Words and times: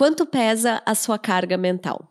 Quanto 0.00 0.24
pesa 0.24 0.80
a 0.86 0.94
sua 0.94 1.18
carga 1.18 1.58
mental? 1.58 2.10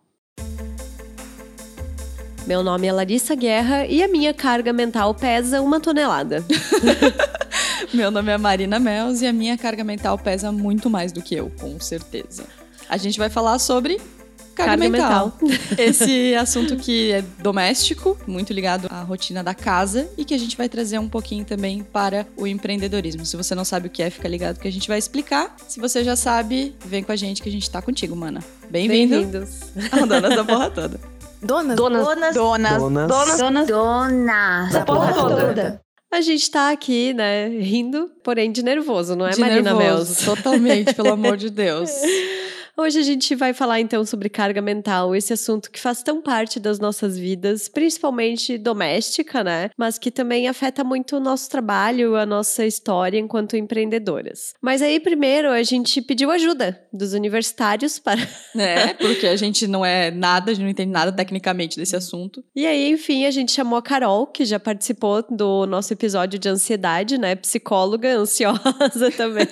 Meu 2.46 2.62
nome 2.62 2.86
é 2.86 2.94
Larissa 2.94 3.34
Guerra 3.34 3.88
e 3.88 4.04
a 4.04 4.08
minha 4.08 4.32
carga 4.32 4.72
mental 4.72 5.16
pesa 5.16 5.60
uma 5.60 5.80
tonelada. 5.80 6.46
Meu 7.92 8.12
nome 8.12 8.32
é 8.32 8.38
Marina 8.38 8.78
Mels 8.78 9.24
e 9.24 9.26
a 9.26 9.34
minha 9.34 9.58
carga 9.58 9.84
mental 9.84 10.20
pesa 10.20 10.52
muito 10.52 10.88
mais 10.88 11.12
do 11.12 11.20
que 11.20 11.34
eu, 11.34 11.52
com 11.60 11.80
certeza. 11.80 12.46
A 12.88 12.96
gente 12.96 13.18
vai 13.18 13.28
falar 13.28 13.58
sobre 13.58 14.00
carga, 14.66 14.78
carga 14.78 14.90
mental. 14.90 15.34
mental. 15.42 15.60
Esse 15.78 16.36
assunto 16.36 16.76
que 16.76 17.12
é 17.12 17.22
doméstico, 17.40 18.18
muito 18.28 18.54
ligado 18.54 18.88
à 18.90 19.02
rotina 19.02 19.44
da 19.44 19.54
casa 19.54 20.10
e 20.18 20.26
que 20.26 20.34
a 20.34 20.38
gente 20.38 20.58
vai 20.58 20.68
trazer 20.68 21.00
um 21.00 21.08
pouquinho 21.08 21.46
também 21.46 21.84
para 21.84 22.28
o 22.38 22.46
empreendedorismo. 22.46 23.26
Se 23.26 23.38
você 23.38 23.56
não 23.56 23.66
sabe 23.66 23.88
o 23.88 23.90
que 23.90 24.04
é, 24.04 24.10
fica 24.10 24.28
ligado 24.28 24.60
que 24.60 24.68
a 24.68 24.72
gente 24.72 24.88
vai 24.88 24.98
explicar. 24.98 25.56
Se 25.68 25.80
você 25.80 26.04
já 26.04 26.16
sabe, 26.16 26.76
vem 26.86 27.04
com 27.04 27.12
a 27.12 27.16
gente 27.16 27.42
que 27.42 27.50
a 27.50 27.52
gente 27.52 27.70
tá 27.70 27.82
contigo, 27.82 28.16
mana. 28.16 28.44
Bem-vindo. 28.70 29.16
Bem-vindos. 29.16 29.60
Donas 30.08 30.36
da 30.36 30.44
porra 30.44 30.70
toda. 30.70 31.00
Donas. 31.42 31.76
Donas. 31.76 32.04
Donas. 32.04 32.36
Donas. 32.36 32.78
Donas. 32.78 33.38
Donas. 33.38 33.68
Donas. 33.68 34.74
Da 34.74 34.86
porra 34.86 35.14
toda. 35.14 35.82
A 36.12 36.22
gente 36.22 36.50
tá 36.50 36.72
aqui, 36.72 37.14
né, 37.14 37.48
rindo, 37.48 38.10
porém 38.24 38.52
de 38.52 38.64
nervoso, 38.64 39.16
não 39.16 39.28
é, 39.28 39.30
De 39.30 39.40
Marina 39.40 39.76
nervoso? 39.76 40.26
Totalmente, 40.26 40.96
pelo 40.96 41.14
amor 41.14 41.38
de 41.38 41.52
Deus. 41.52 41.92
Hoje 42.80 42.98
a 42.98 43.04
gente 43.04 43.36
vai 43.36 43.54
falar 43.54 43.82
então 43.82 44.06
sobre 44.06 44.30
carga 44.30 44.62
mental, 44.62 45.14
esse 45.14 45.34
assunto 45.34 45.70
que 45.70 45.78
faz 45.78 46.02
tão 46.02 46.22
parte 46.22 46.62
das 46.62 46.80
nossas 46.80 47.20
vidas, 47.20 47.68
principalmente 47.68 48.58
doméstica, 48.58 49.44
né? 49.44 49.70
Mas 49.78 49.98
que 49.98 50.10
também 50.10 50.48
afeta 50.48 50.82
muito 50.82 51.18
o 51.18 51.20
nosso 51.20 51.50
trabalho, 51.50 52.16
a 52.16 52.26
nossa 52.26 52.66
história 52.66 53.20
enquanto 53.20 53.58
empreendedoras. 53.58 54.54
Mas 54.62 54.82
aí, 54.82 54.98
primeiro, 54.98 55.50
a 55.50 55.62
gente 55.62 56.02
pediu 56.02 56.32
ajuda 56.32 56.82
dos 56.94 57.12
universitários 57.12 58.00
para. 58.00 58.22
É, 58.56 58.94
porque 58.94 59.28
a 59.28 59.36
gente 59.36 59.68
não 59.68 59.86
é 59.86 60.12
nada, 60.12 60.52
a 60.52 60.54
gente 60.54 60.64
não 60.64 60.70
entende 60.70 60.92
nada 60.92 61.12
tecnicamente 61.12 61.78
desse 61.78 61.96
assunto. 61.96 62.44
E 62.56 62.66
aí, 62.66 62.90
enfim, 62.90 63.26
a 63.26 63.32
gente 63.32 63.52
chamou 63.52 63.78
a 63.78 63.82
Carol, 63.82 64.28
que 64.28 64.44
já 64.44 64.60
participou 64.60 65.24
do 65.30 65.66
nosso 65.66 65.94
episódio 65.94 66.38
de 66.38 66.50
ansiedade, 66.50 67.18
né? 67.18 67.36
Psicóloga, 67.36 68.18
ansiosa 68.18 69.12
também, 69.16 69.48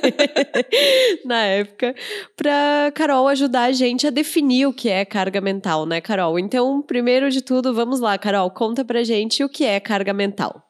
na 1.26 1.44
época, 1.44 1.96
pra 2.36 2.92
Carol 2.94 3.17
ajudar 3.26 3.64
a 3.64 3.72
gente 3.72 4.06
a 4.06 4.10
definir 4.10 4.66
o 4.66 4.74
que 4.74 4.90
é 4.90 5.06
carga 5.06 5.40
mental, 5.40 5.86
né, 5.86 6.02
Carol? 6.02 6.38
Então, 6.38 6.82
primeiro 6.82 7.30
de 7.32 7.42
tudo, 7.42 7.74
vamos 7.74 8.02
lá, 8.02 8.18
Carol, 8.18 8.52
conta 8.52 8.84
pra 8.84 9.02
gente 9.06 9.46
o 9.46 9.48
que 9.48 9.64
é 9.64 9.80
carga 9.80 10.14
mental. 10.14 10.67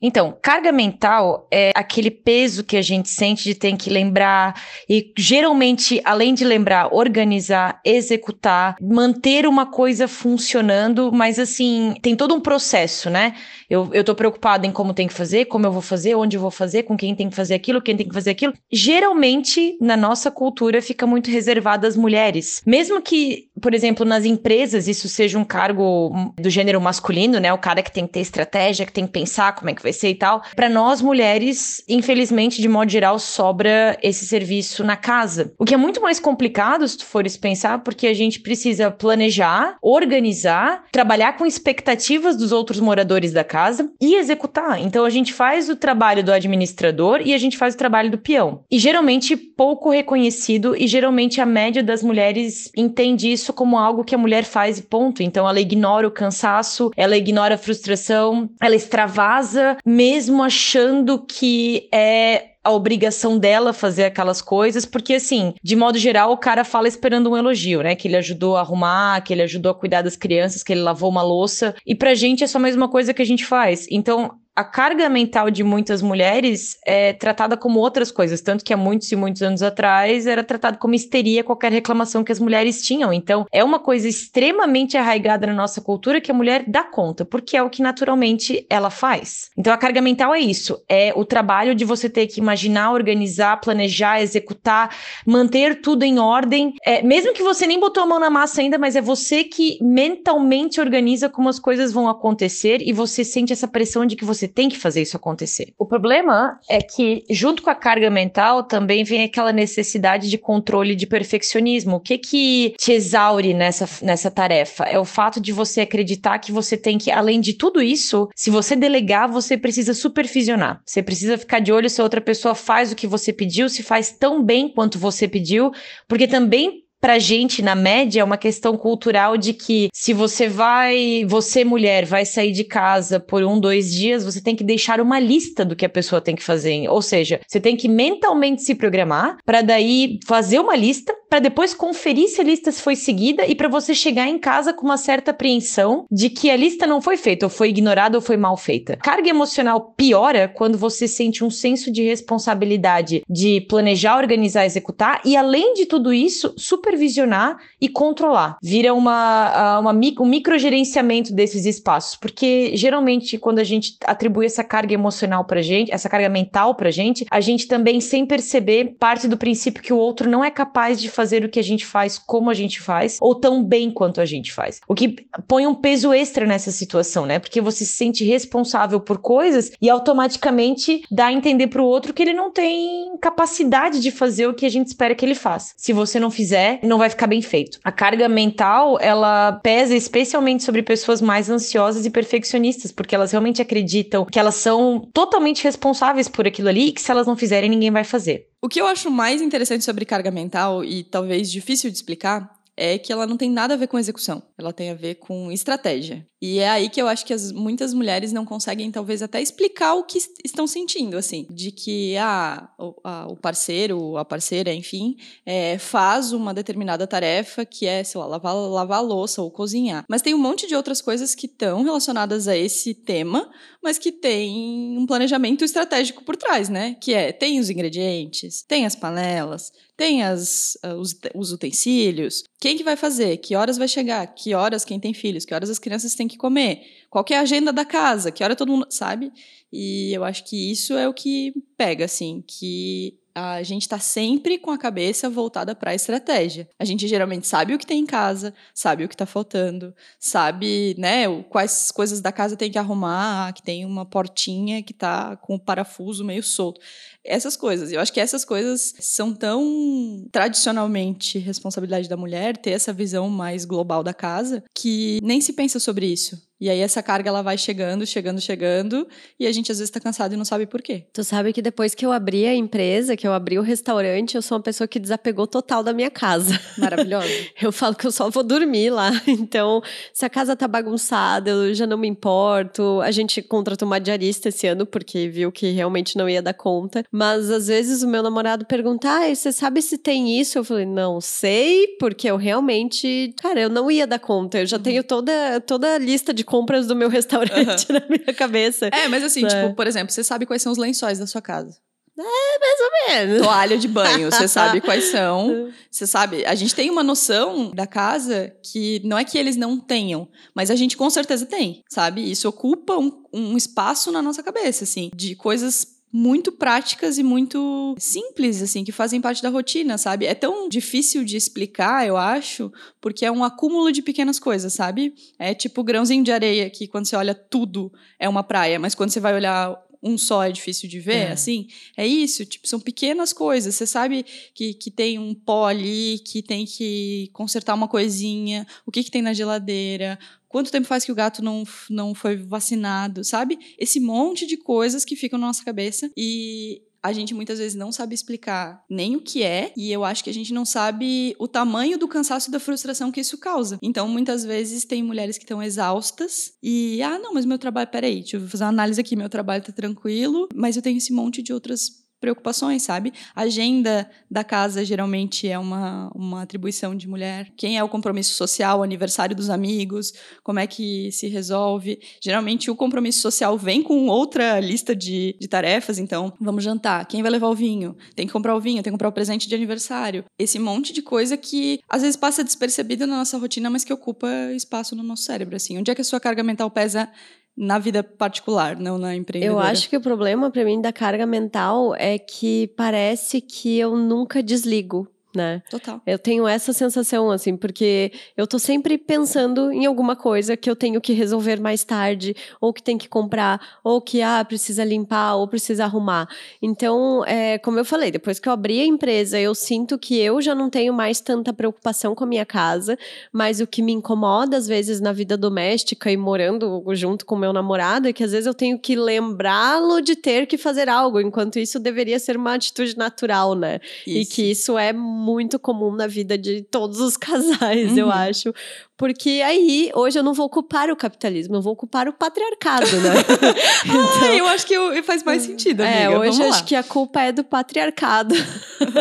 Então, 0.00 0.36
carga 0.42 0.70
mental 0.70 1.48
é 1.50 1.72
aquele 1.74 2.10
peso 2.10 2.62
que 2.62 2.76
a 2.76 2.82
gente 2.82 3.08
sente 3.08 3.44
de 3.44 3.54
ter 3.54 3.74
que 3.76 3.88
lembrar 3.88 4.60
e 4.88 5.12
geralmente, 5.16 6.00
além 6.04 6.34
de 6.34 6.44
lembrar, 6.44 6.94
organizar, 6.94 7.80
executar, 7.84 8.76
manter 8.80 9.46
uma 9.46 9.64
coisa 9.64 10.06
funcionando, 10.06 11.10
mas 11.12 11.38
assim, 11.38 11.94
tem 12.02 12.14
todo 12.14 12.34
um 12.34 12.40
processo, 12.40 13.08
né? 13.08 13.34
Eu, 13.70 13.88
eu 13.92 14.04
tô 14.04 14.14
preocupada 14.14 14.66
em 14.66 14.70
como 14.70 14.92
tem 14.92 15.08
que 15.08 15.14
fazer, 15.14 15.46
como 15.46 15.66
eu 15.66 15.72
vou 15.72 15.82
fazer, 15.82 16.14
onde 16.14 16.36
eu 16.36 16.40
vou 16.40 16.50
fazer, 16.50 16.82
com 16.82 16.96
quem 16.96 17.14
tem 17.14 17.30
que 17.30 17.34
fazer 17.34 17.54
aquilo, 17.54 17.82
quem 17.82 17.96
tem 17.96 18.06
que 18.06 18.14
fazer 18.14 18.30
aquilo. 18.30 18.52
Geralmente, 18.70 19.76
na 19.80 19.96
nossa 19.96 20.30
cultura, 20.30 20.82
fica 20.82 21.06
muito 21.06 21.30
reservado 21.30 21.86
às 21.86 21.96
mulheres. 21.96 22.62
Mesmo 22.66 23.00
que, 23.00 23.48
por 23.60 23.74
exemplo, 23.74 24.04
nas 24.04 24.24
empresas, 24.24 24.88
isso 24.88 25.08
seja 25.08 25.38
um 25.38 25.44
cargo 25.44 26.32
do 26.38 26.50
gênero 26.50 26.80
masculino, 26.80 27.38
né? 27.40 27.52
O 27.52 27.58
cara 27.58 27.82
que 27.82 27.90
tem 27.90 28.06
que 28.06 28.12
ter 28.12 28.20
estratégia, 28.20 28.86
que 28.86 28.92
tem 28.92 29.06
que 29.06 29.12
pensar 29.12 29.54
como 29.54 29.70
é 29.70 29.74
que 29.74 29.82
vai 29.82 29.92
ser 29.92 30.10
e 30.10 30.14
tal. 30.14 30.42
Para 30.54 30.68
nós 30.68 31.00
mulheres, 31.00 31.82
infelizmente, 31.88 32.60
de 32.60 32.68
modo 32.68 32.90
geral, 32.90 33.18
sobra 33.18 33.98
esse 34.02 34.26
serviço 34.26 34.84
na 34.84 34.96
casa. 34.96 35.52
O 35.58 35.64
que 35.64 35.74
é 35.74 35.76
muito 35.76 36.00
mais 36.00 36.20
complicado, 36.20 36.86
se 36.86 36.98
tu 36.98 37.04
fores 37.04 37.36
pensar, 37.36 37.82
porque 37.82 38.06
a 38.06 38.14
gente 38.14 38.40
precisa 38.40 38.90
planejar, 38.90 39.76
organizar, 39.82 40.84
trabalhar 40.92 41.34
com 41.36 41.46
expectativas 41.46 42.36
dos 42.36 42.52
outros 42.52 42.80
moradores 42.80 43.32
da 43.32 43.44
casa 43.44 43.90
e 44.00 44.16
executar. 44.16 44.80
Então 44.80 45.04
a 45.04 45.10
gente 45.10 45.32
faz 45.32 45.68
o 45.68 45.76
trabalho 45.76 46.22
do 46.22 46.32
administrador 46.32 47.20
e 47.24 47.34
a 47.34 47.38
gente 47.38 47.56
faz 47.56 47.74
o 47.74 47.78
trabalho 47.78 48.10
do 48.10 48.18
peão. 48.18 48.64
E 48.70 48.78
geralmente 48.78 49.36
pouco 49.36 49.90
reconhecido 49.90 50.76
e 50.76 50.86
geralmente 50.86 51.40
a 51.40 51.46
média 51.46 51.82
das 51.82 52.02
mulheres 52.02 52.70
entende 52.76 53.30
isso 53.30 53.45
como 53.52 53.78
algo 53.78 54.04
que 54.04 54.14
a 54.14 54.18
mulher 54.18 54.44
faz 54.44 54.78
e 54.78 54.82
ponto. 54.82 55.22
Então 55.22 55.48
ela 55.48 55.60
ignora 55.60 56.06
o 56.06 56.10
cansaço, 56.10 56.90
ela 56.96 57.16
ignora 57.16 57.54
a 57.54 57.58
frustração, 57.58 58.48
ela 58.60 58.74
extravasa 58.74 59.76
mesmo 59.84 60.42
achando 60.42 61.18
que 61.18 61.88
é 61.92 62.56
a 62.66 62.70
obrigação 62.72 63.38
dela 63.38 63.72
fazer 63.72 64.04
aquelas 64.06 64.42
coisas, 64.42 64.84
porque 64.84 65.14
assim, 65.14 65.54
de 65.62 65.76
modo 65.76 65.98
geral, 65.98 66.32
o 66.32 66.36
cara 66.36 66.64
fala 66.64 66.88
esperando 66.88 67.30
um 67.30 67.36
elogio, 67.36 67.80
né? 67.80 67.94
Que 67.94 68.08
ele 68.08 68.16
ajudou 68.16 68.56
a 68.56 68.60
arrumar, 68.60 69.20
que 69.20 69.32
ele 69.32 69.42
ajudou 69.42 69.70
a 69.70 69.74
cuidar 69.74 70.02
das 70.02 70.16
crianças, 70.16 70.64
que 70.64 70.72
ele 70.72 70.82
lavou 70.82 71.08
uma 71.08 71.22
louça. 71.22 71.76
E 71.86 71.94
pra 71.94 72.12
gente 72.14 72.42
é 72.42 72.46
só 72.48 72.58
a 72.58 72.60
mesma 72.60 72.88
coisa 72.88 73.14
que 73.14 73.22
a 73.22 73.26
gente 73.26 73.46
faz. 73.46 73.86
Então, 73.88 74.32
a 74.56 74.64
carga 74.64 75.06
mental 75.10 75.50
de 75.50 75.62
muitas 75.62 76.00
mulheres 76.00 76.78
é 76.86 77.12
tratada 77.12 77.58
como 77.58 77.78
outras 77.78 78.10
coisas, 78.10 78.40
tanto 78.40 78.64
que 78.64 78.72
há 78.72 78.76
muitos 78.76 79.12
e 79.12 79.16
muitos 79.16 79.42
anos 79.42 79.62
atrás 79.62 80.26
era 80.26 80.42
tratado 80.42 80.78
como 80.78 80.94
histeria 80.94 81.44
qualquer 81.44 81.70
reclamação 81.70 82.24
que 82.24 82.32
as 82.32 82.40
mulheres 82.40 82.80
tinham. 82.80 83.12
Então, 83.12 83.44
é 83.52 83.62
uma 83.62 83.78
coisa 83.78 84.08
extremamente 84.08 84.96
arraigada 84.96 85.46
na 85.46 85.52
nossa 85.52 85.82
cultura 85.82 86.22
que 86.22 86.30
a 86.30 86.34
mulher 86.34 86.64
dá 86.66 86.82
conta, 86.82 87.22
porque 87.22 87.54
é 87.54 87.62
o 87.62 87.68
que 87.68 87.82
naturalmente 87.82 88.66
ela 88.70 88.88
faz. 88.88 89.50
Então, 89.58 89.74
a 89.74 89.76
carga 89.76 90.00
mental 90.00 90.34
é 90.34 90.40
isso, 90.40 90.82
é 90.88 91.12
o 91.14 91.24
trabalho 91.26 91.74
de 91.74 91.84
você 91.84 92.08
ter 92.08 92.26
que 92.26 92.40
imaginar, 92.40 92.92
organizar, 92.92 93.60
planejar, 93.60 94.22
executar, 94.22 94.96
manter 95.26 95.82
tudo 95.82 96.02
em 96.02 96.18
ordem, 96.18 96.72
é, 96.82 97.02
mesmo 97.02 97.34
que 97.34 97.42
você 97.42 97.66
nem 97.66 97.78
botou 97.78 98.02
a 98.02 98.06
mão 98.06 98.18
na 98.18 98.30
massa 98.30 98.62
ainda, 98.62 98.78
mas 98.78 98.96
é 98.96 99.02
você 99.02 99.44
que 99.44 99.76
mentalmente 99.82 100.80
organiza 100.80 101.28
como 101.28 101.50
as 101.50 101.58
coisas 101.58 101.92
vão 101.92 102.08
acontecer 102.08 102.80
e 102.80 102.90
você 102.90 103.22
sente 103.22 103.52
essa 103.52 103.68
pressão 103.68 104.06
de 104.06 104.16
que 104.16 104.24
você 104.24 104.45
você 104.46 104.48
tem 104.48 104.68
que 104.68 104.78
fazer 104.78 105.02
isso 105.02 105.16
acontecer. 105.16 105.72
O 105.78 105.84
problema 105.84 106.58
é 106.68 106.80
que, 106.80 107.24
junto 107.28 107.62
com 107.62 107.70
a 107.70 107.74
carga 107.74 108.08
mental, 108.08 108.62
também 108.62 109.02
vem 109.02 109.24
aquela 109.24 109.52
necessidade 109.52 110.30
de 110.30 110.38
controle 110.38 110.94
de 110.94 111.06
perfeccionismo. 111.06 111.96
O 111.96 112.00
que 112.00 112.16
que 112.16 112.74
te 112.78 112.92
exaure 112.92 113.52
nessa, 113.52 113.88
nessa 114.04 114.30
tarefa? 114.30 114.84
É 114.84 114.98
o 114.98 115.04
fato 115.04 115.40
de 115.40 115.52
você 115.52 115.80
acreditar 115.80 116.38
que 116.38 116.52
você 116.52 116.76
tem 116.76 116.96
que, 116.96 117.10
além 117.10 117.40
de 117.40 117.54
tudo 117.54 117.82
isso, 117.82 118.28
se 118.34 118.50
você 118.50 118.76
delegar, 118.76 119.28
você 119.28 119.56
precisa 119.56 119.92
supervisionar. 119.92 120.80
Você 120.86 121.02
precisa 121.02 121.36
ficar 121.36 121.58
de 121.58 121.72
olho 121.72 121.90
se 121.90 122.00
a 122.00 122.04
outra 122.04 122.20
pessoa 122.20 122.54
faz 122.54 122.92
o 122.92 122.96
que 122.96 123.06
você 123.06 123.32
pediu, 123.32 123.68
se 123.68 123.82
faz 123.82 124.12
tão 124.12 124.42
bem 124.42 124.68
quanto 124.68 124.98
você 124.98 125.26
pediu, 125.26 125.72
porque 126.06 126.28
também 126.28 126.85
pra 127.06 127.20
gente, 127.20 127.62
na 127.62 127.76
média, 127.76 128.20
é 128.20 128.24
uma 128.24 128.36
questão 128.36 128.76
cultural 128.76 129.36
de 129.36 129.52
que 129.52 129.88
se 129.92 130.12
você 130.12 130.48
vai, 130.48 131.24
você 131.28 131.64
mulher, 131.64 132.04
vai 132.04 132.24
sair 132.24 132.50
de 132.50 132.64
casa 132.64 133.20
por 133.20 133.44
um, 133.44 133.60
dois 133.60 133.94
dias, 133.94 134.24
você 134.24 134.40
tem 134.40 134.56
que 134.56 134.64
deixar 134.64 135.00
uma 135.00 135.20
lista 135.20 135.64
do 135.64 135.76
que 135.76 135.86
a 135.86 135.88
pessoa 135.88 136.20
tem 136.20 136.34
que 136.34 136.42
fazer. 136.42 136.88
Ou 136.88 137.00
seja, 137.00 137.38
você 137.46 137.60
tem 137.60 137.76
que 137.76 137.88
mentalmente 137.88 138.62
se 138.62 138.74
programar 138.74 139.36
para 139.46 139.62
daí 139.62 140.18
fazer 140.26 140.58
uma 140.58 140.74
lista, 140.74 141.14
para 141.30 141.38
depois 141.38 141.72
conferir 141.72 142.28
se 142.28 142.40
a 142.40 142.44
lista 142.44 142.72
foi 142.72 142.96
seguida 142.96 143.46
e 143.46 143.54
para 143.54 143.68
você 143.68 143.94
chegar 143.94 144.26
em 144.26 144.38
casa 144.38 144.72
com 144.72 144.84
uma 144.84 144.96
certa 144.96 145.30
apreensão 145.30 146.06
de 146.10 146.28
que 146.28 146.50
a 146.50 146.56
lista 146.56 146.88
não 146.88 147.00
foi 147.00 147.16
feita, 147.16 147.46
ou 147.46 147.50
foi 147.50 147.68
ignorada, 147.68 148.18
ou 148.18 148.22
foi 148.22 148.36
mal 148.36 148.56
feita. 148.56 148.96
Carga 148.96 149.30
emocional 149.30 149.92
piora 149.96 150.48
quando 150.48 150.76
você 150.76 151.06
sente 151.06 151.44
um 151.44 151.50
senso 151.50 151.92
de 151.92 152.02
responsabilidade 152.02 153.22
de 153.30 153.60
planejar, 153.60 154.16
organizar, 154.16 154.66
executar 154.66 155.20
e, 155.24 155.36
além 155.36 155.74
de 155.74 155.86
tudo 155.86 156.12
isso, 156.12 156.52
supervisionar 156.96 157.58
e 157.80 157.88
controlar. 157.88 158.56
Vira 158.62 158.94
uma, 158.94 159.78
uma, 159.80 159.92
um 159.92 160.26
microgerenciamento 160.26 161.32
desses 161.32 161.66
espaços, 161.66 162.16
porque 162.16 162.72
geralmente 162.74 163.38
quando 163.38 163.58
a 163.58 163.64
gente 163.64 163.96
atribui 164.04 164.46
essa 164.46 164.64
carga 164.64 164.94
emocional 164.94 165.44
pra 165.44 165.62
gente, 165.62 165.92
essa 165.92 166.08
carga 166.08 166.28
mental 166.28 166.74
pra 166.74 166.90
gente, 166.90 167.26
a 167.30 167.40
gente 167.40 167.68
também, 167.68 168.00
sem 168.00 168.24
perceber, 168.24 168.96
parte 168.98 169.28
do 169.28 169.36
princípio 169.36 169.82
que 169.82 169.92
o 169.92 169.98
outro 169.98 170.28
não 170.28 170.44
é 170.44 170.50
capaz 170.50 171.00
de 171.00 171.10
fazer 171.10 171.44
o 171.44 171.48
que 171.48 171.60
a 171.60 171.64
gente 171.64 171.84
faz 171.84 172.18
como 172.18 172.50
a 172.50 172.54
gente 172.54 172.80
faz, 172.80 173.18
ou 173.20 173.34
tão 173.34 173.62
bem 173.62 173.90
quanto 173.90 174.20
a 174.20 174.24
gente 174.24 174.52
faz. 174.52 174.80
O 174.88 174.94
que 174.94 175.16
põe 175.46 175.66
um 175.66 175.74
peso 175.74 176.12
extra 176.12 176.46
nessa 176.46 176.70
situação, 176.70 177.26
né? 177.26 177.38
Porque 177.38 177.60
você 177.60 177.84
se 177.84 177.92
sente 177.92 178.24
responsável 178.24 179.00
por 179.00 179.18
coisas 179.18 179.70
e 179.80 179.90
automaticamente 179.90 181.02
dá 181.10 181.26
a 181.26 181.32
entender 181.32 181.66
pro 181.66 181.84
outro 181.84 182.14
que 182.14 182.22
ele 182.22 182.32
não 182.32 182.50
tem 182.50 183.16
capacidade 183.20 184.00
de 184.00 184.10
fazer 184.10 184.46
o 184.46 184.54
que 184.54 184.66
a 184.66 184.68
gente 184.68 184.88
espera 184.88 185.14
que 185.14 185.24
ele 185.24 185.34
faça. 185.34 185.74
Se 185.76 185.92
você 185.92 186.18
não 186.18 186.30
fizer, 186.30 186.75
não 186.82 186.98
vai 186.98 187.10
ficar 187.10 187.26
bem 187.26 187.42
feito. 187.42 187.78
A 187.84 187.92
carga 187.92 188.28
mental, 188.28 188.98
ela 189.00 189.52
pesa 189.62 189.94
especialmente 189.94 190.62
sobre 190.62 190.82
pessoas 190.82 191.20
mais 191.20 191.48
ansiosas 191.50 192.06
e 192.06 192.10
perfeccionistas, 192.10 192.92
porque 192.92 193.14
elas 193.14 193.32
realmente 193.32 193.62
acreditam 193.62 194.24
que 194.24 194.38
elas 194.38 194.56
são 194.56 195.08
totalmente 195.12 195.64
responsáveis 195.64 196.28
por 196.28 196.46
aquilo 196.46 196.68
ali 196.68 196.88
e 196.88 196.92
que 196.92 197.00
se 197.00 197.10
elas 197.10 197.26
não 197.26 197.36
fizerem, 197.36 197.70
ninguém 197.70 197.90
vai 197.90 198.04
fazer. 198.04 198.48
O 198.62 198.68
que 198.68 198.80
eu 198.80 198.86
acho 198.86 199.10
mais 199.10 199.40
interessante 199.40 199.84
sobre 199.84 200.04
carga 200.04 200.30
mental 200.30 200.84
e 200.84 201.04
talvez 201.04 201.50
difícil 201.50 201.90
de 201.90 201.96
explicar 201.96 202.56
é 202.76 202.98
que 202.98 203.12
ela 203.12 203.26
não 203.26 203.36
tem 203.36 203.50
nada 203.50 203.74
a 203.74 203.76
ver 203.76 203.86
com 203.86 203.98
execução, 203.98 204.42
ela 204.58 204.72
tem 204.72 204.90
a 204.90 204.94
ver 204.94 205.14
com 205.14 205.50
estratégia. 205.50 206.26
E 206.40 206.58
é 206.58 206.68
aí 206.68 206.88
que 206.90 207.00
eu 207.00 207.08
acho 207.08 207.24
que 207.24 207.32
as, 207.32 207.50
muitas 207.50 207.94
mulheres 207.94 208.32
não 208.32 208.44
conseguem, 208.44 208.90
talvez, 208.90 209.22
até 209.22 209.40
explicar 209.40 209.94
o 209.94 210.04
que 210.04 210.18
estão 210.44 210.66
sentindo, 210.66 211.16
assim. 211.16 211.46
De 211.50 211.70
que 211.70 212.16
ah, 212.18 212.68
o, 212.78 212.94
a, 213.02 213.26
o 213.28 213.36
parceiro, 213.36 214.16
a 214.16 214.24
parceira, 214.24 214.72
enfim, 214.72 215.16
é, 215.44 215.78
faz 215.78 216.32
uma 216.32 216.52
determinada 216.52 217.06
tarefa 217.06 217.64
que 217.64 217.86
é, 217.86 218.04
sei 218.04 218.20
lá, 218.20 218.26
lavar, 218.26 218.54
lavar 218.54 218.98
a 218.98 219.02
louça 219.02 219.40
ou 219.40 219.50
cozinhar. 219.50 220.04
Mas 220.08 220.22
tem 220.22 220.34
um 220.34 220.38
monte 220.38 220.66
de 220.66 220.74
outras 220.74 221.00
coisas 221.00 221.34
que 221.34 221.46
estão 221.46 221.82
relacionadas 221.82 222.48
a 222.48 222.56
esse 222.56 222.92
tema, 222.92 223.50
mas 223.82 223.98
que 223.98 224.12
tem 224.12 224.98
um 224.98 225.06
planejamento 225.06 225.64
estratégico 225.64 226.24
por 226.24 226.36
trás, 226.36 226.68
né? 226.68 226.96
Que 227.00 227.14
é, 227.14 227.32
tem 227.32 227.58
os 227.58 227.70
ingredientes, 227.70 228.62
tem 228.62 228.84
as 228.84 228.94
panelas, 228.94 229.72
tem 229.96 230.22
as, 230.22 230.76
uh, 230.84 230.94
os, 230.96 231.18
os, 231.34 231.52
utensílios, 231.52 232.44
quem 232.60 232.76
que 232.76 232.84
vai 232.84 232.96
fazer, 232.96 233.38
que 233.38 233.56
horas 233.56 233.78
vai 233.78 233.88
chegar, 233.88 234.26
que 234.26 234.54
horas 234.54 234.84
quem 234.84 235.00
tem 235.00 235.14
filhos, 235.14 235.44
que 235.44 235.54
horas 235.54 235.70
as 235.70 235.78
crianças 235.78 236.14
têm 236.14 236.25
que 236.28 236.36
comer, 236.36 236.82
qual 237.10 237.24
que 237.24 237.34
é 237.34 237.38
a 237.38 237.42
agenda 237.42 237.72
da 237.72 237.84
casa, 237.84 238.30
que 238.30 238.42
hora 238.42 238.56
todo 238.56 238.70
mundo, 238.72 238.86
sabe? 238.90 239.32
E 239.72 240.12
eu 240.12 240.24
acho 240.24 240.44
que 240.44 240.70
isso 240.70 240.94
é 240.94 241.08
o 241.08 241.14
que 241.14 241.52
pega, 241.76 242.04
assim, 242.04 242.42
que 242.46 243.18
a 243.36 243.62
gente 243.62 243.82
está 243.82 243.98
sempre 243.98 244.58
com 244.58 244.70
a 244.70 244.78
cabeça 244.78 245.28
voltada 245.28 245.74
para 245.74 245.90
a 245.90 245.94
estratégia. 245.94 246.66
A 246.78 246.86
gente 246.86 247.06
geralmente 247.06 247.46
sabe 247.46 247.74
o 247.74 247.78
que 247.78 247.86
tem 247.86 248.00
em 248.00 248.06
casa, 248.06 248.54
sabe 248.72 249.04
o 249.04 249.08
que 249.08 249.14
está 249.14 249.26
faltando, 249.26 249.94
sabe, 250.18 250.94
né, 250.96 251.24
quais 251.50 251.90
coisas 251.90 252.22
da 252.22 252.32
casa 252.32 252.56
tem 252.56 252.70
que 252.70 252.78
arrumar, 252.78 253.52
que 253.52 253.62
tem 253.62 253.84
uma 253.84 254.06
portinha 254.06 254.82
que 254.82 254.92
está 254.92 255.36
com 255.36 255.56
o 255.56 255.60
parafuso 255.60 256.24
meio 256.24 256.42
solto 256.42 256.80
essas 257.26 257.56
coisas. 257.56 257.92
Eu 257.92 258.00
acho 258.00 258.12
que 258.12 258.20
essas 258.20 258.44
coisas 258.44 258.94
são 259.00 259.34
tão 259.34 260.26
tradicionalmente 260.30 261.38
responsabilidade 261.38 262.08
da 262.08 262.16
mulher 262.16 262.56
ter 262.56 262.70
essa 262.70 262.92
visão 262.92 263.28
mais 263.28 263.64
global 263.64 264.02
da 264.02 264.14
casa 264.14 264.62
que 264.74 265.18
nem 265.22 265.40
se 265.40 265.52
pensa 265.52 265.80
sobre 265.80 266.06
isso. 266.06 266.45
E 266.60 266.70
aí 266.70 266.80
essa 266.80 267.02
carga 267.02 267.28
ela 267.28 267.42
vai 267.42 267.58
chegando, 267.58 268.06
chegando, 268.06 268.40
chegando, 268.40 269.06
e 269.38 269.46
a 269.46 269.52
gente 269.52 269.70
às 269.70 269.78
vezes 269.78 269.90
tá 269.90 270.00
cansado 270.00 270.32
e 270.32 270.36
não 270.36 270.44
sabe 270.44 270.66
por 270.66 270.80
quê. 270.80 271.04
Tu 271.12 271.22
sabe 271.22 271.52
que 271.52 271.60
depois 271.60 271.94
que 271.94 272.04
eu 272.04 272.12
abri 272.12 272.46
a 272.46 272.54
empresa, 272.54 273.16
que 273.16 273.26
eu 273.26 273.32
abri 273.32 273.58
o 273.58 273.62
restaurante, 273.62 274.36
eu 274.36 274.42
sou 274.42 274.56
uma 274.56 274.62
pessoa 274.62 274.88
que 274.88 274.98
desapegou 274.98 275.46
total 275.46 275.82
da 275.82 275.92
minha 275.92 276.10
casa. 276.10 276.58
Maravilhosa. 276.78 277.28
eu 277.60 277.70
falo 277.70 277.94
que 277.94 278.06
eu 278.06 278.12
só 278.12 278.30
vou 278.30 278.42
dormir 278.42 278.90
lá. 278.90 279.10
Então, 279.38 279.82
se 280.14 280.24
a 280.24 280.30
casa 280.30 280.56
tá 280.56 280.66
bagunçada, 280.66 281.50
eu 281.50 281.74
já 281.74 281.86
não 281.86 281.98
me 281.98 282.08
importo. 282.08 283.00
A 283.02 283.10
gente 283.10 283.42
contratou 283.42 283.86
uma 283.86 284.00
diarista 284.00 284.48
esse 284.48 284.66
ano 284.66 284.86
porque 284.86 285.28
viu 285.28 285.52
que 285.52 285.70
realmente 285.70 286.16
não 286.16 286.28
ia 286.28 286.40
dar 286.40 286.54
conta. 286.54 287.04
Mas 287.12 287.50
às 287.50 287.66
vezes 287.66 288.02
o 288.02 288.08
meu 288.08 288.22
namorado 288.22 288.64
pergunta: 288.64 289.08
ah, 289.08 289.34
você 289.34 289.52
sabe 289.52 289.82
se 289.82 289.98
tem 289.98 290.40
isso? 290.40 290.58
Eu 290.58 290.64
falei: 290.64 290.86
não 290.86 291.20
sei, 291.20 291.96
porque 291.98 292.30
eu 292.30 292.36
realmente, 292.36 293.34
cara, 293.40 293.60
eu 293.60 293.68
não 293.68 293.90
ia 293.90 294.06
dar 294.06 294.18
conta. 294.18 294.58
Eu 294.58 294.66
já 294.66 294.78
uhum. 294.78 294.82
tenho 294.82 295.04
toda, 295.04 295.60
toda 295.60 295.94
a 295.94 295.98
lista 295.98 296.32
de 296.32 296.44
compras 296.46 296.86
do 296.86 296.96
meu 296.96 297.08
restaurante 297.08 297.86
uhum. 297.90 297.98
na 297.98 298.06
minha 298.08 298.34
cabeça. 298.34 298.86
É, 298.86 299.08
mas 299.08 299.22
assim, 299.22 299.44
é. 299.44 299.48
tipo, 299.48 299.74
por 299.74 299.86
exemplo, 299.86 300.12
você 300.12 300.24
sabe 300.24 300.46
quais 300.46 300.62
são 300.62 300.72
os 300.72 300.78
lençóis 300.78 301.18
da 301.18 301.26
sua 301.26 301.42
casa. 301.42 301.76
É, 302.18 302.58
mais 302.58 302.80
ou 302.80 302.90
menos. 303.08 303.42
Toalha 303.42 303.76
de 303.76 303.86
banho, 303.86 304.30
você 304.30 304.48
sabe 304.48 304.80
quais 304.80 305.04
são. 305.12 305.70
Você 305.90 306.06
sabe, 306.06 306.46
a 306.46 306.54
gente 306.54 306.74
tem 306.74 306.88
uma 306.88 307.02
noção 307.02 307.70
da 307.70 307.86
casa 307.86 308.54
que 308.62 309.02
não 309.04 309.18
é 309.18 309.24
que 309.24 309.36
eles 309.36 309.56
não 309.56 309.78
tenham, 309.78 310.26
mas 310.54 310.70
a 310.70 310.74
gente 310.74 310.96
com 310.96 311.10
certeza 311.10 311.44
tem, 311.44 311.82
sabe? 311.90 312.30
Isso 312.30 312.48
ocupa 312.48 312.96
um, 312.96 313.22
um 313.32 313.56
espaço 313.56 314.10
na 314.10 314.22
nossa 314.22 314.42
cabeça, 314.42 314.84
assim, 314.84 315.10
de 315.14 315.34
coisas 315.34 315.95
muito 316.12 316.50
práticas 316.52 317.18
e 317.18 317.22
muito 317.22 317.94
simples, 317.98 318.62
assim, 318.62 318.84
que 318.84 318.92
fazem 318.92 319.20
parte 319.20 319.42
da 319.42 319.50
rotina, 319.50 319.98
sabe? 319.98 320.26
É 320.26 320.34
tão 320.34 320.68
difícil 320.68 321.24
de 321.24 321.36
explicar, 321.36 322.06
eu 322.06 322.16
acho, 322.16 322.72
porque 323.00 323.26
é 323.26 323.30
um 323.30 323.44
acúmulo 323.44 323.92
de 323.92 324.02
pequenas 324.02 324.38
coisas, 324.38 324.72
sabe? 324.72 325.14
É 325.38 325.52
tipo 325.54 325.84
grãozinho 325.84 326.24
de 326.24 326.32
areia, 326.32 326.70
que 326.70 326.86
quando 326.86 327.06
você 327.06 327.16
olha 327.16 327.34
tudo 327.34 327.92
é 328.18 328.28
uma 328.28 328.42
praia, 328.42 328.78
mas 328.78 328.94
quando 328.94 329.10
você 329.10 329.20
vai 329.20 329.34
olhar 329.34 329.76
um 330.06 330.16
só 330.16 330.44
é 330.44 330.52
difícil 330.52 330.88
de 330.88 331.00
ver, 331.00 331.28
é. 331.28 331.32
assim. 331.32 331.68
É 331.96 332.06
isso, 332.06 332.44
tipo, 332.44 332.66
são 332.68 332.78
pequenas 332.78 333.32
coisas. 333.32 333.74
Você 333.74 333.86
sabe 333.86 334.24
que, 334.54 334.74
que 334.74 334.90
tem 334.90 335.18
um 335.18 335.34
pó 335.34 335.66
ali, 335.66 336.20
que 336.24 336.42
tem 336.42 336.64
que 336.64 337.28
consertar 337.32 337.74
uma 337.74 337.88
coisinha, 337.88 338.66
o 338.86 338.92
que, 338.92 339.02
que 339.02 339.10
tem 339.10 339.22
na 339.22 339.34
geladeira, 339.34 340.18
Quanto 340.48 340.70
tempo 340.70 340.86
faz 340.86 341.04
que 341.04 341.12
o 341.12 341.14
gato 341.14 341.42
não, 341.42 341.64
não 341.90 342.14
foi 342.14 342.36
vacinado, 342.36 343.22
sabe? 343.22 343.58
Esse 343.78 344.00
monte 344.00 344.46
de 344.46 344.56
coisas 344.56 345.04
que 345.04 345.16
ficam 345.16 345.38
na 345.38 345.48
nossa 345.48 345.64
cabeça 345.64 346.10
e 346.16 346.80
a 347.06 347.12
gente 347.12 347.34
muitas 347.34 347.58
vezes 347.58 347.76
não 347.76 347.92
sabe 347.92 348.14
explicar 348.14 348.82
nem 348.90 349.16
o 349.16 349.20
que 349.20 349.42
é, 349.42 349.72
e 349.76 349.92
eu 349.92 350.04
acho 350.04 350.24
que 350.24 350.30
a 350.30 350.34
gente 350.34 350.52
não 350.52 350.64
sabe 350.64 351.34
o 351.38 351.46
tamanho 351.46 351.98
do 351.98 352.08
cansaço 352.08 352.48
e 352.48 352.52
da 352.52 352.60
frustração 352.60 353.12
que 353.12 353.20
isso 353.20 353.38
causa. 353.38 353.78
Então, 353.80 354.08
muitas 354.08 354.44
vezes 354.44 354.84
tem 354.84 355.02
mulheres 355.02 355.38
que 355.38 355.44
estão 355.44 355.62
exaustas 355.62 356.52
e, 356.62 357.00
ah, 357.02 357.18
não, 357.18 357.32
mas 357.32 357.44
meu 357.44 357.58
trabalho, 357.58 357.88
peraí, 357.88 358.20
deixa 358.20 358.36
eu 358.36 358.48
fazer 358.48 358.64
uma 358.64 358.70
análise 358.70 359.00
aqui, 359.00 359.14
meu 359.14 359.28
trabalho 359.28 359.62
tá 359.62 359.72
tranquilo, 359.72 360.48
mas 360.54 360.76
eu 360.76 360.82
tenho 360.82 360.98
esse 360.98 361.12
monte 361.12 361.42
de 361.42 361.52
outras 361.52 362.05
preocupações, 362.26 362.82
sabe? 362.82 363.12
A 363.36 363.42
agenda 363.42 364.10
da 364.28 364.42
casa 364.42 364.84
geralmente 364.84 365.48
é 365.48 365.56
uma, 365.56 366.10
uma 366.12 366.42
atribuição 366.42 366.92
de 366.96 367.06
mulher. 367.06 367.52
Quem 367.56 367.78
é 367.78 367.84
o 367.84 367.88
compromisso 367.88 368.34
social, 368.34 368.82
aniversário 368.82 369.36
dos 369.36 369.48
amigos, 369.48 370.12
como 370.42 370.58
é 370.58 370.66
que 370.66 371.12
se 371.12 371.28
resolve? 371.28 372.00
Geralmente 372.20 372.68
o 372.68 372.74
compromisso 372.74 373.20
social 373.20 373.56
vem 373.56 373.80
com 373.80 374.08
outra 374.08 374.58
lista 374.58 374.94
de, 374.94 375.36
de 375.38 375.46
tarefas, 375.46 376.00
então 376.00 376.32
vamos 376.40 376.64
jantar, 376.64 377.06
quem 377.06 377.22
vai 377.22 377.30
levar 377.30 377.48
o 377.48 377.54
vinho? 377.54 377.96
Tem 378.16 378.26
que 378.26 378.32
comprar 378.32 378.56
o 378.56 378.60
vinho, 378.60 378.82
tem 378.82 378.90
que 378.90 378.96
comprar 378.96 379.08
o 379.08 379.12
presente 379.12 379.48
de 379.48 379.54
aniversário. 379.54 380.24
Esse 380.36 380.58
monte 380.58 380.92
de 380.92 381.02
coisa 381.02 381.36
que 381.36 381.78
às 381.88 382.02
vezes 382.02 382.16
passa 382.16 382.42
despercebida 382.42 383.06
na 383.06 383.18
nossa 383.18 383.38
rotina, 383.38 383.70
mas 383.70 383.84
que 383.84 383.92
ocupa 383.92 384.28
espaço 384.52 384.96
no 384.96 385.02
nosso 385.04 385.22
cérebro, 385.22 385.54
assim. 385.54 385.78
Onde 385.78 385.92
é 385.92 385.94
que 385.94 386.00
a 386.00 386.04
sua 386.04 386.18
carga 386.18 386.42
mental 386.42 386.68
pesa 386.70 387.08
na 387.56 387.78
vida 387.78 388.04
particular, 388.04 388.76
não 388.76 388.98
na 388.98 389.16
empreendedora. 389.16 389.58
Eu 389.58 389.58
acho 389.58 389.88
que 389.88 389.96
o 389.96 390.00
problema 390.00 390.50
para 390.50 390.64
mim 390.64 390.80
da 390.80 390.92
carga 390.92 391.24
mental 391.24 391.94
é 391.96 392.18
que 392.18 392.68
parece 392.76 393.40
que 393.40 393.78
eu 393.78 393.96
nunca 393.96 394.42
desligo 394.42 395.08
né? 395.36 395.62
Total. 395.70 396.00
Eu 396.06 396.18
tenho 396.18 396.48
essa 396.48 396.72
sensação, 396.72 397.30
assim, 397.30 397.56
porque 397.56 398.10
eu 398.36 398.46
tô 398.46 398.58
sempre 398.58 398.96
pensando 398.98 399.70
em 399.70 399.86
alguma 399.86 400.16
coisa 400.16 400.56
que 400.56 400.68
eu 400.68 400.74
tenho 400.74 401.00
que 401.00 401.12
resolver 401.12 401.60
mais 401.60 401.84
tarde, 401.84 402.34
ou 402.60 402.72
que 402.72 402.82
tem 402.82 402.96
que 402.96 403.08
comprar, 403.08 403.60
ou 403.84 404.00
que, 404.00 404.22
ah, 404.22 404.44
precisa 404.44 404.82
limpar, 404.82 405.36
ou 405.36 405.46
precisa 405.46 405.84
arrumar. 405.84 406.28
Então, 406.60 407.24
é, 407.26 407.58
como 407.58 407.78
eu 407.78 407.84
falei, 407.84 408.10
depois 408.10 408.40
que 408.40 408.48
eu 408.48 408.52
abri 408.52 408.80
a 408.80 408.86
empresa, 408.86 409.38
eu 409.38 409.54
sinto 409.54 409.98
que 409.98 410.18
eu 410.18 410.40
já 410.40 410.54
não 410.54 410.70
tenho 410.70 410.92
mais 410.92 411.20
tanta 411.20 411.52
preocupação 411.52 412.14
com 412.14 412.24
a 412.24 412.26
minha 412.26 412.46
casa, 412.46 412.98
mas 413.32 413.60
o 413.60 413.66
que 413.66 413.82
me 413.82 413.92
incomoda, 413.92 414.56
às 414.56 414.66
vezes, 414.66 415.00
na 415.00 415.12
vida 415.12 415.36
doméstica 415.36 416.10
e 416.10 416.16
morando 416.16 416.82
junto 416.94 417.26
com 417.26 417.34
o 417.34 417.38
meu 417.38 417.52
namorado, 417.52 418.08
é 418.08 418.12
que 418.12 418.24
às 418.24 418.32
vezes 418.32 418.46
eu 418.46 418.54
tenho 418.54 418.78
que 418.78 418.96
lembrá-lo 418.96 420.00
de 420.00 420.16
ter 420.16 420.46
que 420.46 420.56
fazer 420.56 420.88
algo, 420.88 421.20
enquanto 421.20 421.58
isso 421.58 421.78
deveria 421.78 422.18
ser 422.18 422.36
uma 422.36 422.54
atitude 422.54 422.96
natural, 422.96 423.54
né? 423.54 423.80
Isso. 424.06 424.18
E 424.18 424.24
que 424.24 424.50
isso 424.50 424.78
é 424.78 424.92
muito 424.92 425.25
comum 425.58 425.92
na 425.92 426.06
vida 426.06 426.36
de 426.36 426.62
todos 426.62 427.00
os 427.00 427.16
casais, 427.18 427.92
uhum. 427.92 427.98
eu 427.98 428.10
acho. 428.10 428.52
Porque 428.96 429.42
aí, 429.44 429.90
hoje 429.94 430.18
eu 430.18 430.22
não 430.22 430.32
vou 430.32 430.46
ocupar 430.46 430.90
o 430.90 430.96
capitalismo, 430.96 431.56
eu 431.56 431.60
vou 431.60 431.74
ocupar 431.74 432.08
o 432.08 432.14
patriarcado, 432.14 432.86
né? 432.86 433.12
então, 433.84 434.30
ah, 434.30 434.34
eu 434.34 434.46
acho 434.46 434.66
que 434.66 434.72
eu, 434.72 435.04
faz 435.04 435.22
mais 435.22 435.42
sentido, 435.42 435.82
é, 435.82 436.06
amiga. 436.06 436.24
É, 436.24 436.28
hoje 436.28 436.42
acho 436.42 436.64
que 436.64 436.74
a 436.74 436.82
culpa 436.82 437.20
é 437.20 437.30
do 437.30 437.44
patriarcado, 437.44 438.34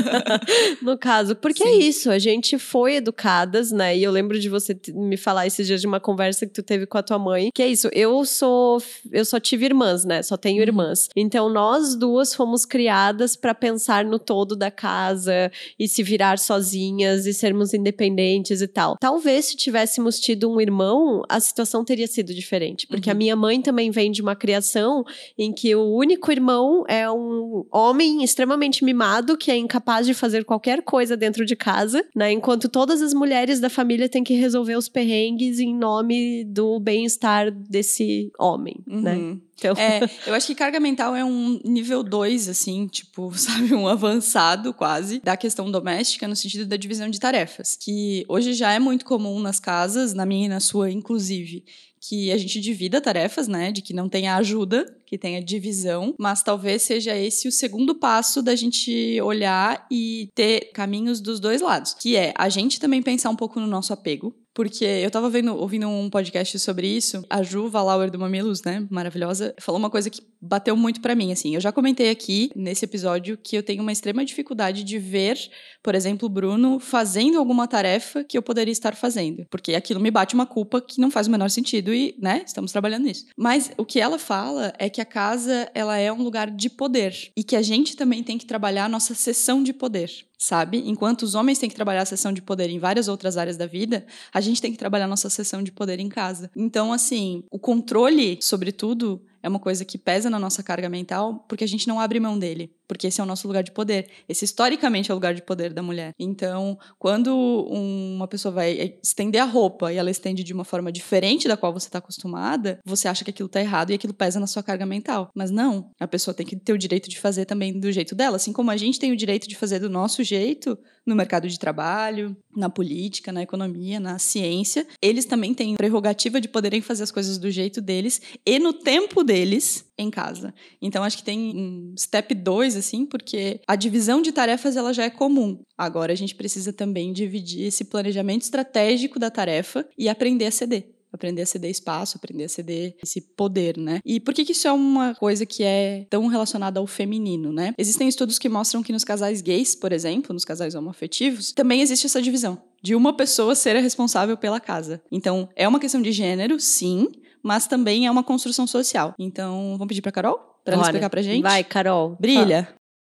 no 0.81 0.97
caso. 0.97 1.33
Porque 1.35 1.63
é 1.63 1.67
Sim. 1.67 1.73
é 1.73 1.77
isso, 1.77 2.11
a 2.11 2.19
gente 2.19 2.57
foi 2.59 2.95
educadas, 2.95 3.71
né? 3.71 3.95
E 3.97 4.03
eu 4.03 4.11
lembro 4.11 4.37
de 4.37 4.49
você 4.49 4.77
me 4.89 5.15
falar 5.15 5.47
esses 5.47 5.65
dias 5.65 5.79
de 5.79 5.87
uma 5.87 5.99
conversa 6.01 6.45
que 6.45 6.51
tu 6.51 6.61
teve 6.61 6.85
com 6.85 6.97
a 6.97 7.03
tua 7.03 7.17
mãe, 7.17 7.49
que 7.53 7.63
é 7.63 7.67
isso, 7.67 7.89
eu 7.93 8.25
sou, 8.25 8.83
eu 9.11 9.23
só 9.23 9.39
tive 9.39 9.65
irmãs, 9.65 10.03
né? 10.03 10.21
Só 10.21 10.35
tenho 10.35 10.57
uhum. 10.57 10.63
irmãs. 10.63 11.07
Então, 11.15 11.49
nós 11.49 11.95
duas 11.95 12.35
fomos 12.35 12.65
criadas 12.65 13.37
para 13.37 13.55
pensar 13.55 14.03
no 14.03 14.19
todo 14.19 14.57
da 14.57 14.69
casa 14.69 15.49
e 15.79 15.87
se 15.87 16.03
virar 16.03 16.37
sozinhas 16.37 17.25
e 17.25 17.33
sermos 17.33 17.73
independentes 17.73 18.61
e 18.61 18.67
tal. 18.67 18.97
Talvez 18.99 19.45
se 19.45 19.55
tivesse 19.55 19.84
tivéssemos 19.85 20.19
tido 20.19 20.51
um 20.51 20.59
irmão, 20.59 21.23
a 21.29 21.39
situação 21.39 21.85
teria 21.85 22.07
sido 22.07 22.33
diferente. 22.33 22.87
Porque 22.87 23.09
uhum. 23.09 23.15
a 23.15 23.17
minha 23.17 23.35
mãe 23.35 23.61
também 23.61 23.91
vem 23.91 24.11
de 24.11 24.21
uma 24.21 24.35
criação 24.35 25.05
em 25.37 25.53
que 25.53 25.75
o 25.75 25.83
único 25.95 26.31
irmão 26.31 26.83
é 26.87 27.09
um 27.09 27.65
homem 27.71 28.23
extremamente 28.23 28.83
mimado, 28.83 29.37
que 29.37 29.51
é 29.51 29.57
incapaz 29.57 30.05
de 30.07 30.13
fazer 30.13 30.43
qualquer 30.43 30.81
coisa 30.81 31.15
dentro 31.15 31.45
de 31.45 31.55
casa, 31.55 32.03
né? 32.15 32.31
Enquanto 32.31 32.67
todas 32.67 33.01
as 33.01 33.13
mulheres 33.13 33.59
da 33.59 33.69
família 33.69 34.09
têm 34.09 34.23
que 34.23 34.33
resolver 34.33 34.75
os 34.75 34.89
perrengues 34.89 35.59
em 35.59 35.73
nome 35.73 36.43
do 36.45 36.79
bem-estar 36.79 37.51
desse 37.51 38.31
homem, 38.39 38.75
né? 38.87 39.15
uhum. 39.15 39.29
né? 39.31 39.37
Então... 39.57 39.74
É, 39.77 40.01
eu 40.27 40.33
acho 40.33 40.47
que 40.47 40.55
carga 40.55 40.79
mental 40.79 41.15
é 41.15 41.25
um 41.25 41.59
nível 41.63 42.03
2, 42.03 42.50
assim, 42.50 42.88
tipo, 42.88 43.31
sabe, 43.35 43.74
um 43.74 43.88
avançado 43.88 44.74
quase 44.74 45.19
da 45.19 45.35
questão 45.35 45.71
doméstica 45.71 46.27
no 46.27 46.35
sentido 46.35 46.65
da 46.65 46.77
divisão 46.77 47.09
de 47.09 47.19
tarefas, 47.19 47.75
que 47.79 48.25
hoje 48.27 48.53
já 48.53 48.71
é 48.74 48.79
muito 48.79 49.05
comum 49.05 49.39
nas 49.39 49.59
casas, 49.59 50.13
na 50.13 50.25
minha 50.25 50.45
e 50.45 50.50
na 50.50 50.59
sua, 50.59 50.91
inclusive, 50.91 51.63
que 52.00 52.31
a 52.31 52.38
gente 52.38 52.59
divida 52.59 53.01
tarefas, 53.01 53.47
né? 53.47 53.71
De 53.71 53.81
que 53.81 53.91
não 53.91 54.07
tenha 54.07 54.35
ajuda, 54.35 54.85
que 55.07 55.15
que 55.15 55.17
tem 55.17 55.38
a 55.38 55.41
divisão, 55.41 56.13
mas 56.19 56.43
talvez 56.43 56.81
seja 56.81 57.15
esse 57.15 57.47
o 57.47 57.51
segundo 57.51 57.95
passo 57.95 58.41
da 58.41 58.53
gente 58.53 59.19
olhar 59.21 59.88
e 59.89 60.29
ter 60.35 60.71
caminhos 60.74 61.21
dos 61.21 61.39
dois 61.39 61.62
lados, 61.62 61.93
que 61.93 62.17
é 62.17 62.33
a 62.38 62.50
gente 62.50 62.79
também 62.79 63.01
pensar 63.01 63.29
um 63.29 63.35
pouco 63.35 63.59
no 63.59 63.65
nosso 63.65 63.93
apego, 63.93 64.35
porque 64.55 64.85
eu 64.85 65.12
tava 65.12 65.29
vendo, 65.29 65.53
ouvindo 65.53 65.85
um 65.85 66.09
podcast 66.09 66.57
sobre 66.59 66.88
isso. 66.88 67.24
A 67.29 67.43
Ju 67.43 67.67
Valauer 67.67 68.09
do 68.09 68.17
Mamilos, 68.17 68.63
né? 68.63 68.88
Maravilhosa, 68.89 69.53
falou 69.59 69.77
uma 69.77 69.89
coisa 69.89 70.09
que 70.09 70.21
bateu 70.41 70.77
muito 70.77 71.01
para 71.01 71.13
mim, 71.13 71.33
assim. 71.33 71.53
Eu 71.53 71.59
já 71.59 71.74
comentei 71.74 72.09
aqui 72.09 72.50
nesse 72.55 72.85
episódio 72.85 73.38
que 73.38 73.57
eu 73.57 73.62
tenho 73.62 73.81
uma 73.81 73.91
extrema 73.91 74.24
dificuldade 74.24 74.85
de 74.85 74.97
ver, 74.97 75.38
por 75.83 75.93
exemplo, 75.93 76.27
o 76.27 76.29
Bruno 76.29 76.79
fazendo 76.79 77.38
alguma 77.38 77.67
tarefa 77.67 78.24
que 78.24 78.38
eu 78.38 78.41
poderia 78.41 78.71
estar 78.71 78.95
fazendo. 78.95 79.45
Porque 79.50 79.75
aquilo 79.75 80.00
me 80.00 80.09
bate 80.09 80.33
uma 80.33 80.45
culpa 80.45 80.79
que 80.79 81.01
não 81.01 81.12
faz 81.12 81.27
o 81.27 81.31
menor 81.31 81.50
sentido 81.50 81.93
e, 81.93 82.15
né, 82.17 82.43
estamos 82.45 82.71
trabalhando 82.71 83.03
nisso. 83.03 83.25
Mas 83.35 83.71
o 83.77 83.83
que 83.83 84.00
ela 84.00 84.17
fala 84.17 84.74
é 84.79 84.89
que 84.89 85.01
a 85.01 85.05
casa, 85.05 85.69
ela 85.74 85.97
é 85.97 86.13
um 86.13 86.24
lugar 86.24 86.50
de 86.50 86.69
poder. 86.69 87.13
E 87.35 87.43
que 87.43 87.57
a 87.57 87.62
gente 87.62 87.97
também 87.97 88.24
tem 88.24 88.38
que 88.38 88.45
trabalhar 88.45 88.85
a 88.85 88.89
nossa 88.89 89.13
sessão 89.13 89.62
de 89.62 89.74
poder 89.74 90.09
sabe? 90.45 90.83
Enquanto 90.85 91.23
os 91.23 91.35
homens 91.35 91.57
têm 91.57 91.69
que 91.69 91.75
trabalhar 91.75 92.03
a 92.03 92.05
sessão 92.05 92.31
de 92.31 92.41
poder 92.41 92.69
em 92.69 92.79
várias 92.79 93.07
outras 93.07 93.37
áreas 93.37 93.57
da 93.57 93.65
vida, 93.65 94.05
a 94.33 94.39
gente 94.39 94.61
tem 94.61 94.71
que 94.71 94.77
trabalhar 94.77 95.07
nossa 95.07 95.29
sessão 95.29 95.63
de 95.63 95.71
poder 95.71 95.99
em 95.99 96.09
casa. 96.09 96.49
Então, 96.55 96.93
assim, 96.93 97.43
o 97.49 97.59
controle 97.59 98.37
sobre 98.41 98.71
tudo 98.71 99.21
é 99.41 99.49
uma 99.49 99.59
coisa 99.59 99.85
que 99.85 99.97
pesa 99.97 100.29
na 100.29 100.39
nossa 100.39 100.63
carga 100.63 100.89
mental 100.89 101.45
porque 101.47 101.63
a 101.63 101.67
gente 101.67 101.87
não 101.87 101.99
abre 101.99 102.19
mão 102.19 102.37
dele 102.37 102.71
porque 102.87 103.07
esse 103.07 103.19
é 103.19 103.23
o 103.23 103.27
nosso 103.27 103.47
lugar 103.47 103.63
de 103.63 103.71
poder. 103.71 104.07
Esse 104.27 104.45
historicamente 104.45 105.11
é 105.11 105.13
o 105.13 105.17
lugar 105.17 105.33
de 105.33 105.41
poder 105.41 105.73
da 105.73 105.81
mulher. 105.81 106.13
Então, 106.19 106.77
quando 106.97 107.35
uma 107.69 108.27
pessoa 108.27 108.51
vai 108.51 108.97
estender 109.03 109.41
a 109.41 109.45
roupa 109.45 109.91
e 109.91 109.97
ela 109.97 110.11
estende 110.11 110.43
de 110.43 110.53
uma 110.53 110.65
forma 110.65 110.91
diferente 110.91 111.47
da 111.47 111.57
qual 111.57 111.73
você 111.73 111.87
está 111.87 111.99
acostumada, 111.99 112.79
você 112.85 113.07
acha 113.07 113.23
que 113.23 113.29
aquilo 113.29 113.47
está 113.47 113.59
errado 113.59 113.91
e 113.91 113.93
aquilo 113.93 114.13
pesa 114.13 114.39
na 114.39 114.47
sua 114.47 114.63
carga 114.63 114.85
mental. 114.85 115.29
Mas 115.35 115.51
não, 115.51 115.89
a 115.99 116.07
pessoa 116.07 116.33
tem 116.33 116.45
que 116.45 116.55
ter 116.55 116.73
o 116.73 116.77
direito 116.77 117.09
de 117.09 117.19
fazer 117.19 117.45
também 117.45 117.77
do 117.79 117.91
jeito 117.91 118.15
dela, 118.15 118.37
assim 118.37 118.53
como 118.53 118.71
a 118.71 118.77
gente 118.77 118.99
tem 118.99 119.11
o 119.11 119.17
direito 119.17 119.47
de 119.47 119.55
fazer 119.55 119.79
do 119.79 119.89
nosso 119.89 120.23
jeito 120.23 120.77
no 121.05 121.15
mercado 121.15 121.47
de 121.47 121.59
trabalho, 121.59 122.35
na 122.55 122.69
política, 122.69 123.31
na 123.31 123.43
economia, 123.43 123.99
na 123.99 124.17
ciência. 124.17 124.87
Eles 125.01 125.25
também 125.25 125.53
têm 125.53 125.75
prerrogativa 125.75 126.41
de 126.41 126.47
poderem 126.47 126.81
fazer 126.81 127.03
as 127.03 127.11
coisas 127.11 127.37
do 127.37 127.51
jeito 127.51 127.79
deles 127.79 128.21
e 128.45 128.57
no 128.57 128.73
tempo 128.73 129.23
deles 129.23 129.85
em 129.97 130.09
casa. 130.09 130.53
Então 130.81 131.03
acho 131.03 131.17
que 131.17 131.23
tem 131.23 131.55
um 131.55 131.95
step 131.97 132.33
2 132.33 132.75
assim, 132.75 133.05
porque 133.05 133.60
a 133.67 133.75
divisão 133.75 134.22
de 134.22 134.32
tarefas 134.32 134.75
ela 134.75 134.94
já 134.94 135.03
é 135.03 135.10
comum. 135.10 135.60
Agora 135.77 136.13
a 136.13 136.15
gente 136.15 136.36
precisa 136.36 136.72
também 136.74 137.13
dividir 137.13 137.67
esse 137.67 137.86
planejamento 137.86 138.44
estratégico 138.44 139.20
da 139.20 139.29
tarefa 139.29 139.88
e 139.98 140.10
aprender 140.10 140.46
a 140.46 140.51
ceder 140.51 140.96
aprender 141.15 141.41
a 141.41 141.46
ceder 141.46 141.72
espaço, 141.72 142.17
aprender 142.17 142.44
a 142.44 142.50
ceder 142.50 142.96
esse 143.01 143.22
poder, 143.22 143.77
né? 143.77 144.00
E 144.05 144.20
por 144.20 144.34
que, 144.34 144.46
que 144.46 144.51
isso 144.51 144.67
é 144.67 144.72
uma 144.72 145.15
coisa 145.15 145.46
que 145.46 145.63
é 145.63 146.05
tão 146.10 146.27
relacionada 146.27 146.79
ao 146.79 146.86
feminino, 146.86 147.51
né? 147.51 147.74
Existem 147.77 148.08
estudos 148.08 148.38
que 148.38 148.50
mostram 148.50 148.84
que 148.84 148.94
nos 148.94 149.03
casais 149.03 149.41
gays, 149.41 149.75
por 149.75 149.91
exemplo, 149.91 150.34
nos 150.34 150.46
casais 150.46 150.75
homoafetivos, 150.75 151.53
também 151.53 151.82
existe 151.82 152.05
essa 152.05 152.22
divisão 152.22 152.62
de 152.82 152.94
uma 152.94 153.15
pessoa 153.15 153.55
ser 153.55 153.75
a 153.75 153.79
responsável 153.79 154.38
pela 154.38 154.60
casa. 154.60 155.01
Então, 155.12 155.50
é 155.55 155.67
uma 155.67 155.79
questão 155.79 156.01
de 156.01 156.12
gênero, 156.12 156.60
sim, 156.60 157.08
mas 157.41 157.65
também 157.65 158.05
é 158.05 158.12
uma 158.12 158.24
construção 158.24 158.67
social. 158.67 159.15
Então, 159.17 159.72
vamos 159.77 159.88
pedir 159.88 160.01
para 160.01 160.12
Carol 160.12 160.54
para 160.65 160.74
ela 160.74 160.84
explicar 160.84 161.10
pra 161.10 161.22
gente? 161.22 161.41
Vai, 161.43 161.63
Carol. 161.63 162.17
Brilha. 162.19 162.67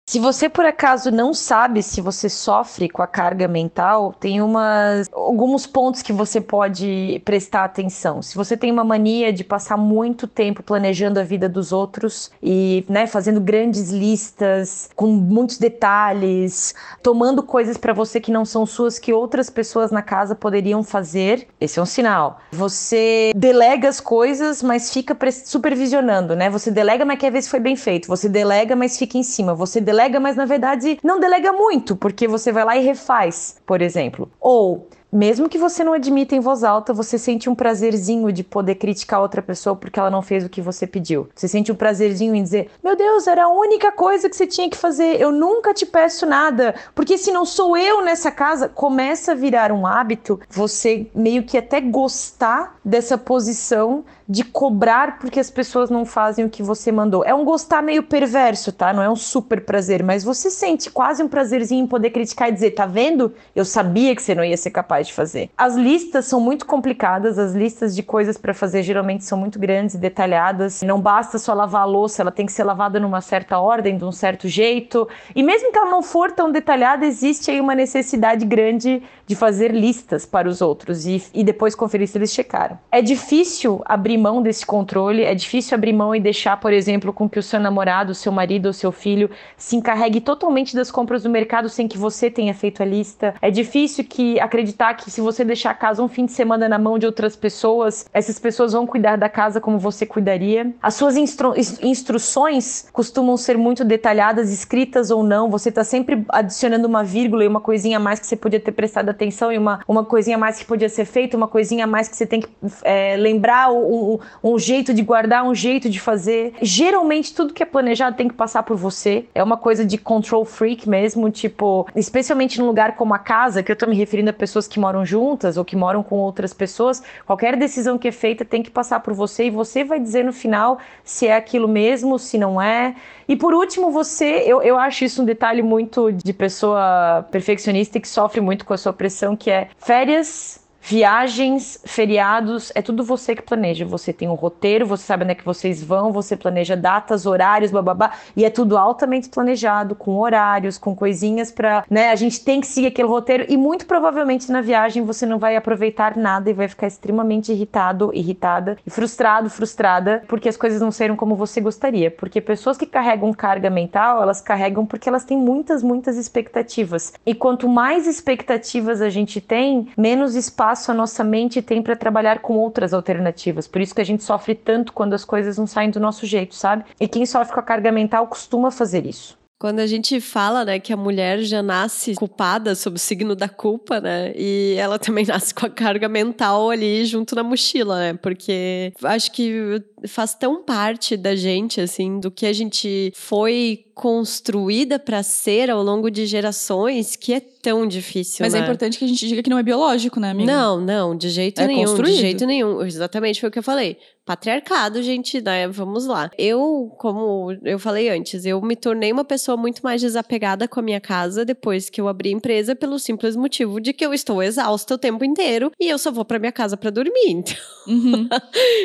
Se 0.08 0.20
você 0.20 0.48
por 0.48 0.64
acaso 0.64 1.10
não 1.10 1.34
sabe 1.34 1.82
se 1.82 2.00
você 2.00 2.28
sofre 2.28 2.88
com 2.88 3.02
a 3.02 3.08
carga 3.08 3.48
mental, 3.48 4.14
tem 4.20 4.40
umas 4.40 5.08
alguns 5.12 5.66
pontos 5.66 6.00
que 6.00 6.12
você 6.12 6.40
pode 6.40 7.20
prestar 7.24 7.64
atenção. 7.64 8.22
Se 8.22 8.36
você 8.36 8.56
tem 8.56 8.70
uma 8.70 8.84
mania 8.84 9.32
de 9.32 9.42
passar 9.42 9.76
muito 9.76 10.28
tempo 10.28 10.62
planejando 10.62 11.18
a 11.18 11.24
vida 11.24 11.48
dos 11.48 11.72
outros 11.72 12.30
e, 12.40 12.84
né, 12.88 13.08
fazendo 13.08 13.40
grandes 13.40 13.90
listas 13.90 14.88
com 14.94 15.08
muitos 15.08 15.58
detalhes, 15.58 16.72
tomando 17.02 17.42
coisas 17.42 17.76
para 17.76 17.92
você 17.92 18.20
que 18.20 18.30
não 18.30 18.44
são 18.44 18.64
suas 18.64 19.00
que 19.00 19.12
outras 19.12 19.50
pessoas 19.50 19.90
na 19.90 20.02
casa 20.02 20.36
poderiam 20.36 20.84
fazer, 20.84 21.48
esse 21.60 21.80
é 21.80 21.82
um 21.82 21.86
sinal. 21.86 22.38
Você 22.52 23.32
delega 23.34 23.88
as 23.88 23.98
coisas, 23.98 24.62
mas 24.62 24.92
fica 24.92 25.18
supervisionando, 25.44 26.36
né? 26.36 26.48
Você 26.48 26.70
delega, 26.70 27.04
mas 27.04 27.18
quer 27.18 27.32
ver 27.32 27.42
se 27.42 27.50
foi 27.50 27.58
bem 27.58 27.74
feito. 27.74 28.06
Você 28.06 28.28
delega, 28.28 28.76
mas 28.76 28.96
fica 28.96 29.18
em 29.18 29.24
cima. 29.24 29.52
Você 29.52 29.80
delega 29.80 29.95
delega, 29.96 30.20
mas 30.20 30.36
na 30.36 30.44
verdade 30.44 30.98
não 31.02 31.18
delega 31.18 31.52
muito, 31.52 31.96
porque 31.96 32.28
você 32.28 32.52
vai 32.52 32.64
lá 32.64 32.76
e 32.76 32.84
refaz, 32.84 33.56
por 33.64 33.80
exemplo. 33.80 34.30
Ou 34.38 34.88
mesmo 35.16 35.48
que 35.48 35.56
você 35.56 35.82
não 35.82 35.94
admita 35.94 36.36
em 36.36 36.40
voz 36.40 36.62
alta, 36.62 36.92
você 36.92 37.16
sente 37.16 37.48
um 37.48 37.54
prazerzinho 37.54 38.30
de 38.30 38.44
poder 38.44 38.74
criticar 38.74 39.22
outra 39.22 39.40
pessoa 39.40 39.74
porque 39.74 39.98
ela 39.98 40.10
não 40.10 40.20
fez 40.20 40.44
o 40.44 40.48
que 40.48 40.60
você 40.60 40.86
pediu. 40.86 41.26
Você 41.34 41.48
sente 41.48 41.72
um 41.72 41.74
prazerzinho 41.74 42.34
em 42.34 42.42
dizer: 42.42 42.70
Meu 42.84 42.94
Deus, 42.94 43.26
era 43.26 43.44
a 43.44 43.48
única 43.48 43.90
coisa 43.90 44.28
que 44.28 44.36
você 44.36 44.46
tinha 44.46 44.68
que 44.68 44.76
fazer, 44.76 45.18
eu 45.18 45.32
nunca 45.32 45.72
te 45.72 45.86
peço 45.86 46.26
nada, 46.26 46.74
porque 46.94 47.16
se 47.16 47.32
não 47.32 47.46
sou 47.46 47.78
eu 47.78 48.02
nessa 48.04 48.30
casa, 48.30 48.68
começa 48.68 49.32
a 49.32 49.34
virar 49.34 49.72
um 49.72 49.86
hábito 49.86 50.38
você 50.50 51.06
meio 51.14 51.44
que 51.44 51.56
até 51.56 51.80
gostar 51.80 52.78
dessa 52.84 53.16
posição 53.16 54.04
de 54.28 54.42
cobrar 54.42 55.18
porque 55.18 55.38
as 55.38 55.50
pessoas 55.50 55.88
não 55.88 56.04
fazem 56.04 56.44
o 56.44 56.50
que 56.50 56.62
você 56.62 56.90
mandou. 56.90 57.24
É 57.24 57.32
um 57.32 57.44
gostar 57.44 57.82
meio 57.82 58.02
perverso, 58.02 58.72
tá? 58.72 58.92
Não 58.92 59.02
é 59.02 59.08
um 59.08 59.16
super 59.16 59.64
prazer, 59.64 60.02
mas 60.02 60.24
você 60.24 60.50
sente 60.50 60.90
quase 60.90 61.22
um 61.22 61.28
prazerzinho 61.28 61.84
em 61.84 61.86
poder 61.86 62.10
criticar 62.10 62.48
e 62.48 62.52
dizer: 62.52 62.72
Tá 62.72 62.86
vendo? 62.86 63.32
Eu 63.54 63.64
sabia 63.64 64.14
que 64.14 64.22
você 64.22 64.34
não 64.34 64.44
ia 64.44 64.56
ser 64.56 64.70
capaz 64.70 65.05
de 65.06 65.12
fazer. 65.12 65.50
As 65.56 65.74
listas 65.74 66.26
são 66.26 66.40
muito 66.40 66.66
complicadas, 66.66 67.38
as 67.38 67.52
listas 67.52 67.94
de 67.94 68.02
coisas 68.02 68.36
para 68.36 68.52
fazer 68.52 68.82
geralmente 68.82 69.24
são 69.24 69.38
muito 69.38 69.58
grandes 69.58 69.94
e 69.94 69.98
detalhadas. 69.98 70.82
Não 70.82 71.00
basta 71.00 71.38
só 71.38 71.54
lavar 71.54 71.82
a 71.82 71.84
louça, 71.84 72.22
ela 72.22 72.30
tem 72.30 72.46
que 72.46 72.52
ser 72.52 72.64
lavada 72.64 73.00
numa 73.00 73.20
certa 73.20 73.58
ordem, 73.58 73.96
de 73.96 74.04
um 74.04 74.12
certo 74.12 74.48
jeito. 74.48 75.08
E 75.34 75.42
mesmo 75.42 75.72
que 75.72 75.78
ela 75.78 75.90
não 75.90 76.02
for 76.02 76.32
tão 76.32 76.50
detalhada, 76.50 77.06
existe 77.06 77.50
aí 77.50 77.60
uma 77.60 77.74
necessidade 77.74 78.44
grande 78.44 79.02
de 79.26 79.34
fazer 79.34 79.72
listas 79.72 80.24
para 80.24 80.48
os 80.48 80.60
outros 80.60 81.06
e, 81.06 81.22
e 81.34 81.42
depois 81.42 81.74
conferir 81.74 82.08
se 82.08 82.16
eles 82.16 82.32
checaram. 82.32 82.78
É 82.90 83.02
difícil 83.02 83.82
abrir 83.84 84.18
mão 84.18 84.40
desse 84.40 84.64
controle, 84.64 85.22
é 85.22 85.34
difícil 85.34 85.74
abrir 85.74 85.92
mão 85.92 86.14
e 86.14 86.20
deixar, 86.20 86.58
por 86.58 86.72
exemplo, 86.72 87.12
com 87.12 87.28
que 87.28 87.38
o 87.38 87.42
seu 87.42 87.58
namorado, 87.58 88.14
seu 88.14 88.30
marido 88.30 88.66
ou 88.66 88.72
seu 88.72 88.92
filho 88.92 89.30
se 89.56 89.76
encarregue 89.76 90.20
totalmente 90.20 90.74
das 90.74 90.90
compras 90.90 91.22
do 91.22 91.30
mercado 91.30 91.68
sem 91.68 91.88
que 91.88 91.98
você 91.98 92.30
tenha 92.30 92.54
feito 92.54 92.82
a 92.82 92.86
lista. 92.86 93.34
É 93.42 93.50
difícil 93.50 94.04
que 94.04 94.38
acreditar 94.40 94.94
que 94.94 95.10
se 95.10 95.20
você 95.20 95.44
deixar 95.44 95.70
a 95.70 95.74
casa 95.74 96.02
um 96.02 96.08
fim 96.08 96.26
de 96.26 96.32
semana 96.32 96.68
na 96.68 96.78
mão 96.78 96.98
de 96.98 97.06
outras 97.06 97.34
pessoas, 97.34 98.06
essas 98.12 98.38
pessoas 98.38 98.72
vão 98.72 98.86
cuidar 98.86 99.16
da 99.16 99.28
casa 99.28 99.60
como 99.60 99.78
você 99.78 100.06
cuidaria. 100.06 100.72
As 100.82 100.94
suas 100.94 101.16
instru 101.16 101.54
instruções 101.82 102.88
costumam 102.92 103.36
ser 103.36 103.56
muito 103.58 103.84
detalhadas, 103.84 104.52
escritas 104.52 105.10
ou 105.10 105.22
não. 105.22 105.50
Você 105.50 105.68
está 105.68 105.82
sempre 105.82 106.24
adicionando 106.28 106.86
uma 106.86 107.02
vírgula 107.02 107.44
e 107.44 107.48
uma 107.48 107.60
coisinha 107.60 107.96
a 107.96 108.00
mais 108.00 108.20
que 108.20 108.26
você 108.26 108.36
podia 108.36 108.60
ter 108.60 108.72
prestado 108.72 109.10
atenção 109.16 109.52
e 109.52 109.58
uma, 109.58 109.80
uma 109.88 110.04
coisinha 110.04 110.38
mais 110.38 110.58
que 110.58 110.64
podia 110.64 110.88
ser 110.88 111.04
feita, 111.04 111.36
uma 111.36 111.48
coisinha 111.48 111.86
mais 111.86 112.08
que 112.08 112.16
você 112.16 112.26
tem 112.26 112.40
que 112.40 112.48
é, 112.82 113.16
lembrar 113.16 113.72
um, 113.72 114.18
um 114.42 114.58
jeito 114.58 114.94
de 114.94 115.02
guardar, 115.02 115.44
um 115.44 115.54
jeito 115.54 115.88
de 115.88 115.98
fazer. 115.98 116.54
Geralmente 116.62 117.34
tudo 117.34 117.52
que 117.52 117.62
é 117.62 117.66
planejado 117.66 118.16
tem 118.16 118.28
que 118.28 118.34
passar 118.34 118.62
por 118.62 118.76
você. 118.76 119.24
É 119.34 119.42
uma 119.42 119.56
coisa 119.56 119.84
de 119.84 119.98
control 119.98 120.44
freak 120.44 120.88
mesmo, 120.88 121.30
tipo, 121.30 121.86
especialmente 121.96 122.58
num 122.60 122.66
lugar 122.66 122.96
como 122.96 123.14
a 123.14 123.18
casa, 123.18 123.62
que 123.62 123.72
eu 123.72 123.76
tô 123.76 123.86
me 123.86 123.96
referindo 123.96 124.30
a 124.30 124.32
pessoas 124.32 124.68
que 124.68 124.78
moram 124.78 125.04
juntas 125.04 125.56
ou 125.56 125.64
que 125.64 125.74
moram 125.76 126.02
com 126.02 126.16
outras 126.16 126.52
pessoas, 126.52 127.02
qualquer 127.26 127.56
decisão 127.56 127.98
que 127.98 128.08
é 128.08 128.12
feita 128.12 128.44
tem 128.44 128.62
que 128.62 128.70
passar 128.70 129.00
por 129.00 129.14
você 129.14 129.46
e 129.46 129.50
você 129.50 129.84
vai 129.84 129.98
dizer 129.98 130.24
no 130.24 130.32
final 130.32 130.78
se 131.02 131.26
é 131.26 131.36
aquilo 131.36 131.68
mesmo, 131.68 132.18
se 132.18 132.38
não 132.38 132.60
é. 132.60 132.94
E 133.28 133.34
por 133.34 133.54
último, 133.54 133.90
você, 133.90 134.44
eu, 134.46 134.62
eu 134.62 134.78
acho 134.78 135.04
isso 135.04 135.22
um 135.22 135.24
detalhe 135.24 135.62
muito 135.62 136.12
de 136.12 136.32
pessoa 136.32 137.26
perfeccionista 137.30 137.98
e 137.98 138.00
que 138.00 138.08
sofre 138.08 138.40
muito 138.40 138.64
com 138.64 138.72
a 138.72 138.78
sua 138.78 138.92
pressão, 139.06 139.36
que 139.36 139.50
é 139.50 139.68
férias 139.78 140.65
Viagens, 140.88 141.80
feriados, 141.84 142.70
é 142.72 142.80
tudo 142.80 143.02
você 143.02 143.34
que 143.34 143.42
planeja. 143.42 143.84
Você 143.84 144.12
tem 144.12 144.28
um 144.28 144.34
roteiro, 144.34 144.86
você 144.86 145.02
sabe 145.02 145.24
onde 145.24 145.32
é 145.32 145.34
que 145.34 145.44
vocês 145.44 145.82
vão, 145.82 146.12
você 146.12 146.36
planeja 146.36 146.76
datas, 146.76 147.26
horários, 147.26 147.72
bababá, 147.72 148.12
e 148.36 148.44
é 148.44 148.50
tudo 148.50 148.78
altamente 148.78 149.28
planejado, 149.28 149.96
com 149.96 150.16
horários, 150.18 150.78
com 150.78 150.94
coisinhas 150.94 151.50
para, 151.50 151.84
né? 151.90 152.10
A 152.10 152.14
gente 152.14 152.38
tem 152.44 152.60
que 152.60 152.68
seguir 152.68 152.86
aquele 152.86 153.08
roteiro 153.08 153.46
e 153.48 153.56
muito 153.56 153.84
provavelmente 153.84 154.52
na 154.52 154.60
viagem 154.60 155.02
você 155.02 155.26
não 155.26 155.40
vai 155.40 155.56
aproveitar 155.56 156.16
nada 156.16 156.50
e 156.50 156.54
vai 156.54 156.68
ficar 156.68 156.86
extremamente 156.86 157.50
irritado, 157.50 158.12
irritada 158.14 158.78
e 158.86 158.88
frustrado, 158.88 159.50
frustrada, 159.50 160.22
porque 160.28 160.48
as 160.48 160.56
coisas 160.56 160.80
não 160.80 160.92
saíram 160.92 161.16
como 161.16 161.34
você 161.34 161.60
gostaria. 161.60 162.12
Porque 162.12 162.40
pessoas 162.40 162.76
que 162.76 162.86
carregam 162.86 163.34
carga 163.34 163.68
mental, 163.68 164.22
elas 164.22 164.40
carregam 164.40 164.86
porque 164.86 165.08
elas 165.08 165.24
têm 165.24 165.36
muitas, 165.36 165.82
muitas 165.82 166.16
expectativas. 166.16 167.12
E 167.26 167.34
quanto 167.34 167.68
mais 167.68 168.06
expectativas 168.06 169.02
a 169.02 169.10
gente 169.10 169.40
tem, 169.40 169.88
menos 169.98 170.36
espaço 170.36 170.75
espaço 170.76 170.90
a 170.90 170.94
nossa 170.94 171.24
mente 171.24 171.62
tem 171.62 171.82
para 171.82 171.96
trabalhar 171.96 172.40
com 172.40 172.54
outras 172.54 172.92
alternativas. 172.92 173.66
Por 173.66 173.80
isso 173.80 173.94
que 173.94 174.00
a 174.00 174.04
gente 174.04 174.22
sofre 174.22 174.54
tanto 174.54 174.92
quando 174.92 175.14
as 175.14 175.24
coisas 175.24 175.56
não 175.56 175.66
saem 175.66 175.90
do 175.90 175.98
nosso 175.98 176.26
jeito, 176.26 176.54
sabe? 176.54 176.84
E 177.00 177.08
quem 177.08 177.24
sofre 177.24 177.54
com 177.54 177.60
a 177.60 177.62
carga 177.62 177.90
mental 177.90 178.26
costuma 178.26 178.70
fazer 178.70 179.06
isso. 179.06 179.38
Quando 179.58 179.80
a 179.80 179.86
gente 179.86 180.20
fala, 180.20 180.66
né, 180.66 180.78
que 180.78 180.92
a 180.92 180.96
mulher 180.96 181.40
já 181.40 181.62
nasce 181.62 182.14
culpada 182.14 182.74
sob 182.74 182.96
o 182.96 182.98
signo 182.98 183.34
da 183.34 183.48
culpa, 183.48 184.00
né? 184.00 184.32
E 184.36 184.74
ela 184.78 184.98
também 185.00 185.24
nasce 185.24 185.54
com 185.54 185.64
a 185.64 185.70
carga 185.70 186.08
mental 186.08 186.70
ali 186.70 187.04
junto 187.06 187.34
na 187.34 187.42
mochila, 187.42 187.98
né? 187.98 188.14
Porque 188.14 188.92
acho 189.02 189.32
que 189.32 189.82
faz 190.06 190.34
tão 190.34 190.62
parte 190.62 191.16
da 191.16 191.34
gente, 191.34 191.80
assim, 191.80 192.20
do 192.20 192.30
que 192.30 192.44
a 192.44 192.52
gente 192.52 193.12
foi 193.14 193.86
construída 193.94 194.98
para 194.98 195.22
ser 195.22 195.70
ao 195.70 195.82
longo 195.82 196.10
de 196.10 196.26
gerações, 196.26 197.16
que 197.16 197.32
é 197.32 197.40
tão 197.40 197.86
difícil. 197.86 198.44
Mas 198.44 198.52
é 198.52 198.58
né? 198.58 198.62
é 198.62 198.66
importante 198.66 198.98
que 198.98 199.04
a 199.06 199.08
gente 199.08 199.26
diga 199.26 199.42
que 199.42 199.48
não 199.48 199.58
é 199.58 199.62
biológico, 199.62 200.20
né, 200.20 200.30
amiga? 200.30 200.52
Não, 200.52 200.78
não, 200.78 201.16
de 201.16 201.30
jeito 201.30 201.62
É 201.62 201.66
nenhum. 201.66 201.86
construído. 201.86 202.14
De 202.14 202.20
jeito 202.20 202.44
nenhum. 202.44 202.82
Exatamente 202.84 203.40
foi 203.40 203.48
o 203.48 203.52
que 203.52 203.58
eu 203.58 203.62
falei. 203.62 203.96
Patriarcado, 204.26 205.00
gente, 205.04 205.40
né? 205.40 205.68
Vamos 205.68 206.04
lá. 206.04 206.28
Eu, 206.36 206.92
como 206.98 207.52
eu 207.64 207.78
falei 207.78 208.08
antes, 208.08 208.44
eu 208.44 208.60
me 208.60 208.74
tornei 208.74 209.12
uma 209.12 209.24
pessoa 209.24 209.56
muito 209.56 209.80
mais 209.82 210.00
desapegada 210.02 210.66
com 210.66 210.80
a 210.80 210.82
minha 210.82 211.00
casa 211.00 211.44
depois 211.44 211.88
que 211.88 212.00
eu 212.00 212.08
abri 212.08 212.30
a 212.30 212.32
empresa 212.32 212.74
pelo 212.74 212.98
simples 212.98 213.36
motivo 213.36 213.80
de 213.80 213.92
que 213.92 214.04
eu 214.04 214.12
estou 214.12 214.42
exausta 214.42 214.94
o 214.94 214.98
tempo 214.98 215.24
inteiro 215.24 215.70
e 215.80 215.88
eu 215.88 215.96
só 215.96 216.10
vou 216.10 216.24
pra 216.24 216.40
minha 216.40 216.50
casa 216.50 216.76
pra 216.76 216.90
dormir. 216.90 217.44
Então, 217.86 217.94
Uhum. 217.94 218.28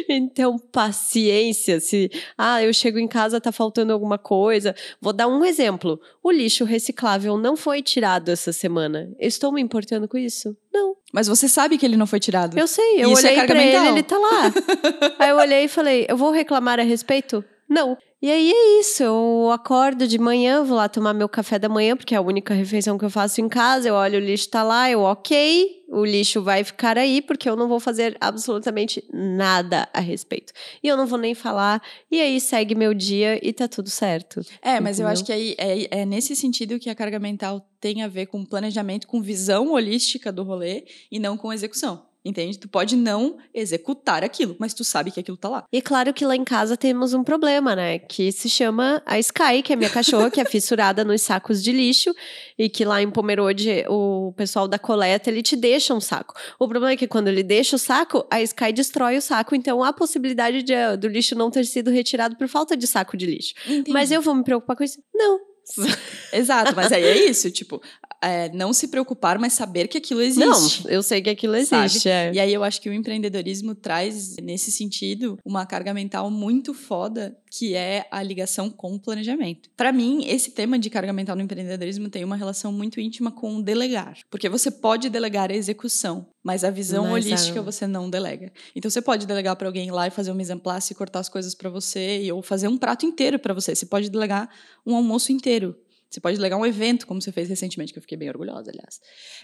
então, 0.07 0.59
paciência. 0.59 1.79
Se, 1.79 2.09
ah, 2.37 2.63
eu 2.63 2.71
chego 2.71 2.99
em 2.99 3.07
casa, 3.07 3.41
tá 3.41 3.51
faltando 3.51 3.91
alguma 3.91 4.19
coisa. 4.19 4.75
Vou 5.01 5.11
dar 5.11 5.27
um 5.27 5.43
exemplo. 5.43 5.99
O 6.21 6.29
lixo 6.31 6.63
reciclável 6.65 7.35
não 7.35 7.57
foi 7.57 7.81
tirado 7.81 8.29
essa 8.29 8.53
semana. 8.53 9.09
Estou 9.19 9.51
me 9.51 9.59
importando 9.59 10.07
com 10.07 10.17
isso? 10.19 10.55
Não. 10.73 10.95
Mas 11.11 11.27
você 11.27 11.49
sabe 11.49 11.77
que 11.77 11.85
ele 11.85 11.97
não 11.97 12.07
foi 12.07 12.19
tirado. 12.19 12.57
Eu 12.57 12.67
sei, 12.67 13.03
eu 13.03 13.11
Isso 13.11 13.27
é 13.27 13.31
olhei 13.31 13.45
pra 13.45 13.63
ele, 13.63 13.87
ele 13.89 14.03
tá 14.03 14.17
lá. 14.17 14.51
aí 15.19 15.29
eu 15.29 15.37
olhei 15.37 15.63
e 15.65 15.67
falei, 15.67 16.05
eu 16.07 16.15
vou 16.15 16.31
reclamar 16.31 16.79
a 16.79 16.83
respeito? 16.83 17.43
Não. 17.71 17.97
E 18.21 18.29
aí 18.29 18.51
é 18.51 18.79
isso, 18.81 19.01
eu 19.01 19.49
acordo 19.49 20.05
de 20.05 20.19
manhã, 20.19 20.61
vou 20.61 20.75
lá 20.75 20.89
tomar 20.89 21.13
meu 21.13 21.29
café 21.29 21.57
da 21.57 21.69
manhã, 21.69 21.95
porque 21.95 22.13
é 22.13 22.17
a 22.17 22.21
única 22.21 22.53
refeição 22.53 22.97
que 22.97 23.05
eu 23.05 23.09
faço 23.09 23.39
em 23.39 23.47
casa, 23.47 23.87
eu 23.87 23.95
olho 23.95 24.19
o 24.19 24.21
lixo 24.21 24.49
tá 24.49 24.61
lá, 24.61 24.91
eu 24.91 24.99
ok, 24.99 25.85
o 25.89 26.03
lixo 26.03 26.43
vai 26.43 26.65
ficar 26.65 26.97
aí, 26.97 27.21
porque 27.21 27.49
eu 27.49 27.55
não 27.55 27.69
vou 27.69 27.79
fazer 27.79 28.17
absolutamente 28.19 29.01
nada 29.11 29.87
a 29.93 30.01
respeito. 30.01 30.51
E 30.83 30.87
eu 30.87 30.97
não 30.97 31.07
vou 31.07 31.17
nem 31.17 31.33
falar, 31.33 31.81
e 32.11 32.19
aí 32.19 32.41
segue 32.41 32.75
meu 32.75 32.93
dia 32.93 33.39
e 33.41 33.53
tá 33.53 33.69
tudo 33.69 33.89
certo. 33.89 34.41
É, 34.61 34.81
mas 34.81 34.99
eu 34.99 35.07
acho 35.07 35.23
que 35.23 35.31
aí 35.31 35.55
é, 35.57 36.01
é 36.01 36.05
nesse 36.05 36.35
sentido 36.35 36.77
que 36.77 36.89
a 36.89 36.95
carga 36.95 37.19
mental 37.19 37.65
tem 37.79 38.03
a 38.03 38.07
ver 38.09 38.25
com 38.25 38.45
planejamento, 38.45 39.07
com 39.07 39.21
visão 39.21 39.71
holística 39.71 40.29
do 40.29 40.43
rolê 40.43 40.83
e 41.09 41.17
não 41.19 41.37
com 41.37 41.53
execução. 41.53 42.10
Entende? 42.23 42.59
Tu 42.59 42.69
pode 42.69 42.95
não 42.95 43.37
executar 43.53 44.23
aquilo, 44.23 44.55
mas 44.59 44.75
tu 44.75 44.83
sabe 44.83 45.09
que 45.09 45.19
aquilo 45.19 45.37
tá 45.37 45.49
lá. 45.49 45.63
E 45.71 45.81
claro 45.81 46.13
que 46.13 46.23
lá 46.23 46.35
em 46.35 46.43
casa 46.43 46.77
temos 46.77 47.13
um 47.13 47.23
problema, 47.23 47.75
né? 47.75 47.97
Que 47.97 48.31
se 48.31 48.47
chama 48.47 49.01
a 49.05 49.17
Sky, 49.17 49.63
que 49.63 49.73
é 49.73 49.75
minha 49.75 49.89
cachorra, 49.89 50.29
que 50.29 50.39
é 50.39 50.45
fissurada 50.45 51.03
nos 51.05 51.23
sacos 51.23 51.63
de 51.63 51.71
lixo. 51.71 52.13
E 52.59 52.69
que 52.69 52.85
lá 52.85 53.01
em 53.01 53.09
Pomerode, 53.09 53.85
o 53.89 54.33
pessoal 54.37 54.67
da 54.67 54.77
coleta, 54.77 55.31
ele 55.31 55.41
te 55.41 55.55
deixa 55.55 55.95
um 55.95 55.99
saco. 55.99 56.35
O 56.59 56.67
problema 56.67 56.93
é 56.93 56.97
que 56.97 57.07
quando 57.07 57.27
ele 57.27 57.41
deixa 57.41 57.75
o 57.75 57.79
saco, 57.79 58.25
a 58.29 58.39
Sky 58.41 58.71
destrói 58.71 59.17
o 59.17 59.21
saco. 59.21 59.55
Então 59.55 59.83
há 59.83 59.91
possibilidade 59.91 60.61
de, 60.61 60.73
do 60.97 61.07
lixo 61.07 61.35
não 61.35 61.49
ter 61.49 61.65
sido 61.65 61.89
retirado 61.89 62.35
por 62.35 62.47
falta 62.47 62.77
de 62.77 62.85
saco 62.85 63.17
de 63.17 63.25
lixo. 63.25 63.55
Mas 63.89 64.11
eu 64.11 64.21
vou 64.21 64.35
me 64.35 64.43
preocupar 64.43 64.75
com 64.75 64.83
isso? 64.83 65.01
Não. 65.13 65.50
Exato, 66.33 66.75
mas 66.75 66.91
aí 66.91 67.03
é 67.03 67.29
isso, 67.29 67.49
tipo, 67.51 67.81
é, 68.21 68.49
não 68.49 68.71
se 68.71 68.87
preocupar, 68.87 69.39
mas 69.39 69.53
saber 69.53 69.87
que 69.87 69.97
aquilo 69.97 70.21
existe. 70.21 70.83
Não, 70.83 70.91
eu 70.91 71.01
sei 71.01 71.21
que 71.21 71.29
aquilo 71.29 71.55
existe. 71.55 72.07
é. 72.07 72.31
E 72.33 72.39
aí 72.39 72.53
eu 72.53 72.63
acho 72.63 72.79
que 72.81 72.89
o 72.89 72.93
empreendedorismo 72.93 73.73
traz, 73.73 74.35
nesse 74.37 74.71
sentido, 74.71 75.37
uma 75.43 75.65
carga 75.65 75.93
mental 75.93 76.29
muito 76.29 76.73
foda, 76.73 77.35
que 77.53 77.75
é 77.75 78.07
a 78.09 78.23
ligação 78.23 78.69
com 78.69 78.95
o 78.95 78.99
planejamento. 78.99 79.69
Pra 79.75 79.91
mim, 79.91 80.23
esse 80.25 80.51
tema 80.51 80.79
de 80.79 80.89
carga 80.89 81.11
mental 81.11 81.35
no 81.35 81.41
empreendedorismo 81.41 82.09
tem 82.09 82.23
uma 82.23 82.37
relação 82.37 82.71
muito 82.71 82.97
íntima 83.01 83.29
com 83.29 83.57
o 83.57 83.61
delegar. 83.61 84.17
Porque 84.29 84.47
você 84.47 84.71
pode 84.71 85.09
delegar 85.09 85.51
a 85.51 85.53
execução, 85.53 86.29
mas 86.41 86.63
a 86.63 86.71
visão 86.71 87.03
Mas 87.03 87.25
holística 87.25 87.61
você 87.61 87.85
não 87.85 88.09
delega. 88.09 88.53
Então 88.73 88.89
você 88.89 89.01
pode 89.01 89.27
delegar 89.27 89.57
pra 89.57 89.67
alguém 89.67 89.89
ir 89.89 89.91
lá 89.91 90.07
e 90.07 90.11
fazer 90.11 90.31
um 90.31 90.35
mise 90.35 90.53
en 90.53 90.59
place 90.59 90.93
e 90.93 90.95
cortar 90.95 91.19
as 91.19 91.27
coisas 91.27 91.53
pra 91.53 91.69
você, 91.69 92.31
ou 92.31 92.41
fazer 92.41 92.69
um 92.69 92.77
prato 92.77 93.05
inteiro 93.05 93.37
pra 93.37 93.53
você. 93.53 93.75
Você 93.75 93.85
pode 93.85 94.09
delegar 94.09 94.49
um 94.85 94.95
almoço 94.95 95.33
inteiro. 95.33 95.75
Você 96.09 96.21
pode 96.21 96.37
delegar 96.37 96.57
um 96.57 96.65
evento, 96.65 97.05
como 97.05 97.21
você 97.21 97.33
fez 97.33 97.49
recentemente, 97.49 97.91
que 97.91 97.99
eu 97.99 98.01
fiquei 98.01 98.17
bem 98.17 98.29
orgulhosa, 98.29 98.71
aliás. 98.71 98.99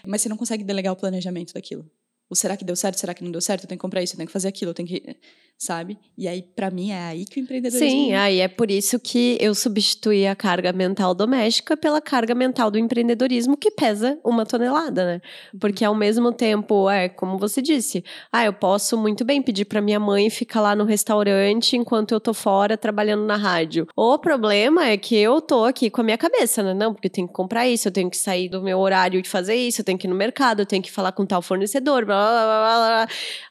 Mas 0.06 0.22
você 0.22 0.30
não 0.30 0.36
consegue 0.36 0.64
delegar 0.64 0.94
o 0.94 0.96
planejamento 0.96 1.52
daquilo. 1.52 1.90
O 2.30 2.34
será 2.34 2.56
que 2.56 2.64
deu 2.64 2.76
certo? 2.76 2.98
Será 2.98 3.14
que 3.14 3.24
não 3.24 3.30
deu 3.30 3.40
certo? 3.40 3.64
Eu 3.64 3.68
tenho 3.68 3.78
que 3.78 3.82
comprar 3.82 4.02
isso, 4.02 4.14
eu 4.14 4.18
tenho 4.18 4.26
que 4.26 4.32
fazer 4.32 4.48
aquilo, 4.48 4.70
eu 4.70 4.74
tenho 4.74 4.88
que. 4.88 5.16
Sabe? 5.60 5.98
E 6.16 6.28
aí, 6.28 6.40
pra 6.40 6.70
mim, 6.70 6.92
é 6.92 7.02
aí 7.06 7.24
que 7.24 7.40
o 7.40 7.42
empreendedorismo. 7.42 7.90
Sim, 7.90 8.12
aí 8.14 8.38
é 8.38 8.46
por 8.46 8.70
isso 8.70 8.96
que 9.00 9.36
eu 9.40 9.52
substituí 9.56 10.24
a 10.24 10.36
carga 10.36 10.72
mental 10.72 11.12
doméstica 11.12 11.76
pela 11.76 12.00
carga 12.00 12.32
mental 12.32 12.70
do 12.70 12.78
empreendedorismo, 12.78 13.56
que 13.56 13.72
pesa 13.72 14.20
uma 14.24 14.46
tonelada, 14.46 15.04
né? 15.04 15.22
Porque 15.58 15.84
ao 15.84 15.96
mesmo 15.96 16.32
tempo, 16.32 16.88
é 16.88 17.08
como 17.08 17.36
você 17.38 17.60
disse, 17.60 18.04
ah, 18.30 18.44
eu 18.44 18.52
posso 18.52 18.96
muito 18.96 19.24
bem 19.24 19.42
pedir 19.42 19.64
pra 19.64 19.80
minha 19.80 19.98
mãe 19.98 20.30
ficar 20.30 20.60
lá 20.60 20.76
no 20.76 20.84
restaurante 20.84 21.76
enquanto 21.76 22.12
eu 22.12 22.20
tô 22.20 22.32
fora 22.32 22.76
trabalhando 22.76 23.24
na 23.24 23.34
rádio. 23.34 23.88
O 23.96 24.16
problema 24.16 24.86
é 24.86 24.96
que 24.96 25.16
eu 25.16 25.40
tô 25.40 25.64
aqui 25.64 25.90
com 25.90 26.02
a 26.02 26.04
minha 26.04 26.18
cabeça, 26.18 26.62
né? 26.62 26.72
Não, 26.72 26.94
porque 26.94 27.08
eu 27.08 27.12
tenho 27.12 27.26
que 27.26 27.34
comprar 27.34 27.66
isso, 27.66 27.88
eu 27.88 27.92
tenho 27.92 28.08
que 28.08 28.16
sair 28.16 28.48
do 28.48 28.62
meu 28.62 28.78
horário 28.78 29.20
de 29.20 29.28
fazer 29.28 29.56
isso, 29.56 29.80
eu 29.80 29.84
tenho 29.84 29.98
que 29.98 30.06
ir 30.06 30.10
no 30.10 30.14
mercado, 30.14 30.60
eu 30.60 30.66
tenho 30.66 30.84
que 30.84 30.92
falar 30.92 31.10
com 31.10 31.26
tal 31.26 31.42
fornecedor, 31.42 32.06
blá 32.06 32.17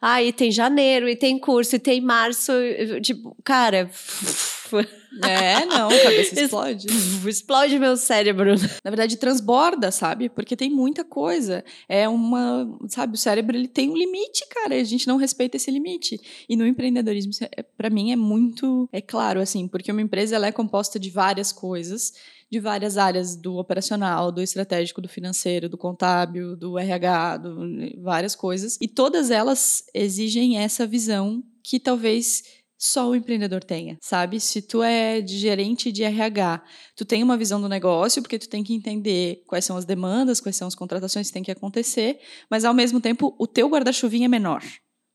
Aí 0.01 0.31
tem 0.31 0.51
janeiro, 0.51 1.07
e 1.07 1.15
tem 1.15 1.39
curso, 1.39 1.75
e 1.75 1.79
tem 1.79 2.01
março, 2.01 2.51
tipo, 3.01 3.35
cara. 3.43 3.89
É, 5.23 5.65
não, 5.65 5.89
a 5.89 5.99
cabeça 6.03 6.39
explode. 6.39 6.87
Explode 7.27 7.79
meu 7.79 7.97
cérebro. 7.97 8.55
Na 8.83 8.91
verdade, 8.91 9.17
transborda, 9.17 9.91
sabe? 9.91 10.29
Porque 10.29 10.55
tem 10.55 10.69
muita 10.69 11.03
coisa. 11.03 11.63
É 11.87 12.07
uma. 12.07 12.67
Sabe, 12.87 13.15
o 13.15 13.17
cérebro 13.17 13.55
ele 13.55 13.67
tem 13.67 13.89
um 13.89 13.97
limite, 13.97 14.45
cara. 14.49 14.75
E 14.75 14.81
a 14.81 14.83
gente 14.83 15.07
não 15.07 15.17
respeita 15.17 15.57
esse 15.57 15.71
limite. 15.71 16.19
E 16.47 16.55
no 16.55 16.65
empreendedorismo, 16.65 17.31
isso 17.31 17.43
é- 17.43 17.63
pra 17.63 17.89
mim, 17.89 18.11
é 18.11 18.15
muito. 18.15 18.87
É 18.91 19.01
claro, 19.01 19.39
assim, 19.39 19.67
porque 19.67 19.91
uma 19.91 20.01
empresa 20.01 20.35
ela 20.35 20.47
é 20.47 20.51
composta 20.51 20.99
de 20.99 21.09
várias 21.09 21.51
coisas. 21.51 22.13
De 22.49 22.61
várias 22.61 22.97
áreas 22.97 23.35
do 23.35 23.57
operacional, 23.57 24.31
do 24.31 24.41
estratégico, 24.41 25.01
do 25.01 25.09
financeiro, 25.09 25.67
do 25.67 25.77
contábil, 25.77 26.55
do 26.55 26.79
RH, 26.79 27.37
do, 27.37 27.59
várias 28.01 28.35
coisas. 28.35 28.77
E 28.79 28.87
todas 28.87 29.29
elas 29.31 29.83
exigem 29.93 30.57
essa 30.57 30.87
visão 30.87 31.43
que 31.61 31.77
talvez 31.77 32.43
só 32.77 33.09
o 33.09 33.15
empreendedor 33.15 33.63
tenha, 33.63 33.97
sabe? 34.01 34.39
Se 34.39 34.61
tu 34.61 34.83
é 34.83 35.19
de 35.19 35.37
gerente 35.37 35.91
de 35.91 36.03
RH, 36.03 36.63
tu 36.95 37.03
tem 37.03 37.23
uma 37.23 37.37
visão 37.37 37.59
do 37.59 37.67
negócio, 37.67 38.21
porque 38.21 38.37
tu 38.37 38.47
tem 38.47 38.63
que 38.63 38.73
entender 38.73 39.43
quais 39.47 39.65
são 39.65 39.75
as 39.75 39.85
demandas, 39.85 40.39
quais 40.39 40.55
são 40.55 40.67
as 40.67 40.75
contratações 40.75 41.27
que 41.27 41.33
têm 41.33 41.43
que 41.43 41.51
acontecer, 41.51 42.19
mas 42.49 42.63
ao 42.63 42.73
mesmo 42.73 43.01
tempo 43.01 43.35
o 43.39 43.47
teu 43.47 43.67
guarda-chuvinha 43.67 44.25
é 44.25 44.29
menor. 44.29 44.63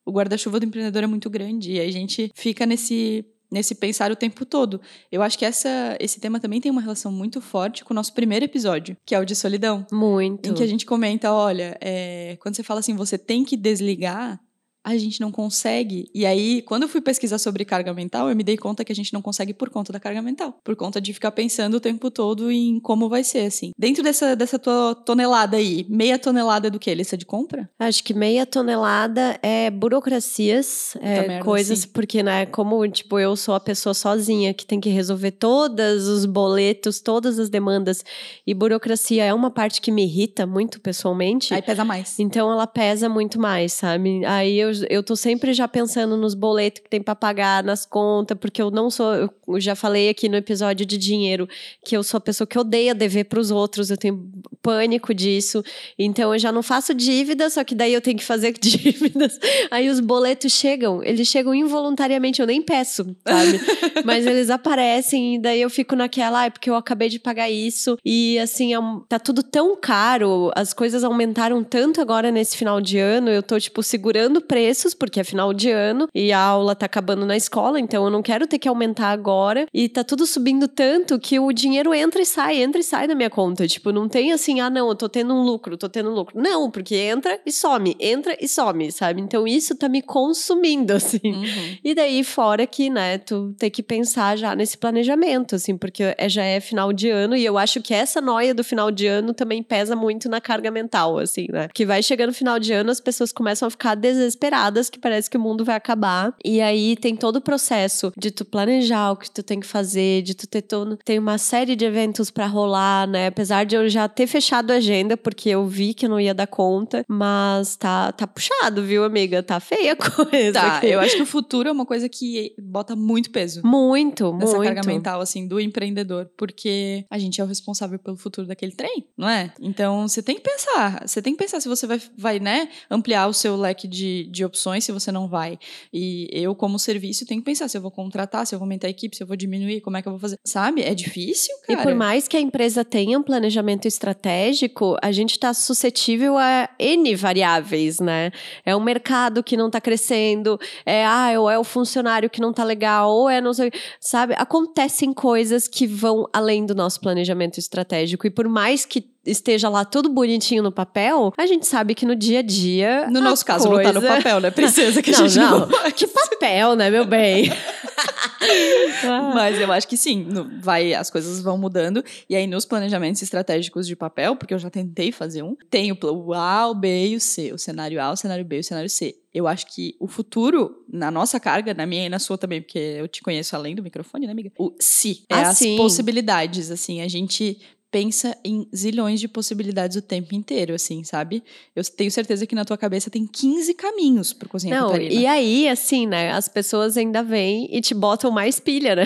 O 0.04 0.10
guarda-chuva 0.10 0.58
do 0.58 0.66
empreendedor 0.66 1.04
é 1.04 1.06
muito 1.06 1.30
grande 1.30 1.72
e 1.72 1.80
aí 1.80 1.88
a 1.88 1.92
gente 1.92 2.30
fica 2.34 2.66
nesse 2.66 3.24
nesse 3.52 3.74
pensar 3.74 4.10
o 4.10 4.16
tempo 4.16 4.46
todo. 4.46 4.80
Eu 5.10 5.22
acho 5.22 5.38
que 5.38 5.44
essa, 5.44 5.94
esse 6.00 6.18
tema 6.18 6.40
também 6.40 6.58
tem 6.58 6.72
uma 6.72 6.80
relação 6.80 7.12
muito 7.12 7.38
forte 7.38 7.84
com 7.84 7.92
o 7.92 7.94
nosso 7.94 8.14
primeiro 8.14 8.46
episódio, 8.46 8.96
que 9.04 9.14
é 9.14 9.20
o 9.20 9.26
de 9.26 9.36
solidão. 9.36 9.86
Muito. 9.92 10.48
Em 10.48 10.54
que 10.54 10.62
a 10.62 10.66
gente 10.66 10.86
comenta, 10.86 11.30
olha, 11.30 11.76
é, 11.78 12.38
quando 12.40 12.56
você 12.56 12.62
fala 12.62 12.80
assim, 12.80 12.96
você 12.96 13.18
tem 13.18 13.44
que 13.44 13.54
desligar, 13.54 14.40
a 14.84 14.96
gente 14.96 15.20
não 15.20 15.30
consegue. 15.30 16.08
E 16.14 16.26
aí, 16.26 16.62
quando 16.62 16.82
eu 16.82 16.88
fui 16.88 17.00
pesquisar 17.00 17.38
sobre 17.38 17.64
carga 17.64 17.94
mental, 17.94 18.28
eu 18.28 18.36
me 18.36 18.42
dei 18.42 18.56
conta 18.56 18.84
que 18.84 18.92
a 18.92 18.94
gente 18.94 19.12
não 19.12 19.22
consegue 19.22 19.54
por 19.54 19.70
conta 19.70 19.92
da 19.92 20.00
carga 20.00 20.20
mental. 20.20 20.58
Por 20.64 20.74
conta 20.74 21.00
de 21.00 21.12
ficar 21.12 21.30
pensando 21.30 21.74
o 21.74 21.80
tempo 21.80 22.10
todo 22.10 22.50
em 22.50 22.80
como 22.80 23.08
vai 23.08 23.22
ser, 23.22 23.46
assim. 23.46 23.70
Dentro 23.78 24.02
dessa, 24.02 24.34
dessa 24.34 24.58
tua 24.58 24.94
tonelada 24.94 25.56
aí, 25.56 25.86
meia 25.88 26.18
tonelada 26.18 26.70
do 26.70 26.78
que? 26.78 26.92
Lista 26.92 27.16
de 27.16 27.24
compra? 27.24 27.70
Acho 27.78 28.02
que 28.02 28.12
meia 28.12 28.44
tonelada 28.44 29.38
é 29.42 29.70
burocracias, 29.70 30.96
é, 31.00 31.28
merda, 31.28 31.44
coisas, 31.44 31.80
sim. 31.80 31.88
porque, 31.88 32.22
né, 32.22 32.46
como, 32.46 32.86
tipo, 32.88 33.18
eu 33.18 33.36
sou 33.36 33.54
a 33.54 33.60
pessoa 33.60 33.94
sozinha 33.94 34.52
que 34.52 34.66
tem 34.66 34.80
que 34.80 34.88
resolver 34.88 35.32
todos 35.32 36.08
os 36.08 36.24
boletos, 36.24 37.00
todas 37.00 37.38
as 37.38 37.48
demandas, 37.48 38.04
e 38.46 38.52
burocracia 38.52 39.24
é 39.24 39.32
uma 39.32 39.50
parte 39.50 39.80
que 39.80 39.92
me 39.92 40.04
irrita 40.04 40.46
muito 40.46 40.80
pessoalmente. 40.80 41.54
Aí 41.54 41.62
pesa 41.62 41.84
mais. 41.84 42.18
Então 42.18 42.50
ela 42.50 42.66
pesa 42.66 43.08
muito 43.08 43.40
mais, 43.40 43.72
sabe? 43.72 44.24
Aí 44.24 44.58
eu, 44.58 44.71
eu 44.88 45.02
tô 45.02 45.14
sempre 45.16 45.52
já 45.52 45.66
pensando 45.68 46.16
nos 46.16 46.34
boletos 46.34 46.82
que 46.82 46.88
tem 46.90 47.02
pra 47.02 47.14
pagar, 47.14 47.62
nas 47.62 47.84
contas, 47.86 48.36
porque 48.38 48.60
eu 48.62 48.70
não 48.70 48.90
sou. 48.90 49.12
Eu 49.14 49.60
já 49.60 49.74
falei 49.74 50.08
aqui 50.08 50.28
no 50.28 50.36
episódio 50.36 50.86
de 50.86 50.96
dinheiro 50.96 51.48
que 51.84 51.96
eu 51.96 52.02
sou 52.02 52.18
a 52.18 52.20
pessoa 52.20 52.46
que 52.46 52.58
odeia 52.58 52.94
dever 52.94 53.24
pros 53.24 53.50
outros, 53.50 53.90
eu 53.90 53.96
tenho 53.96 54.30
pânico 54.62 55.12
disso. 55.12 55.62
Então 55.98 56.32
eu 56.32 56.38
já 56.38 56.52
não 56.52 56.62
faço 56.62 56.94
dívida, 56.94 57.50
só 57.50 57.64
que 57.64 57.74
daí 57.74 57.92
eu 57.92 58.00
tenho 58.00 58.16
que 58.18 58.24
fazer 58.24 58.52
dívidas. 58.58 59.38
Aí 59.70 59.88
os 59.88 60.00
boletos 60.00 60.52
chegam, 60.52 61.02
eles 61.02 61.28
chegam 61.28 61.54
involuntariamente, 61.54 62.40
eu 62.40 62.46
nem 62.46 62.62
peço, 62.62 63.04
sabe? 63.26 63.60
Mas 64.04 64.26
eles 64.26 64.50
aparecem 64.50 65.34
e 65.36 65.38
daí 65.38 65.60
eu 65.60 65.70
fico 65.70 65.94
naquela, 65.96 66.40
ah, 66.42 66.44
é 66.46 66.50
porque 66.50 66.70
eu 66.70 66.74
acabei 66.74 67.08
de 67.08 67.18
pagar 67.18 67.50
isso. 67.50 67.96
E 68.04 68.38
assim, 68.38 68.72
é 68.72 68.78
um- 68.78 69.00
tá 69.00 69.18
tudo 69.18 69.42
tão 69.42 69.76
caro, 69.76 70.50
as 70.54 70.72
coisas 70.72 71.04
aumentaram 71.04 71.62
tanto 71.64 72.00
agora 72.00 72.30
nesse 72.30 72.56
final 72.56 72.80
de 72.80 72.98
ano, 72.98 73.28
eu 73.30 73.42
tô, 73.42 73.58
tipo, 73.58 73.82
segurando 73.82 74.38
o 74.38 74.40
preço 74.40 74.61
preços, 74.62 74.94
porque 74.94 75.18
é 75.18 75.24
final 75.24 75.52
de 75.52 75.72
ano 75.72 76.06
e 76.14 76.32
a 76.32 76.38
aula 76.38 76.76
tá 76.76 76.86
acabando 76.86 77.26
na 77.26 77.36
escola, 77.36 77.80
então 77.80 78.04
eu 78.04 78.10
não 78.10 78.22
quero 78.22 78.46
ter 78.46 78.60
que 78.60 78.68
aumentar 78.68 79.08
agora. 79.08 79.66
E 79.74 79.88
tá 79.88 80.04
tudo 80.04 80.24
subindo 80.24 80.68
tanto 80.68 81.18
que 81.18 81.40
o 81.40 81.52
dinheiro 81.52 81.92
entra 81.92 82.22
e 82.22 82.26
sai, 82.26 82.62
entra 82.62 82.80
e 82.80 82.84
sai 82.84 83.08
da 83.08 83.14
minha 83.14 83.28
conta. 83.28 83.66
Tipo, 83.66 83.90
não 83.90 84.08
tem 84.08 84.30
assim, 84.30 84.60
ah, 84.60 84.70
não, 84.70 84.88
eu 84.88 84.94
tô 84.94 85.08
tendo 85.08 85.34
um 85.34 85.42
lucro, 85.42 85.76
tô 85.76 85.88
tendo 85.88 86.10
um 86.10 86.14
lucro. 86.14 86.40
Não, 86.40 86.70
porque 86.70 86.94
entra 86.94 87.40
e 87.44 87.50
some, 87.50 87.96
entra 87.98 88.36
e 88.40 88.46
some, 88.46 88.92
sabe? 88.92 89.20
Então 89.20 89.48
isso 89.48 89.74
tá 89.74 89.88
me 89.88 90.00
consumindo, 90.00 90.92
assim. 90.94 91.20
Uhum. 91.24 91.76
E 91.82 91.92
daí, 91.92 92.22
fora 92.22 92.64
que, 92.64 92.88
né, 92.88 93.18
tu 93.18 93.52
tem 93.58 93.70
que 93.70 93.82
pensar 93.82 94.38
já 94.38 94.54
nesse 94.54 94.78
planejamento, 94.78 95.56
assim, 95.56 95.76
porque 95.76 96.14
é, 96.16 96.28
já 96.28 96.44
é 96.44 96.60
final 96.60 96.92
de 96.92 97.10
ano 97.10 97.34
e 97.34 97.44
eu 97.44 97.58
acho 97.58 97.82
que 97.82 97.92
essa 97.92 98.20
noia 98.20 98.54
do 98.54 98.62
final 98.62 98.92
de 98.92 99.08
ano 99.08 99.34
também 99.34 99.60
pesa 99.60 99.96
muito 99.96 100.28
na 100.28 100.40
carga 100.40 100.70
mental, 100.70 101.18
assim, 101.18 101.48
né? 101.50 101.68
Que 101.74 101.84
vai 101.84 102.00
chegando 102.00 102.32
final 102.32 102.60
de 102.60 102.72
ano, 102.72 102.92
as 102.92 103.00
pessoas 103.00 103.32
começam 103.32 103.66
a 103.66 103.70
ficar 103.70 103.96
desesperadas, 103.96 104.51
que 104.90 104.98
parece 104.98 105.30
que 105.30 105.36
o 105.36 105.40
mundo 105.40 105.64
vai 105.64 105.76
acabar. 105.76 106.34
E 106.44 106.60
aí 106.60 106.96
tem 106.96 107.16
todo 107.16 107.36
o 107.36 107.40
processo 107.40 108.12
de 108.16 108.30
tu 108.30 108.44
planejar 108.44 109.12
o 109.12 109.16
que 109.16 109.30
tu 109.30 109.42
tem 109.42 109.60
que 109.60 109.66
fazer, 109.66 110.22
de 110.22 110.34
tu 110.34 110.46
ter 110.46 110.62
todo. 110.62 110.98
Tem 111.04 111.18
uma 111.18 111.38
série 111.38 111.74
de 111.74 111.84
eventos 111.84 112.30
para 112.30 112.46
rolar, 112.46 113.06
né? 113.06 113.28
Apesar 113.28 113.64
de 113.64 113.74
eu 113.74 113.88
já 113.88 114.08
ter 114.08 114.26
fechado 114.26 114.70
a 114.70 114.74
agenda, 114.74 115.16
porque 115.16 115.48
eu 115.48 115.66
vi 115.66 115.94
que 115.94 116.06
eu 116.06 116.10
não 116.10 116.20
ia 116.20 116.34
dar 116.34 116.46
conta, 116.46 117.04
mas 117.08 117.76
tá, 117.76 118.12
tá 118.12 118.26
puxado, 118.26 118.82
viu, 118.82 119.04
amiga? 119.04 119.42
Tá 119.42 119.60
feia 119.60 119.92
a 119.92 119.96
coisa. 119.96 120.52
Tá, 120.52 120.76
aqui. 120.78 120.88
eu 120.88 121.00
acho 121.00 121.16
que 121.16 121.22
o 121.22 121.26
futuro 121.26 121.68
é 121.68 121.72
uma 121.72 121.86
coisa 121.86 122.08
que 122.08 122.54
bota 122.58 122.94
muito 122.94 123.30
peso. 123.30 123.62
Muito, 123.64 124.32
nessa 124.34 124.56
muito. 124.56 124.66
carga 124.66 124.86
mental, 124.86 125.20
assim, 125.20 125.46
do 125.46 125.60
empreendedor, 125.60 126.30
porque 126.36 127.04
a 127.10 127.18
gente 127.18 127.40
é 127.40 127.44
o 127.44 127.46
responsável 127.46 127.98
pelo 127.98 128.16
futuro 128.16 128.46
daquele 128.46 128.72
trem, 128.72 129.06
não 129.16 129.28
é? 129.28 129.52
Então, 129.60 130.06
você 130.06 130.22
tem 130.22 130.36
que 130.36 130.42
pensar, 130.42 131.06
você 131.06 131.22
tem 131.22 131.32
que 131.32 131.38
pensar 131.38 131.60
se 131.60 131.68
você 131.68 131.86
vai, 131.86 132.00
vai 132.16 132.40
né, 132.40 132.68
ampliar 132.90 133.26
o 133.28 133.32
seu 133.32 133.56
leque 133.56 133.86
de, 133.86 134.28
de 134.30 134.41
opções, 134.44 134.84
se 134.84 134.92
você 134.92 135.10
não 135.12 135.28
vai. 135.28 135.58
E 135.92 136.28
eu, 136.32 136.54
como 136.54 136.78
serviço, 136.78 137.26
tenho 137.26 137.40
que 137.40 137.44
pensar 137.44 137.68
se 137.68 137.76
eu 137.76 137.82
vou 137.82 137.90
contratar, 137.90 138.46
se 138.46 138.54
eu 138.54 138.58
vou 138.58 138.64
aumentar 138.64 138.86
a 138.86 138.90
equipe, 138.90 139.16
se 139.16 139.22
eu 139.22 139.26
vou 139.26 139.36
diminuir, 139.36 139.80
como 139.80 139.96
é 139.96 140.02
que 140.02 140.08
eu 140.08 140.12
vou 140.12 140.20
fazer. 140.20 140.38
Sabe? 140.44 140.82
É 140.82 140.94
difícil, 140.94 141.54
cara. 141.66 141.80
E 141.80 141.82
por 141.82 141.94
mais 141.94 142.28
que 142.28 142.36
a 142.36 142.40
empresa 142.40 142.84
tenha 142.84 143.18
um 143.18 143.22
planejamento 143.22 143.86
estratégico, 143.86 144.96
a 145.02 145.12
gente 145.12 145.32
está 145.32 145.54
suscetível 145.54 146.36
a 146.38 146.68
N 146.78 147.14
variáveis, 147.14 148.00
né? 148.00 148.30
É 148.64 148.74
um 148.74 148.80
mercado 148.80 149.42
que 149.42 149.56
não 149.56 149.66
está 149.66 149.80
crescendo, 149.80 150.58
é, 150.84 151.04
ah, 151.04 151.32
ou 151.38 151.50
é 151.50 151.58
o 151.58 151.64
funcionário 151.64 152.30
que 152.30 152.40
não 152.40 152.50
está 152.50 152.64
legal, 152.64 153.10
ou 153.10 153.28
é 153.28 153.40
não 153.40 153.52
sei, 153.52 153.70
sabe? 154.00 154.34
Acontecem 154.36 155.12
coisas 155.12 155.68
que 155.68 155.86
vão 155.86 156.28
além 156.32 156.64
do 156.66 156.74
nosso 156.74 157.00
planejamento 157.00 157.58
estratégico. 157.58 158.26
E 158.26 158.30
por 158.30 158.48
mais 158.48 158.84
que 158.84 159.11
esteja 159.24 159.68
lá 159.68 159.84
tudo 159.84 160.08
bonitinho 160.08 160.62
no 160.62 160.72
papel, 160.72 161.32
a 161.36 161.46
gente 161.46 161.66
sabe 161.66 161.94
que 161.94 162.04
no 162.04 162.14
dia 162.14 162.40
a 162.40 162.42
dia. 162.42 163.08
No 163.10 163.20
nosso 163.20 163.44
caso, 163.44 163.68
coisa... 163.68 163.92
não 163.92 164.00
tá 164.00 164.08
no 164.08 164.16
papel, 164.16 164.40
né, 164.40 164.50
princesa? 164.50 165.02
Que 165.02 165.12
não, 165.12 165.24
a 165.24 165.28
gente 165.28 165.38
não. 165.38 165.66
não... 165.66 165.90
Que 165.92 166.06
papel, 166.06 166.74
né, 166.76 166.90
meu 166.90 167.04
bem? 167.04 167.50
Mas 169.34 169.60
eu 169.60 169.70
acho 169.72 169.86
que 169.86 169.96
sim, 169.96 170.26
vai, 170.60 170.94
as 170.94 171.10
coisas 171.10 171.40
vão 171.40 171.56
mudando. 171.56 172.04
E 172.28 172.34
aí, 172.34 172.46
nos 172.46 172.64
planejamentos 172.64 173.22
estratégicos 173.22 173.86
de 173.86 173.94
papel, 173.94 174.36
porque 174.36 174.52
eu 174.54 174.58
já 174.58 174.70
tentei 174.70 175.12
fazer 175.12 175.42
um, 175.42 175.56
tem 175.70 175.92
o 175.92 176.34
A, 176.34 176.68
o 176.68 176.74
B 176.74 177.08
e 177.08 177.16
o 177.16 177.20
C. 177.20 177.52
O 177.52 177.58
cenário 177.58 178.00
A, 178.00 178.10
o 178.10 178.16
cenário 178.16 178.44
B 178.44 178.56
e 178.56 178.60
o 178.60 178.64
cenário 178.64 178.90
C. 178.90 179.16
Eu 179.32 179.48
acho 179.48 179.66
que 179.66 179.96
o 179.98 180.06
futuro, 180.06 180.84
na 180.92 181.10
nossa 181.10 181.40
carga, 181.40 181.72
na 181.72 181.86
minha 181.86 182.06
e 182.06 182.08
na 182.08 182.18
sua 182.18 182.36
também, 182.36 182.60
porque 182.60 182.78
eu 182.78 183.08
te 183.08 183.22
conheço 183.22 183.56
além 183.56 183.74
do 183.74 183.82
microfone, 183.82 184.26
né, 184.26 184.32
amiga? 184.32 184.52
O 184.58 184.72
si 184.78 185.24
é 185.28 185.34
Ah, 185.34 185.48
as 185.50 185.58
sim. 185.58 185.76
possibilidades, 185.76 186.70
assim, 186.70 187.00
a 187.00 187.08
gente 187.08 187.58
pensa 187.92 188.34
em 188.42 188.66
zilhões 188.74 189.20
de 189.20 189.28
possibilidades 189.28 189.98
o 189.98 190.02
tempo 190.02 190.34
inteiro, 190.34 190.74
assim, 190.74 191.04
sabe? 191.04 191.44
Eu 191.76 191.84
tenho 191.84 192.10
certeza 192.10 192.46
que 192.46 192.54
na 192.54 192.64
tua 192.64 192.78
cabeça 192.78 193.10
tem 193.10 193.26
15 193.26 193.74
caminhos 193.74 194.32
pro 194.32 194.48
Cozinha 194.48 194.80
Não, 194.80 194.86
Catarina. 194.88 195.12
e 195.12 195.26
aí, 195.26 195.68
assim, 195.68 196.06
né? 196.06 196.32
As 196.32 196.48
pessoas 196.48 196.96
ainda 196.96 197.22
vêm 197.22 197.68
e 197.70 197.82
te 197.82 197.92
botam 197.94 198.30
mais 198.30 198.58
pilha, 198.58 198.96
né? 198.96 199.04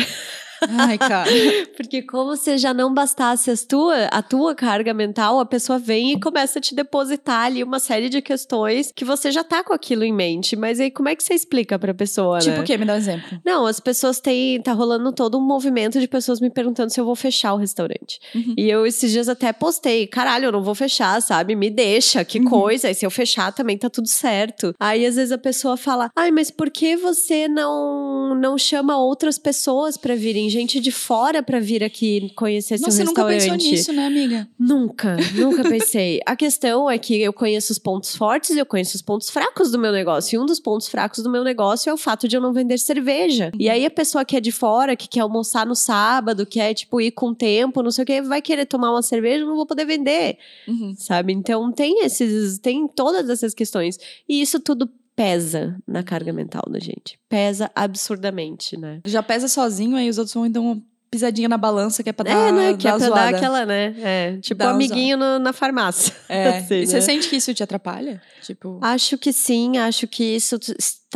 Ai, 0.69 0.99
cara. 0.99 1.31
Porque 1.77 2.03
como 2.03 2.37
se 2.37 2.57
já 2.59 2.73
não 2.73 2.93
bastasse 2.93 3.51
as 3.51 3.65
tua, 3.65 4.05
a 4.07 4.23
tua 4.23 4.55
carga 4.55 4.93
mental, 4.95 5.39
a 5.39 5.47
pessoa 5.47 5.79
vem 5.79 6.13
e 6.13 6.21
começa 6.21 6.59
a 6.59 6.63
te 6.63 6.75
depositar 6.75 7.47
ali 7.47 7.63
uma 7.63 7.79
série 7.79 8.09
de 8.09 8.23
questões 8.23 8.93
que 8.95 9.05
você 9.05 9.31
já 9.31 9.45
tá 9.45 9.63
com 9.63 9.73
aquilo 9.73 10.05
em 10.05 10.13
mente. 10.13 10.57
Mas 10.57 10.81
aí 10.81 10.91
como 10.91 11.09
é 11.09 11.15
que 11.17 11.23
você 11.23 11.35
explica 11.35 11.79
pra 11.79 11.93
pessoa, 11.93 12.39
tipo 12.39 12.57
né? 12.57 12.61
o 12.61 12.65
quê? 12.65 12.77
Me 12.77 12.85
dá 12.85 12.95
um 12.95 12.97
exemplo. 12.97 13.39
Não, 13.45 13.67
as 13.67 13.81
pessoas 13.81 14.21
têm. 14.21 14.61
Tá 14.63 14.73
rolando 14.73 15.13
todo 15.13 15.39
um 15.39 15.41
movimento 15.43 16.01
de 16.01 16.09
pessoas 16.09 16.41
me 16.41 16.51
perguntando 16.51 16.91
se 16.91 17.01
eu 17.01 17.05
vou 17.05 17.15
fechar 17.17 17.53
o 17.55 17.57
restaurante. 17.57 18.19
Uhum. 18.35 18.55
E 18.57 18.71
eu 18.71 18.87
esses 18.87 19.11
dias 19.13 19.29
até 19.29 19.53
postei, 19.53 20.07
caralho, 20.07 20.47
eu 20.47 20.53
não 20.53 20.63
vou 20.63 20.75
fechar, 20.75 21.21
sabe? 21.21 21.55
Me 21.55 21.71
deixa, 21.71 22.25
que 22.25 22.39
Uhum. 22.39 22.45
coisa. 22.47 22.91
E 22.91 22.95
se 22.95 23.05
eu 23.05 23.11
fechar 23.11 23.53
também 23.53 23.77
tá 23.77 23.91
tudo 23.91 24.09
certo. 24.09 24.75
Aí 24.81 25.05
às 25.05 25.17
vezes 25.17 25.33
a 25.33 25.39
pessoa 25.39 25.77
fala, 25.77 26.11
ai, 26.17 26.31
mas 26.31 26.51
por 26.51 26.71
que 26.71 26.97
você 26.97 27.49
não, 27.49 28.35
não 28.35 28.57
chama 28.57 28.97
outras 28.97 29.39
pessoas 29.39 29.97
pra 29.97 30.15
virem? 30.15 30.46
Gente 30.49 30.81
de 30.81 30.91
fora 30.93 31.43
pra 31.43 31.59
vir 31.61 31.83
aqui 31.85 32.31
conhecer 32.35 32.75
Nossa, 32.81 32.91
seu 32.93 32.99
você 32.99 33.05
nunca 33.05 33.27
restaurante. 33.27 33.63
pensou 33.63 33.73
nisso, 33.77 33.93
né, 33.93 34.07
amiga? 34.07 34.49
Nunca, 34.59 35.17
nunca 35.35 35.63
pensei. 35.69 36.21
A 36.27 36.35
questão 36.37 36.91
é 36.91 36.99
que 36.99 37.21
eu 37.21 37.33
conheço 37.33 37.73
os 37.73 37.79
pontos 37.79 38.15
fortes 38.17 38.51
e 38.51 38.59
eu 38.59 38.67
conheço 38.67 38.97
os 38.97 39.03
pontos 39.03 39.31
fracos 39.31 39.71
do 39.71 39.79
meu 39.79 39.93
negócio. 39.93 40.37
E 40.37 40.39
um 40.39 40.47
dos 40.47 40.61
pontos 40.61 40.89
fracos 40.89 41.23
do 41.23 41.31
meu 41.31 41.43
negócio 41.45 41.91
é 41.91 41.93
o 41.93 41.97
fato 41.97 42.29
de 42.29 42.37
eu 42.37 42.41
não 42.41 42.53
vender 42.53 42.79
cerveja. 42.79 43.51
E 43.59 43.69
aí 43.69 43.85
a 43.85 43.91
pessoa 43.91 44.25
que 44.25 44.37
é 44.37 44.41
de 44.41 44.53
fora, 44.53 44.97
que 44.97 45.09
quer 45.09 45.21
almoçar 45.21 45.67
no 45.67 45.75
sábado, 45.75 46.47
quer, 46.47 46.73
tipo, 46.75 47.01
ir 47.01 47.11
com 47.13 47.33
tempo, 47.35 47.83
não 47.83 47.91
sei 47.91 48.03
o 48.03 48.07
que, 48.07 48.23
vai 48.23 48.41
querer 48.43 48.67
tomar 48.67 48.91
uma 48.91 49.03
cerveja, 49.03 49.45
não 49.45 49.57
vou 49.57 49.67
poder 49.67 49.85
vender, 49.85 50.39
Uhum. 50.69 50.95
sabe? 50.97 51.33
Então 51.33 51.71
tem 51.73 52.05
esses, 52.05 52.59
tem 52.59 52.87
todas 52.89 53.29
essas 53.29 53.55
questões. 53.55 53.99
E 54.29 54.41
isso 54.41 54.59
tudo 54.61 54.89
pesa 55.17 55.77
na 55.87 56.03
carga 56.03 56.33
mental 56.33 56.63
da 56.71 56.79
gente. 56.79 57.19
Pesa 57.29 57.71
absurdamente, 57.75 58.77
né? 58.77 59.01
Já 59.07 59.23
pesa 59.23 59.49
sozinho, 59.49 59.97
aí 59.97 60.09
os 60.09 60.19
outros 60.19 60.35
vão 60.35 60.49
dar 60.51 60.61
uma 60.61 60.81
pisadinha 61.11 61.49
na 61.49 61.57
balança 61.57 62.03
que 62.03 62.11
é 62.11 62.13
pra 62.13 62.25
dar, 62.25 62.49
é, 62.49 62.53
né? 62.53 62.77
Que 62.77 62.87
é 62.87 62.91
dar 62.91 62.99
pra 62.99 63.07
zoada. 63.09 63.31
dar 63.31 63.37
aquela, 63.37 63.65
né? 63.67 63.95
É, 63.99 64.37
tipo 64.39 64.63
um 64.63 64.69
amiguinho 64.69 65.17
no- 65.17 65.39
na 65.39 65.53
farmácia. 65.53 66.15
É. 66.29 66.59
assim, 66.59 66.75
e 66.81 66.87
você 66.87 66.97
né? 66.97 67.01
sente 67.01 67.29
que 67.29 67.37
isso 67.37 67.55
te 67.55 67.63
atrapalha? 67.63 68.21
Tipo. 68.43 68.79
Acho 68.83 69.17
que 69.17 69.33
sim, 69.33 69.79
acho 69.79 70.07
que 70.07 70.23
isso 70.37 70.59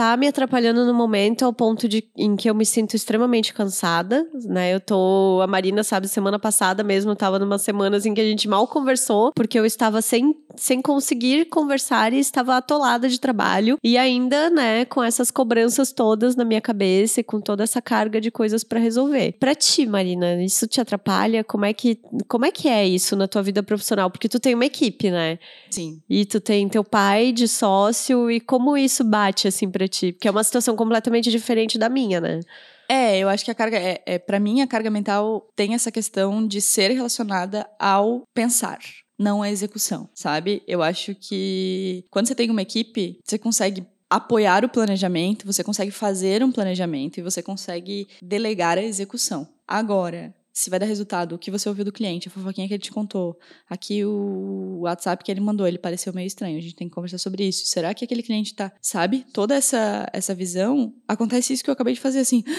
está 0.01 0.17
me 0.17 0.27
atrapalhando 0.27 0.87
no 0.87 0.95
momento 0.95 1.45
ao 1.45 1.53
ponto 1.53 1.87
de 1.87 2.03
em 2.17 2.35
que 2.35 2.49
eu 2.49 2.55
me 2.55 2.65
sinto 2.65 2.97
extremamente 2.97 3.53
cansada, 3.53 4.27
né? 4.47 4.75
Eu 4.75 4.81
tô, 4.81 5.41
a 5.43 5.47
Marina 5.47 5.85
sabe, 5.85 6.09
semana 6.09 6.39
passada 6.39 6.83
mesmo, 6.83 7.15
tava 7.15 7.39
numa 7.39 7.59
semanas 7.59 8.07
em 8.07 8.15
que 8.15 8.21
a 8.21 8.25
gente 8.25 8.49
mal 8.49 8.67
conversou, 8.67 9.31
porque 9.35 9.59
eu 9.59 9.67
estava 9.67 10.01
sem, 10.01 10.35
sem 10.57 10.81
conseguir 10.81 11.45
conversar 11.51 12.15
e 12.15 12.19
estava 12.19 12.57
atolada 12.57 13.11
de 13.11 13.21
trabalho 13.21 13.77
e 13.85 13.99
ainda, 13.99 14.49
né, 14.49 14.87
com 14.87 15.03
essas 15.03 15.31
cobranças 15.31 15.93
todas 15.93 16.35
na 16.35 16.47
minha 16.47 16.63
cabeça 16.63 17.21
e 17.21 17.25
com 17.25 17.39
toda 17.39 17.63
essa 17.63 17.83
carga 17.83 18.23
de 18.23 18.31
coisas 18.31 18.65
pra 18.65 18.81
resolver. 18.81 19.37
Pra 19.39 19.55
ti, 19.55 19.85
Marina, 19.85 20.43
isso 20.43 20.67
te 20.67 20.81
atrapalha? 20.81 21.45
Como 21.45 21.67
é 21.67 21.75
que 21.75 22.01
como 22.27 22.47
é 22.47 22.51
que 22.51 22.69
é 22.69 22.89
isso 22.89 23.15
na 23.17 23.29
tua 23.29 23.43
vida 23.43 23.63
profissional? 23.63 24.11
Porque 24.11 24.31
tu 24.31 24.41
tem 24.41 24.55
uma 24.55 24.65
equipe, 24.65 25.11
né? 25.11 25.39
Sim. 25.71 26.01
E 26.09 26.25
tu 26.25 26.41
tem 26.41 26.67
teu 26.71 26.83
pai 26.83 27.33
de 27.33 27.47
sócio 27.47 28.31
e 28.31 28.41
como 28.41 28.79
isso 28.79 29.05
bate 29.05 29.47
assim 29.47 29.71
pra 29.71 29.90
ti? 29.91 30.13
Porque 30.13 30.29
é 30.29 30.31
uma 30.31 30.45
situação 30.45 30.75
completamente 30.75 31.31
diferente 31.31 31.79
da 31.79 31.89
minha, 31.89 32.21
né? 32.21 32.41
É, 32.89 33.19
eu 33.19 33.29
acho 33.29 33.45
que 33.45 33.51
a 33.51 33.55
carga. 33.55 33.77
É, 33.77 34.03
é, 34.07 34.19
para 34.19 34.41
mim, 34.41 34.63
a 34.63 34.67
carga 34.67 34.91
mental 34.91 35.47
tem 35.55 35.75
essa 35.75 35.93
questão 35.93 36.47
de 36.47 36.61
ser 36.61 36.91
relacionada 36.91 37.69
ao 37.79 38.23
pensar. 38.35 38.79
Não 39.19 39.43
à 39.43 39.51
execução, 39.51 40.09
sabe? 40.15 40.63
Eu 40.67 40.83
acho 40.83 41.15
que 41.15 42.05
quando 42.11 42.27
você 42.27 42.35
tem 42.35 42.51
uma 42.51 42.63
equipe, 42.63 43.19
você 43.23 43.39
consegue 43.39 43.87
apoiar 44.09 44.65
o 44.65 44.69
planejamento, 44.69 45.47
você 45.47 45.63
consegue 45.63 45.93
fazer 45.93 46.43
um 46.43 46.51
planejamento 46.51 47.19
e 47.19 47.23
você 47.23 47.43
consegue 47.43 48.09
delegar 48.21 48.77
a 48.77 48.83
execução. 48.83 49.47
Agora, 49.69 50.35
se 50.53 50.71
vai 50.71 50.79
dar 50.79 50.87
resultado, 50.87 51.35
o 51.35 51.39
que 51.39 51.51
você 51.51 51.69
ouviu 51.69 51.85
do 51.85 51.93
cliente, 51.93 52.29
a 52.29 52.31
fofoquinha 52.31 52.67
que 52.67 52.75
ele 52.75 52.83
te 52.83 52.91
contou, 52.91 53.39
aqui 53.69 54.05
o 54.05 54.81
WhatsApp 54.81 55.25
que 55.25 55.31
ele 55.31 55.41
mandou, 55.41 55.67
ele 55.67 55.79
pareceu 55.79 56.13
meio 56.13 56.27
estranho, 56.27 56.59
a 56.59 56.61
gente 56.61 56.75
tem 56.75 56.89
que 56.89 56.95
conversar 56.95 57.19
sobre 57.19 57.47
isso. 57.47 57.67
Será 57.67 57.95
que 57.95 58.05
aquele 58.05 58.23
cliente 58.23 58.55
tá, 58.55 58.73
sabe? 58.81 59.25
Toda 59.33 59.55
essa 59.55 60.09
essa 60.13 60.35
visão, 60.35 60.95
acontece 61.07 61.53
isso 61.53 61.65
que 61.65 61.71
eu 61.71 61.75
acabei 61.75 61.95
de 61.95 62.01
fazer 62.01 62.21
assim. 62.21 62.45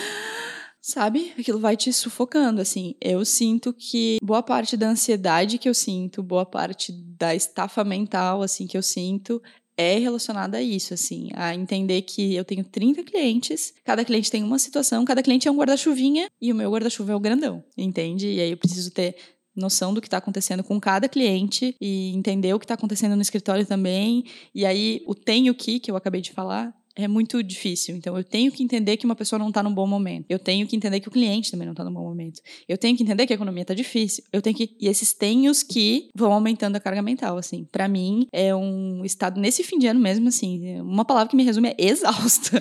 Sabe? 0.83 1.31
Aquilo 1.37 1.59
vai 1.59 1.77
te 1.77 1.93
sufocando, 1.93 2.59
assim. 2.59 2.95
Eu 2.99 3.23
sinto 3.23 3.71
que 3.71 4.17
boa 4.23 4.41
parte 4.41 4.75
da 4.75 4.89
ansiedade 4.89 5.59
que 5.59 5.69
eu 5.69 5.75
sinto, 5.75 6.23
boa 6.23 6.43
parte 6.43 6.91
da 6.91 7.35
estafa 7.35 7.83
mental, 7.83 8.41
assim, 8.41 8.65
que 8.65 8.75
eu 8.75 8.81
sinto, 8.81 9.39
é 9.77 9.97
relacionada 9.97 10.57
a 10.57 10.61
isso, 10.61 10.93
assim, 10.93 11.29
a 11.33 11.55
entender 11.55 12.01
que 12.03 12.35
eu 12.35 12.45
tenho 12.45 12.63
30 12.63 13.03
clientes, 13.03 13.73
cada 13.83 14.03
cliente 14.05 14.29
tem 14.29 14.43
uma 14.43 14.59
situação, 14.59 15.05
cada 15.05 15.23
cliente 15.23 15.47
é 15.47 15.51
um 15.51 15.55
guarda-chuvinha 15.55 16.27
e 16.41 16.51
o 16.51 16.55
meu 16.55 16.71
guarda-chuva 16.71 17.13
é 17.13 17.15
o 17.15 17.19
grandão, 17.19 17.63
entende? 17.77 18.27
E 18.27 18.41
aí 18.41 18.51
eu 18.51 18.57
preciso 18.57 18.91
ter 18.91 19.15
noção 19.55 19.93
do 19.93 20.01
que 20.01 20.07
está 20.07 20.17
acontecendo 20.17 20.63
com 20.63 20.79
cada 20.79 21.09
cliente 21.09 21.75
e 21.79 22.13
entender 22.15 22.53
o 22.53 22.59
que 22.59 22.65
está 22.65 22.75
acontecendo 22.75 23.15
no 23.15 23.21
escritório 23.21 23.65
também. 23.65 24.23
E 24.55 24.65
aí 24.65 25.03
o 25.05 25.13
tem 25.13 25.49
o 25.49 25.55
que 25.55 25.79
que 25.79 25.91
eu 25.91 25.95
acabei 25.95 26.21
de 26.21 26.31
falar 26.31 26.73
é 26.95 27.07
muito 27.07 27.41
difícil. 27.43 27.95
Então, 27.95 28.17
eu 28.17 28.23
tenho 28.23 28.51
que 28.51 28.63
entender 28.63 28.97
que 28.97 29.05
uma 29.05 29.15
pessoa 29.15 29.39
não 29.39 29.49
está 29.49 29.63
num 29.63 29.73
bom 29.73 29.87
momento. 29.87 30.25
Eu 30.29 30.39
tenho 30.39 30.67
que 30.67 30.75
entender 30.75 30.99
que 30.99 31.07
o 31.07 31.11
cliente 31.11 31.51
também 31.51 31.65
não 31.65 31.73
está 31.73 31.83
num 31.83 31.93
bom 31.93 32.03
momento. 32.03 32.41
Eu 32.67 32.77
tenho 32.77 32.95
que 32.95 33.03
entender 33.03 33.25
que 33.25 33.33
a 33.33 33.35
economia 33.35 33.61
está 33.61 33.73
difícil. 33.73 34.23
Eu 34.31 34.41
tenho 34.41 34.55
que. 34.55 34.75
E 34.79 34.87
esses 34.87 35.13
tenhos 35.13 35.63
que 35.63 36.09
vão 36.15 36.33
aumentando 36.33 36.75
a 36.75 36.79
carga 36.79 37.01
mental, 37.01 37.37
assim. 37.37 37.67
Para 37.71 37.87
mim, 37.87 38.27
é 38.31 38.55
um 38.55 39.03
estado, 39.05 39.39
nesse 39.39 39.63
fim 39.63 39.77
de 39.77 39.87
ano 39.87 39.99
mesmo, 39.99 40.27
assim, 40.27 40.79
uma 40.81 41.05
palavra 41.05 41.29
que 41.29 41.35
me 41.35 41.43
resume 41.43 41.69
é 41.69 41.75
exausta. 41.79 42.59